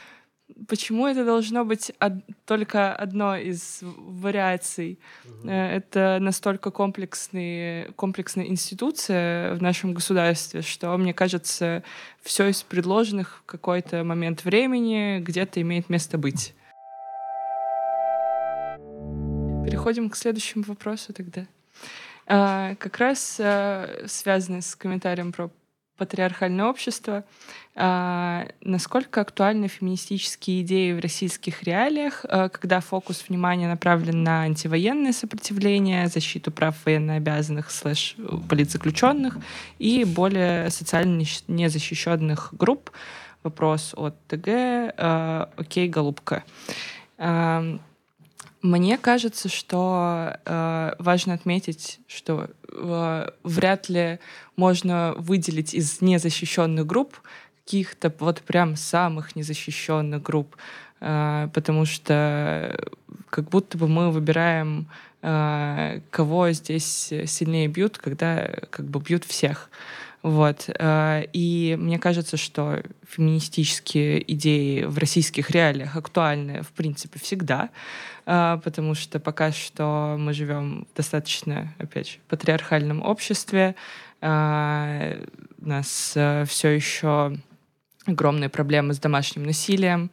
почему 0.68 1.07
это 1.07 1.24
должно 1.24 1.64
быть 1.64 1.92
од- 2.01 2.24
только 2.44 2.94
одно 2.94 3.36
из 3.36 3.80
вариаций. 3.82 4.98
Э, 5.44 5.76
Это 5.76 6.18
настолько 6.20 6.70
комплексный, 6.70 7.92
комплексная 7.96 8.46
институция 8.46 9.55
в 9.55 9.62
нашем 9.62 9.94
государстве, 9.94 10.62
что, 10.62 10.96
мне 10.96 11.14
кажется, 11.14 11.82
все 12.22 12.48
из 12.48 12.62
предложенных 12.62 13.38
в 13.42 13.46
какой-то 13.46 14.05
момент 14.05 14.44
времени 14.44 15.20
где-то 15.20 15.61
имеет 15.61 15.88
место 15.88 16.18
быть. 16.18 16.55
Переходим 19.64 20.11
к 20.11 20.16
следующему 20.16 20.64
вопросу 20.66 21.12
тогда. 21.12 21.46
А, 22.26 22.74
как 22.76 22.98
раз 22.98 23.38
а, 23.40 24.05
связанный 24.07 24.62
с 24.62 24.74
комментарием 24.76 25.32
про 25.32 25.51
патриархальное 26.01 26.64
общество, 26.64 27.24
а, 27.76 28.48
насколько 28.62 29.20
актуальны 29.20 29.68
феминистические 29.68 30.62
идеи 30.62 30.92
в 30.92 31.01
российских 31.01 31.62
реалиях, 31.62 32.24
а, 32.26 32.48
когда 32.48 32.80
фокус 32.80 33.26
внимания 33.28 33.68
направлен 33.68 34.22
на 34.22 34.44
антивоенное 34.44 35.12
сопротивление, 35.12 36.09
защиту 36.09 36.51
прав 36.51 36.74
военнообязанных 36.86 37.70
слэш 37.70 38.16
политзаключенных 38.48 39.36
и 39.78 40.05
более 40.05 40.70
социально 40.70 41.22
незащищенных 41.48 42.55
групп. 42.55 42.90
Вопрос 43.42 43.92
от 43.94 44.14
ТГ. 44.26 44.48
а, 44.96 45.51
Окей, 45.59 45.86
голубка. 45.86 46.44
Ам, 47.18 47.82
мне 48.62 48.98
кажется, 48.98 49.48
что 49.48 50.36
э, 50.44 50.92
важно 50.98 51.34
отметить, 51.34 52.00
что 52.06 52.50
э, 52.68 53.30
вряд 53.42 53.88
ли 53.88 54.18
можно 54.56 55.14
выделить 55.16 55.74
из 55.74 56.00
незащищенных 56.02 56.86
групп 56.86 57.20
каких-то 57.64 58.12
вот 58.18 58.42
прям 58.42 58.76
самых 58.76 59.34
незащищенных 59.34 60.22
групп, 60.22 60.56
э, 61.00 61.48
потому 61.54 61.86
что 61.86 62.78
как 63.30 63.48
будто 63.48 63.78
бы 63.78 63.88
мы 63.88 64.11
выбираем, 64.11 64.88
э, 65.22 66.00
кого 66.11 66.50
здесь 66.50 67.12
сильнее 67.26 67.68
бьют, 67.68 67.96
когда 67.96 68.46
как 68.70 68.86
бы 68.86 69.00
бьют 69.00 69.24
всех. 69.24 69.70
Вот. 70.22 70.68
Э, 70.78 71.24
и 71.32 71.76
мне 71.78 71.98
кажется, 71.98 72.36
что 72.36 72.82
феминистические 73.08 74.30
идеи 74.32 74.84
в 74.84 74.98
российских 74.98 75.50
реалиях 75.50 75.96
актуальны, 75.96 76.62
в 76.62 76.68
принципе, 76.72 77.18
всегда, 77.18 77.70
э, 78.26 78.60
потому 78.62 78.94
что 78.94 79.18
пока 79.18 79.50
что 79.50 80.16
мы 80.18 80.34
живем 80.34 80.86
в 80.92 80.96
достаточно, 80.96 81.74
опять 81.78 82.08
же, 82.08 82.18
патриархальном 82.28 83.02
обществе, 83.02 83.74
э, 84.20 85.24
у 85.62 85.68
нас 85.68 86.16
все 86.46 86.68
еще 86.68 87.36
огромные 88.06 88.48
проблемы 88.48 88.94
с 88.94 88.98
домашним 88.98 89.44
насилием, 89.44 90.10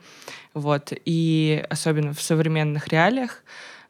вот, 0.53 0.93
и 1.05 1.63
особенно 1.69 2.13
в 2.13 2.21
современных 2.21 2.87
реалиях, 2.89 3.43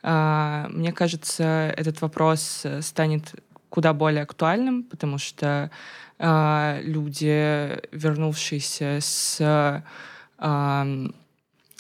мне 0.04 0.94
кажется, 0.94 1.74
этот 1.76 2.00
вопрос 2.02 2.64
станет 2.82 3.34
куда 3.70 3.94
более 3.94 4.24
актуальным, 4.24 4.84
потому 4.84 5.18
что 5.18 5.72
э, 6.20 6.82
люди, 6.84 7.80
вернувшиеся 7.92 9.00
с 9.02 9.38
э, 9.40 11.08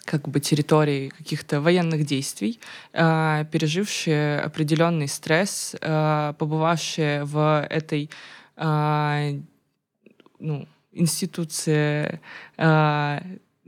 как 0.05 0.29
бы 0.29 0.39
территории 0.39 1.09
каких-то 1.09 1.59
военных 1.61 2.05
действий, 2.05 2.59
э, 2.93 3.45
пережившие 3.51 4.39
определенный 4.39 5.07
стресс, 5.07 5.75
э, 5.81 6.33
побывавшие 6.37 7.25
в 7.25 7.67
этой 7.69 8.09
э, 8.55 9.39
ну, 10.39 10.67
институции 10.93 12.19
э, 12.57 13.19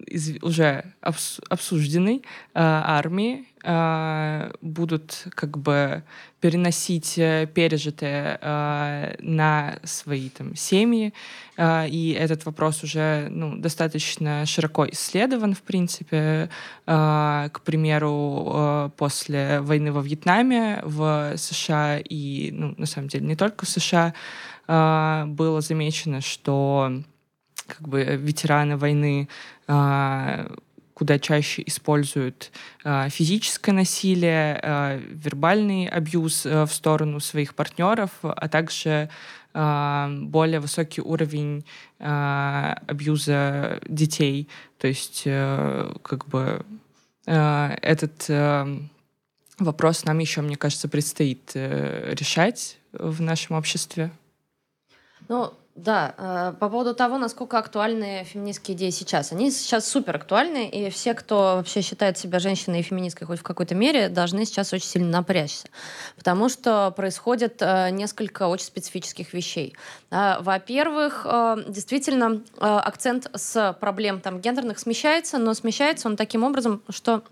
из, 0.07 0.41
уже 0.41 0.85
обс, 1.01 1.39
обсужденной 1.49 2.17
э, 2.17 2.21
армии, 2.53 3.45
э, 3.63 4.51
будут 4.61 5.27
как 5.35 5.57
бы 5.57 6.03
переносить 6.39 7.17
э, 7.17 7.47
пережитое 7.53 8.39
э, 8.41 9.15
на 9.19 9.79
свои 9.83 10.29
там 10.29 10.55
семьи, 10.55 11.13
э, 11.57 11.87
и 11.89 12.11
этот 12.11 12.45
вопрос 12.45 12.83
уже 12.83 13.27
ну, 13.29 13.57
достаточно 13.57 14.45
широко 14.45 14.87
исследован, 14.89 15.53
в 15.53 15.61
принципе. 15.61 16.49
Э, 16.85 17.49
к 17.51 17.61
примеру, 17.61 18.51
э, 18.53 18.89
после 18.97 19.61
войны 19.61 19.91
во 19.91 20.01
Вьетнаме 20.01 20.81
в 20.83 21.33
США 21.37 21.99
и, 21.99 22.51
ну, 22.51 22.73
на 22.77 22.85
самом 22.85 23.09
деле, 23.09 23.25
не 23.25 23.35
только 23.35 23.65
в 23.65 23.69
США 23.69 24.13
э, 24.67 25.25
было 25.27 25.61
замечено, 25.61 26.21
что 26.21 26.91
как 27.69 27.87
бы 27.87 28.03
ветераны 28.03 28.77
войны 28.77 29.29
куда 30.99 31.17
чаще 31.17 31.63
используют 31.65 32.51
э, 32.83 33.07
физическое 33.09 33.71
насилие, 33.71 34.59
э, 34.61 34.99
вербальный 34.99 35.87
абьюз 35.87 36.45
э, 36.45 36.65
в 36.65 36.73
сторону 36.73 37.21
своих 37.21 37.55
партнеров, 37.55 38.11
а 38.21 38.47
также 38.49 39.09
более 39.51 40.59
высокий 40.59 41.01
уровень 41.01 41.65
абьюза 41.97 43.79
детей. 43.87 44.47
То 44.77 44.87
есть, 44.87 45.23
э, 45.25 45.91
как 46.03 46.27
бы 46.27 46.63
э, 47.25 47.77
этот 47.81 48.29
вопрос 49.57 50.05
нам 50.05 50.19
еще, 50.19 50.41
мне 50.41 50.55
кажется, 50.55 50.87
предстоит 50.87 51.51
решать 51.55 52.77
в 52.93 53.21
нашем 53.21 53.55
обществе. 53.55 54.11
Ну, 55.27 55.51
да, 55.79 56.13
э, 56.17 56.53
по 56.59 56.69
поводу 56.69 56.93
того, 56.93 57.17
насколько 57.17 57.57
актуальны 57.57 58.23
феминистские 58.25 58.75
идеи 58.75 58.89
сейчас. 58.89 59.31
Они 59.31 59.51
сейчас 59.51 59.87
супер 59.87 60.15
актуальны, 60.17 60.67
и 60.67 60.89
все, 60.89 61.13
кто 61.13 61.55
вообще 61.57 61.81
считает 61.81 62.17
себя 62.17 62.39
женщиной 62.39 62.79
и 62.79 62.83
феминисткой 62.83 63.27
хоть 63.27 63.39
в 63.39 63.43
какой-то 63.43 63.75
мере, 63.75 64.09
должны 64.09 64.45
сейчас 64.45 64.73
очень 64.73 64.87
сильно 64.87 65.09
напрячься. 65.09 65.67
Потому 66.15 66.49
что 66.49 66.91
происходит 66.91 67.61
э, 67.61 67.89
несколько 67.91 68.47
очень 68.47 68.65
специфических 68.65 69.33
вещей. 69.33 69.75
Во-первых, 70.11 71.25
э, 71.25 71.63
действительно, 71.67 72.41
акцент 72.59 73.29
с 73.33 73.75
проблем 73.79 74.21
там, 74.21 74.39
гендерных 74.39 74.79
смещается, 74.79 75.37
но 75.37 75.53
смещается 75.53 76.07
он 76.07 76.17
таким 76.17 76.43
образом, 76.43 76.81
что 76.89 77.23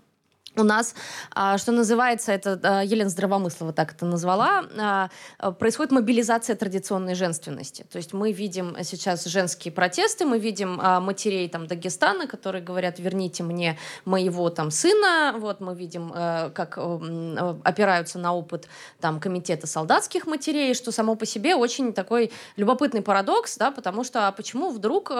у 0.56 0.62
нас, 0.64 0.94
а, 1.34 1.58
что 1.58 1.72
называется, 1.72 2.32
это 2.32 2.58
а, 2.62 2.82
Елена 2.82 3.10
Здравомыслова 3.10 3.72
так 3.72 3.92
это 3.92 4.06
назвала, 4.06 4.64
а, 4.78 5.08
происходит 5.52 5.92
мобилизация 5.92 6.56
традиционной 6.56 7.14
женственности. 7.14 7.86
То 7.90 7.98
есть 7.98 8.12
мы 8.12 8.32
видим 8.32 8.76
сейчас 8.82 9.24
женские 9.24 9.72
протесты, 9.72 10.24
мы 10.24 10.38
видим 10.38 10.76
матерей 10.76 11.48
там 11.48 11.66
Дагестана, 11.66 12.26
которые 12.26 12.62
говорят, 12.62 12.98
верните 12.98 13.42
мне 13.42 13.78
моего 14.04 14.50
там 14.50 14.70
сына, 14.70 15.34
вот 15.38 15.60
мы 15.60 15.74
видим, 15.74 16.10
как 16.10 16.78
опираются 17.64 18.18
на 18.18 18.34
опыт 18.34 18.66
там 19.00 19.20
комитета 19.20 19.66
солдатских 19.66 20.26
матерей, 20.26 20.74
что 20.74 20.92
само 20.92 21.14
по 21.14 21.26
себе 21.26 21.54
очень 21.54 21.92
такой 21.92 22.32
любопытный 22.56 23.02
парадокс, 23.02 23.56
да, 23.58 23.70
потому 23.70 24.04
что 24.04 24.32
почему 24.36 24.70
вдруг 24.70 25.12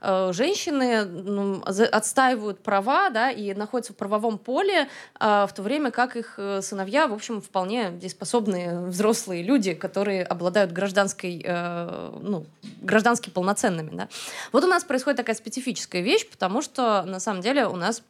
женщины 0.00 1.04
ну, 1.04 1.62
отстаивают 1.64 2.62
права, 2.62 3.10
да, 3.10 3.30
и 3.30 3.54
находятся 3.54 3.92
в 3.92 3.96
правовом 3.96 4.38
поле, 4.38 4.69
а, 5.18 5.46
в 5.46 5.54
то 5.54 5.62
время 5.62 5.90
как 5.90 6.16
их 6.16 6.34
э, 6.38 6.60
сыновья, 6.62 7.06
в 7.06 7.12
общем, 7.12 7.40
вполне 7.40 7.90
дееспособные 7.90 8.80
взрослые 8.86 9.42
люди, 9.42 9.74
которые 9.74 10.24
обладают 10.24 10.72
гражданской, 10.72 11.42
э, 11.44 12.18
ну, 12.20 12.46
граждански 12.80 13.30
полноценными. 13.30 13.90
Да? 13.94 14.08
Вот 14.52 14.64
у 14.64 14.66
нас 14.66 14.84
происходит 14.84 15.16
такая 15.16 15.36
специфическая 15.36 16.02
вещь, 16.02 16.28
потому 16.28 16.62
что 16.62 17.02
на 17.02 17.20
самом 17.20 17.42
деле 17.42 17.66
у 17.66 17.76
нас 17.76 18.02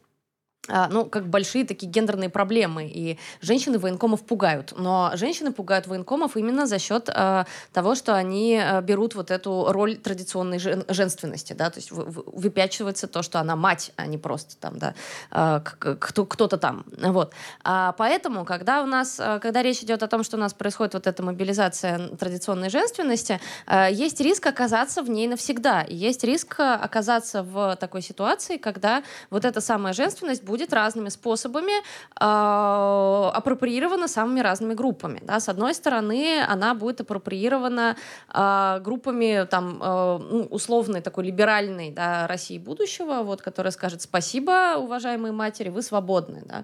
ну, 0.67 1.05
как 1.05 1.27
большие 1.27 1.65
такие 1.65 1.91
гендерные 1.91 2.29
проблемы, 2.29 2.87
и 2.87 3.17
женщины 3.41 3.79
военкомов 3.79 4.23
пугают. 4.23 4.73
Но 4.77 5.11
женщины 5.15 5.51
пугают 5.51 5.87
военкомов 5.87 6.37
именно 6.37 6.67
за 6.67 6.77
счет 6.79 7.09
э, 7.09 7.45
того, 7.73 7.95
что 7.95 8.15
они 8.15 8.61
э, 8.61 8.81
берут 8.81 9.15
вот 9.15 9.31
эту 9.31 9.71
роль 9.71 9.97
традиционной 9.97 10.59
жен 10.59 10.85
женственности, 10.87 11.53
да, 11.53 11.69
то 11.69 11.79
есть 11.79 11.91
выпячивается 11.91 13.07
то, 13.07 13.23
что 13.23 13.39
она 13.39 13.55
мать, 13.55 13.91
а 13.95 14.05
не 14.05 14.17
просто 14.17 14.55
там, 14.57 14.77
да, 14.77 14.93
э, 15.31 15.61
кто, 15.63 16.25
кто-то 16.25 16.57
там, 16.57 16.85
вот. 16.97 17.33
А 17.63 17.93
поэтому, 17.93 18.45
когда 18.45 18.83
у 18.83 18.85
нас, 18.85 19.19
когда 19.41 19.63
речь 19.63 19.81
идет 19.81 20.03
о 20.03 20.07
том, 20.07 20.23
что 20.23 20.37
у 20.37 20.39
нас 20.39 20.53
происходит 20.53 20.93
вот 20.93 21.07
эта 21.07 21.23
мобилизация 21.23 22.09
традиционной 22.09 22.69
женственности, 22.69 23.39
э, 23.65 23.87
есть 23.91 24.21
риск 24.21 24.45
оказаться 24.45 25.01
в 25.01 25.09
ней 25.09 25.27
навсегда, 25.27 25.81
и 25.81 25.95
есть 25.95 26.23
риск 26.23 26.59
оказаться 26.59 27.41
в 27.41 27.75
такой 27.77 28.01
ситуации, 28.01 28.57
когда 28.57 29.03
вот 29.29 29.45
эта 29.45 29.59
самая 29.59 29.93
женственность 29.93 30.43
будет 30.51 30.73
разными 30.73 31.09
способами 31.09 31.73
э, 31.79 33.37
апроприирована 33.37 34.07
самыми 34.07 34.41
разными 34.41 34.73
группами. 34.73 35.19
Да? 35.23 35.39
С 35.39 35.49
одной 35.49 35.73
стороны, 35.73 36.45
она 36.53 36.73
будет 36.73 37.01
апроприирована 37.01 37.95
э, 38.33 38.79
группами 38.83 39.47
там, 39.49 39.81
э, 39.81 40.15
условной 40.51 41.01
такой 41.01 41.23
либеральной 41.25 41.91
да, 41.91 42.27
России 42.27 42.59
будущего, 42.59 43.23
вот, 43.23 43.41
которая 43.41 43.71
скажет 43.71 44.01
спасибо, 44.01 44.75
уважаемые 44.77 45.31
матери, 45.31 45.69
вы 45.69 45.81
свободны. 45.81 46.43
Да? 46.45 46.63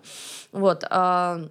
Вот, 0.52 0.84
э, 0.90 1.48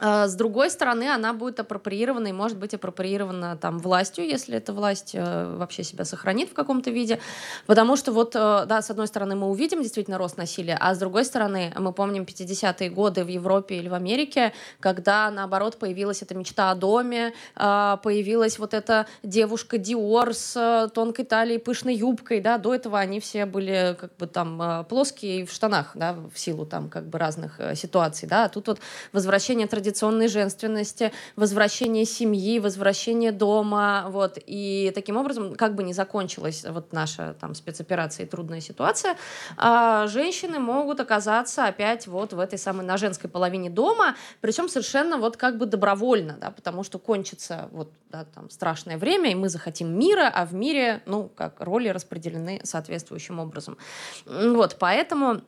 с 0.00 0.34
другой 0.34 0.70
стороны, 0.70 1.04
она 1.10 1.34
будет 1.34 1.60
апроприирована 1.60 2.28
и 2.28 2.32
может 2.32 2.56
быть 2.56 2.72
апроприирована 2.72 3.58
там 3.58 3.78
властью, 3.78 4.26
если 4.26 4.56
эта 4.56 4.72
власть 4.72 5.10
э, 5.14 5.56
вообще 5.56 5.84
себя 5.84 6.06
сохранит 6.06 6.48
в 6.48 6.54
каком-то 6.54 6.90
виде. 6.90 7.20
Потому 7.66 7.96
что 7.96 8.10
вот, 8.10 8.34
э, 8.34 8.64
да, 8.66 8.80
с 8.80 8.90
одной 8.90 9.06
стороны, 9.06 9.36
мы 9.36 9.48
увидим 9.48 9.82
действительно 9.82 10.16
рост 10.16 10.38
насилия, 10.38 10.78
а 10.80 10.94
с 10.94 10.98
другой 10.98 11.26
стороны, 11.26 11.74
мы 11.78 11.92
помним 11.92 12.22
50-е 12.22 12.88
годы 12.88 13.22
в 13.22 13.28
Европе 13.28 13.76
или 13.76 13.88
в 13.88 13.94
Америке, 13.94 14.54
когда, 14.80 15.30
наоборот, 15.30 15.78
появилась 15.78 16.22
эта 16.22 16.34
мечта 16.34 16.70
о 16.70 16.74
доме, 16.74 17.34
э, 17.54 17.96
появилась 18.02 18.58
вот 18.58 18.72
эта 18.72 19.06
девушка 19.22 19.76
Диор 19.76 20.32
с 20.32 20.56
э, 20.56 20.88
тонкой 20.88 21.26
талией, 21.26 21.60
пышной 21.60 21.94
юбкой, 21.94 22.40
да, 22.40 22.56
до 22.56 22.74
этого 22.74 22.98
они 22.98 23.20
все 23.20 23.44
были 23.44 23.94
как 24.00 24.16
бы 24.16 24.26
там 24.26 24.86
плоские 24.88 25.44
в 25.44 25.52
штанах, 25.52 25.92
да, 25.94 26.16
в 26.34 26.38
силу 26.38 26.64
там 26.64 26.88
как 26.88 27.08
бы 27.08 27.18
разных 27.18 27.60
ситуаций, 27.74 28.26
да, 28.26 28.46
а 28.46 28.48
тут 28.48 28.68
вот 28.68 28.80
возвращение 29.12 29.66
традиционной 29.82 30.28
женственности, 30.28 31.12
возвращение 31.34 32.04
семьи, 32.04 32.60
возвращение 32.60 33.32
дома, 33.32 34.06
вот, 34.08 34.38
и 34.46 34.92
таким 34.94 35.16
образом, 35.16 35.54
как 35.56 35.74
бы 35.74 35.82
ни 35.82 35.92
закончилась 35.92 36.64
вот 36.68 36.92
наша 36.92 37.34
там 37.40 37.54
спецоперация 37.54 38.26
и 38.26 38.28
трудная 38.28 38.60
ситуация, 38.60 39.16
а, 39.56 40.06
женщины 40.06 40.60
могут 40.60 41.00
оказаться 41.00 41.66
опять 41.66 42.06
вот 42.06 42.32
в 42.32 42.38
этой 42.38 42.58
самой 42.58 42.86
на 42.86 42.96
женской 42.96 43.28
половине 43.28 43.70
дома, 43.70 44.14
причем 44.40 44.68
совершенно 44.68 45.18
вот 45.18 45.36
как 45.36 45.58
бы 45.58 45.66
добровольно, 45.66 46.38
да, 46.40 46.50
потому 46.50 46.84
что 46.84 46.98
кончится 47.00 47.68
вот 47.72 47.90
да, 48.10 48.24
там 48.24 48.50
страшное 48.50 48.98
время, 48.98 49.32
и 49.32 49.34
мы 49.34 49.48
захотим 49.48 49.98
мира, 49.98 50.30
а 50.32 50.44
в 50.46 50.54
мире, 50.54 51.02
ну, 51.06 51.28
как 51.34 51.60
роли 51.60 51.88
распределены 51.88 52.60
соответствующим 52.62 53.40
образом. 53.40 53.78
Вот, 54.26 54.76
поэтому 54.78 55.42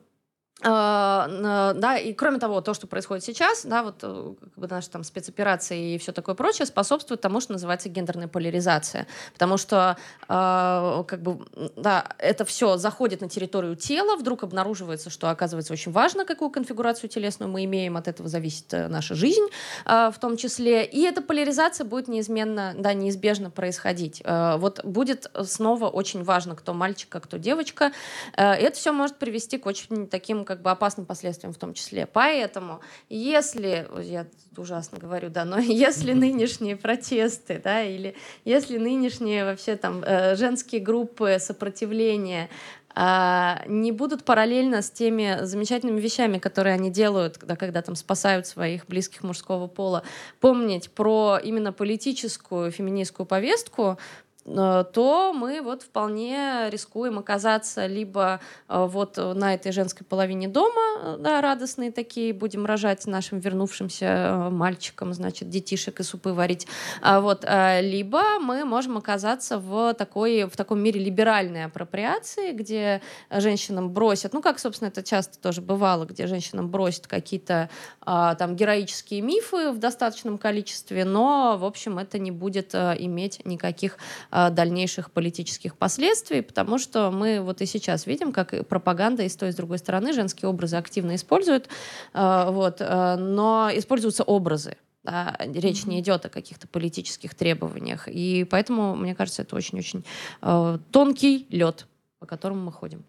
да, 0.61 1.97
и 1.97 2.13
кроме 2.13 2.39
того, 2.39 2.61
то, 2.61 2.73
что 2.73 2.87
происходит 2.87 3.23
сейчас, 3.25 3.65
да, 3.65 3.83
вот 3.83 3.95
э, 4.03 4.33
как 4.39 4.53
бы 4.55 4.67
наши 4.67 4.89
там 4.89 5.03
спецоперации 5.03 5.95
и 5.95 5.97
все 5.97 6.13
такое 6.13 6.33
прочее, 6.33 6.65
способствует 6.65 7.19
тому, 7.19 7.41
что 7.41 7.51
называется 7.53 7.89
гендерная 7.89 8.29
поляризация, 8.29 9.05
потому 9.33 9.57
что 9.57 9.97
э, 10.23 11.03
как 11.07 11.21
бы, 11.21 11.45
да, 11.75 12.07
это 12.19 12.45
все 12.45 12.77
заходит 12.77 13.19
на 13.19 13.27
территорию 13.27 13.75
тела, 13.75 14.15
вдруг 14.15 14.43
обнаруживается, 14.43 15.09
что 15.09 15.29
оказывается 15.29 15.73
очень 15.73 15.91
важно, 15.91 16.23
какую 16.23 16.49
конфигурацию 16.51 17.09
телесную 17.09 17.51
мы 17.51 17.65
имеем, 17.65 17.97
от 17.97 18.07
этого 18.07 18.29
зависит 18.29 18.73
э, 18.73 18.87
наша 18.87 19.13
жизнь 19.13 19.45
э, 19.85 20.09
в 20.13 20.19
том 20.19 20.37
числе, 20.37 20.85
и 20.85 21.01
эта 21.01 21.21
поляризация 21.21 21.85
будет 21.85 22.07
неизменно, 22.07 22.73
да, 22.77 22.93
неизбежно 22.93 23.51
происходить. 23.51 24.21
Э, 24.23 24.55
вот 24.55 24.83
будет 24.85 25.29
снова 25.43 25.89
очень 25.89 26.23
важно, 26.23 26.55
кто 26.55 26.73
мальчик, 26.73 27.13
а 27.13 27.19
кто 27.19 27.35
девочка. 27.35 27.91
Э, 28.37 28.53
это 28.53 28.77
все 28.77 28.93
может 28.93 29.17
привести 29.17 29.57
к 29.57 29.65
очень 29.65 30.07
таким, 30.07 30.44
как 30.45 30.55
как 30.55 30.61
бы 30.61 30.71
опасным 30.71 31.05
последствиям 31.05 31.53
в 31.53 31.57
том 31.57 31.73
числе. 31.73 32.05
Поэтому, 32.05 32.79
если, 33.09 33.87
я 34.01 34.25
ужасно 34.55 34.97
говорю, 34.97 35.29
да, 35.29 35.43
но 35.43 35.57
если 35.59 36.13
нынешние 36.13 36.77
протесты, 36.77 37.59
да, 37.61 37.83
или 37.83 38.15
если 38.45 38.77
нынешние 38.77 39.43
вообще 39.43 39.75
там 39.75 40.01
э, 40.01 40.35
женские 40.37 40.79
группы 40.79 41.37
сопротивления 41.39 42.49
а, 42.97 43.61
не 43.67 43.91
будут 43.91 44.23
параллельно 44.23 44.81
с 44.81 44.89
теми 44.89 45.39
замечательными 45.41 45.99
вещами, 45.99 46.37
которые 46.37 46.75
они 46.75 46.89
делают, 46.89 47.37
когда, 47.37 47.57
когда 47.57 47.81
там 47.81 47.95
спасают 47.95 48.47
своих 48.47 48.87
близких 48.87 49.23
мужского 49.23 49.67
пола, 49.67 50.03
помнить 50.39 50.89
про 50.89 51.37
именно 51.43 51.73
политическую 51.73 52.71
феминистскую 52.71 53.25
повестку, 53.25 53.97
то 54.45 55.33
мы 55.35 55.61
вот 55.63 55.81
вполне 55.81 56.69
рискуем 56.69 57.17
оказаться 57.17 57.87
либо 57.87 58.39
э, 58.69 58.85
вот 58.87 59.17
на 59.17 59.55
этой 59.55 59.71
женской 59.71 60.05
половине 60.05 60.47
дома, 60.47 60.81
э, 61.01 61.17
да, 61.19 61.41
радостные 61.41 61.91
такие, 61.91 62.31
будем 62.31 62.67
рожать 62.67 63.07
нашим 63.07 63.39
вернувшимся 63.39 64.49
мальчикам, 64.51 65.15
значит, 65.15 65.49
детишек 65.49 65.99
и 65.99 66.03
супы 66.03 66.29
варить, 66.29 66.67
а 67.01 67.21
вот, 67.21 67.43
либо 67.81 68.39
мы 68.39 68.65
можем 68.65 68.97
оказаться 68.97 69.57
в, 69.57 69.95
такой, 69.95 70.43
в 70.43 70.55
таком 70.55 70.79
мире 70.79 70.99
либеральной 70.99 71.65
апроприации, 71.65 72.51
где 72.51 73.01
женщинам 73.31 73.89
бросят, 73.89 74.33
ну, 74.33 74.41
как, 74.41 74.59
собственно, 74.59 74.89
это 74.89 75.01
часто 75.01 75.39
тоже 75.39 75.61
бывало, 75.61 76.05
где 76.05 76.27
женщинам 76.27 76.69
бросят 76.69 77.07
какие-то 77.07 77.69
там 78.03 78.55
героические 78.55 79.21
мифы 79.21 79.71
в 79.71 79.79
достаточном 79.79 80.37
количестве, 80.37 81.03
но, 81.05 81.57
в 81.57 81.65
общем, 81.65 81.97
это 81.97 82.19
не 82.19 82.31
будет 82.31 82.75
иметь 82.75 83.41
никаких 83.45 83.97
а, 84.34 84.34
дальнейших 84.51 85.11
политических 85.11 85.77
последствий, 85.77 86.41
потому 86.41 86.77
что 86.77 87.11
мы 87.11 87.39
вот 87.41 87.61
и 87.61 87.65
сейчас 87.65 88.05
видим, 88.05 88.31
как 88.31 88.67
пропаганда 88.67 89.23
и 89.23 89.29
с 89.29 89.35
той, 89.35 89.49
и 89.49 89.51
с 89.51 89.55
другой 89.55 89.77
стороны 89.77 90.13
женские 90.13 90.49
образы 90.49 90.75
активно 90.75 91.15
используют, 91.15 91.69
а, 92.13 92.51
вот, 92.51 92.77
а, 92.79 93.15
но 93.17 93.69
используются 93.73 94.23
образы. 94.23 94.77
Да, 95.03 95.37
речь 95.39 95.83
mm-hmm. 95.83 95.89
не 95.89 95.99
идет 95.99 96.25
о 96.25 96.29
каких-то 96.29 96.67
политических 96.67 97.35
требованиях. 97.35 98.07
И 98.07 98.43
поэтому, 98.49 98.95
мне 98.95 99.13
кажется, 99.13 99.43
это 99.43 99.55
очень-очень 99.55 100.03
э, 100.41 100.79
тонкий 100.89 101.45
лед, 101.51 101.85
по 102.17 102.25
которому 102.25 102.61
мы 102.63 102.71
ходим. 102.71 103.03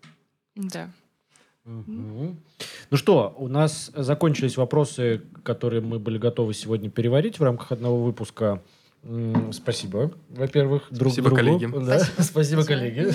Да. 0.54 0.90
Угу. 1.64 2.36
Ну 2.90 2.96
что, 2.96 3.34
у 3.38 3.48
нас 3.48 3.90
закончились 3.94 4.56
вопросы, 4.56 5.22
которые 5.42 5.80
мы 5.80 5.98
были 5.98 6.18
готовы 6.18 6.54
сегодня 6.54 6.90
переварить 6.90 7.38
в 7.38 7.42
рамках 7.42 7.72
одного 7.72 8.04
выпуска. 8.04 8.62
Спасибо, 9.52 10.12
во-первых, 10.30 10.88
друг 10.90 11.12
Спасибо, 11.12 11.30
другу. 11.30 11.36
коллеги. 11.36 11.86
Да. 11.86 11.98
Спасибо, 12.18 12.62
Спасибо 12.62 12.64
коллеги. 12.64 13.08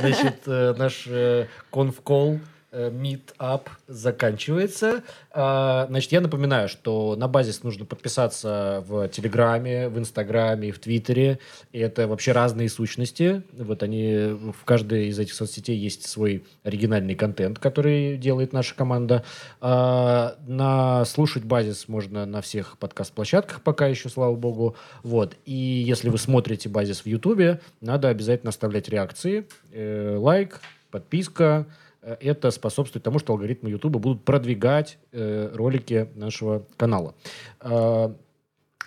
Значит, 0.00 0.42
э, 0.46 0.74
наш 0.78 1.04
э, 1.06 1.46
конфкол 1.70 2.40
Meetup 2.72 3.68
заканчивается. 3.88 5.02
А, 5.32 5.86
значит, 5.88 6.12
я 6.12 6.20
напоминаю, 6.20 6.68
что 6.68 7.16
на 7.16 7.26
базис 7.26 7.62
нужно 7.62 7.84
подписаться 7.84 8.84
в 8.86 9.08
Телеграме, 9.08 9.88
в 9.88 9.98
Инстаграме, 9.98 10.70
в 10.70 10.78
Твиттере. 10.78 11.40
Это 11.72 12.06
вообще 12.06 12.32
разные 12.32 12.68
сущности. 12.68 13.42
Вот 13.52 13.82
они, 13.82 14.36
в 14.52 14.64
каждой 14.64 15.08
из 15.08 15.18
этих 15.18 15.34
соцсетей 15.34 15.76
есть 15.76 16.08
свой 16.08 16.44
оригинальный 16.62 17.14
контент, 17.14 17.58
который 17.58 18.16
делает 18.16 18.52
наша 18.52 18.74
команда. 18.74 19.24
А, 19.60 20.36
на 20.46 21.04
слушать 21.06 21.44
базис 21.44 21.88
можно 21.88 22.24
на 22.26 22.40
всех 22.40 22.78
подкаст-площадках 22.78 23.62
пока 23.62 23.86
еще, 23.88 24.08
слава 24.08 24.36
богу. 24.36 24.76
Вот. 25.02 25.36
И 25.44 25.54
если 25.54 26.08
вы 26.08 26.18
смотрите 26.18 26.68
базис 26.68 27.00
в 27.00 27.06
Ютубе, 27.06 27.60
надо 27.80 28.08
обязательно 28.08 28.50
оставлять 28.50 28.88
реакции. 28.88 29.46
Э, 29.72 30.16
лайк, 30.16 30.60
подписка, 30.90 31.66
Э, 31.66 31.89
это 32.02 32.50
способствует 32.50 33.04
тому, 33.04 33.18
что 33.18 33.32
алгоритмы 33.32 33.70
YouTube 33.70 33.96
будут 33.96 34.24
продвигать 34.24 34.98
э, 35.12 35.50
ролики 35.54 36.08
нашего 36.14 36.66
канала. 36.76 37.14
Э, 37.60 38.12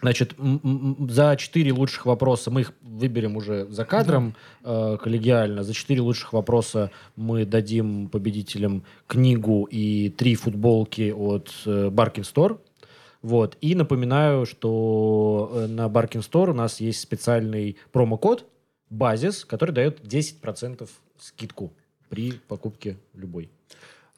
значит, 0.01 0.35
за 1.09 1.35
четыре 1.37 1.73
лучших 1.73 2.05
вопроса 2.05 2.51
мы 2.51 2.61
их 2.61 2.73
выберем 2.81 3.37
уже 3.37 3.65
за 3.69 3.85
кадром 3.85 4.35
э, 4.63 4.97
коллегиально. 5.01 5.63
За 5.63 5.73
четыре 5.73 6.01
лучших 6.01 6.33
вопроса 6.33 6.91
мы 7.15 7.45
дадим 7.45 8.09
победителям 8.09 8.83
книгу 9.07 9.67
и 9.69 10.09
три 10.09 10.35
футболки 10.35 11.11
от 11.11 11.51
э, 11.65 11.89
Barkin 11.89 12.23
Store. 12.23 12.59
Вот. 13.21 13.57
И 13.61 13.75
напоминаю, 13.75 14.45
что 14.45 15.51
э, 15.53 15.67
на 15.67 15.85
Barkin 15.85 16.21
Store 16.21 16.49
у 16.49 16.53
нас 16.53 16.81
есть 16.81 16.99
специальный 16.99 17.77
промокод 17.91 18.45
Базис, 18.89 19.45
который 19.45 19.71
дает 19.71 20.01
10% 20.01 20.87
скидку 21.17 21.73
при 22.09 22.33
покупке 22.47 22.97
любой. 23.13 23.49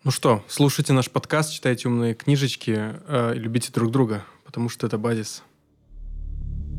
Ну 0.04 0.12
что, 0.12 0.44
слушайте 0.48 0.94
наш 0.94 1.10
подкаст, 1.10 1.52
читайте 1.52 1.88
умные 1.88 2.14
книжечки, 2.14 2.96
э, 3.08 3.34
любите 3.34 3.72
друг 3.72 3.92
друга, 3.92 4.24
потому 4.44 4.70
что 4.70 4.86
это 4.86 4.98
базис. 4.98 5.44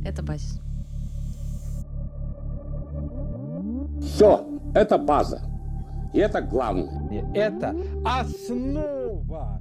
Это 0.04 0.22
базис. 0.22 0.61
Все, 4.00 4.46
это 4.74 4.98
база. 4.98 5.42
И 6.14 6.18
это 6.18 6.40
главное. 6.40 7.30
Это 7.34 7.74
основа 8.04 9.61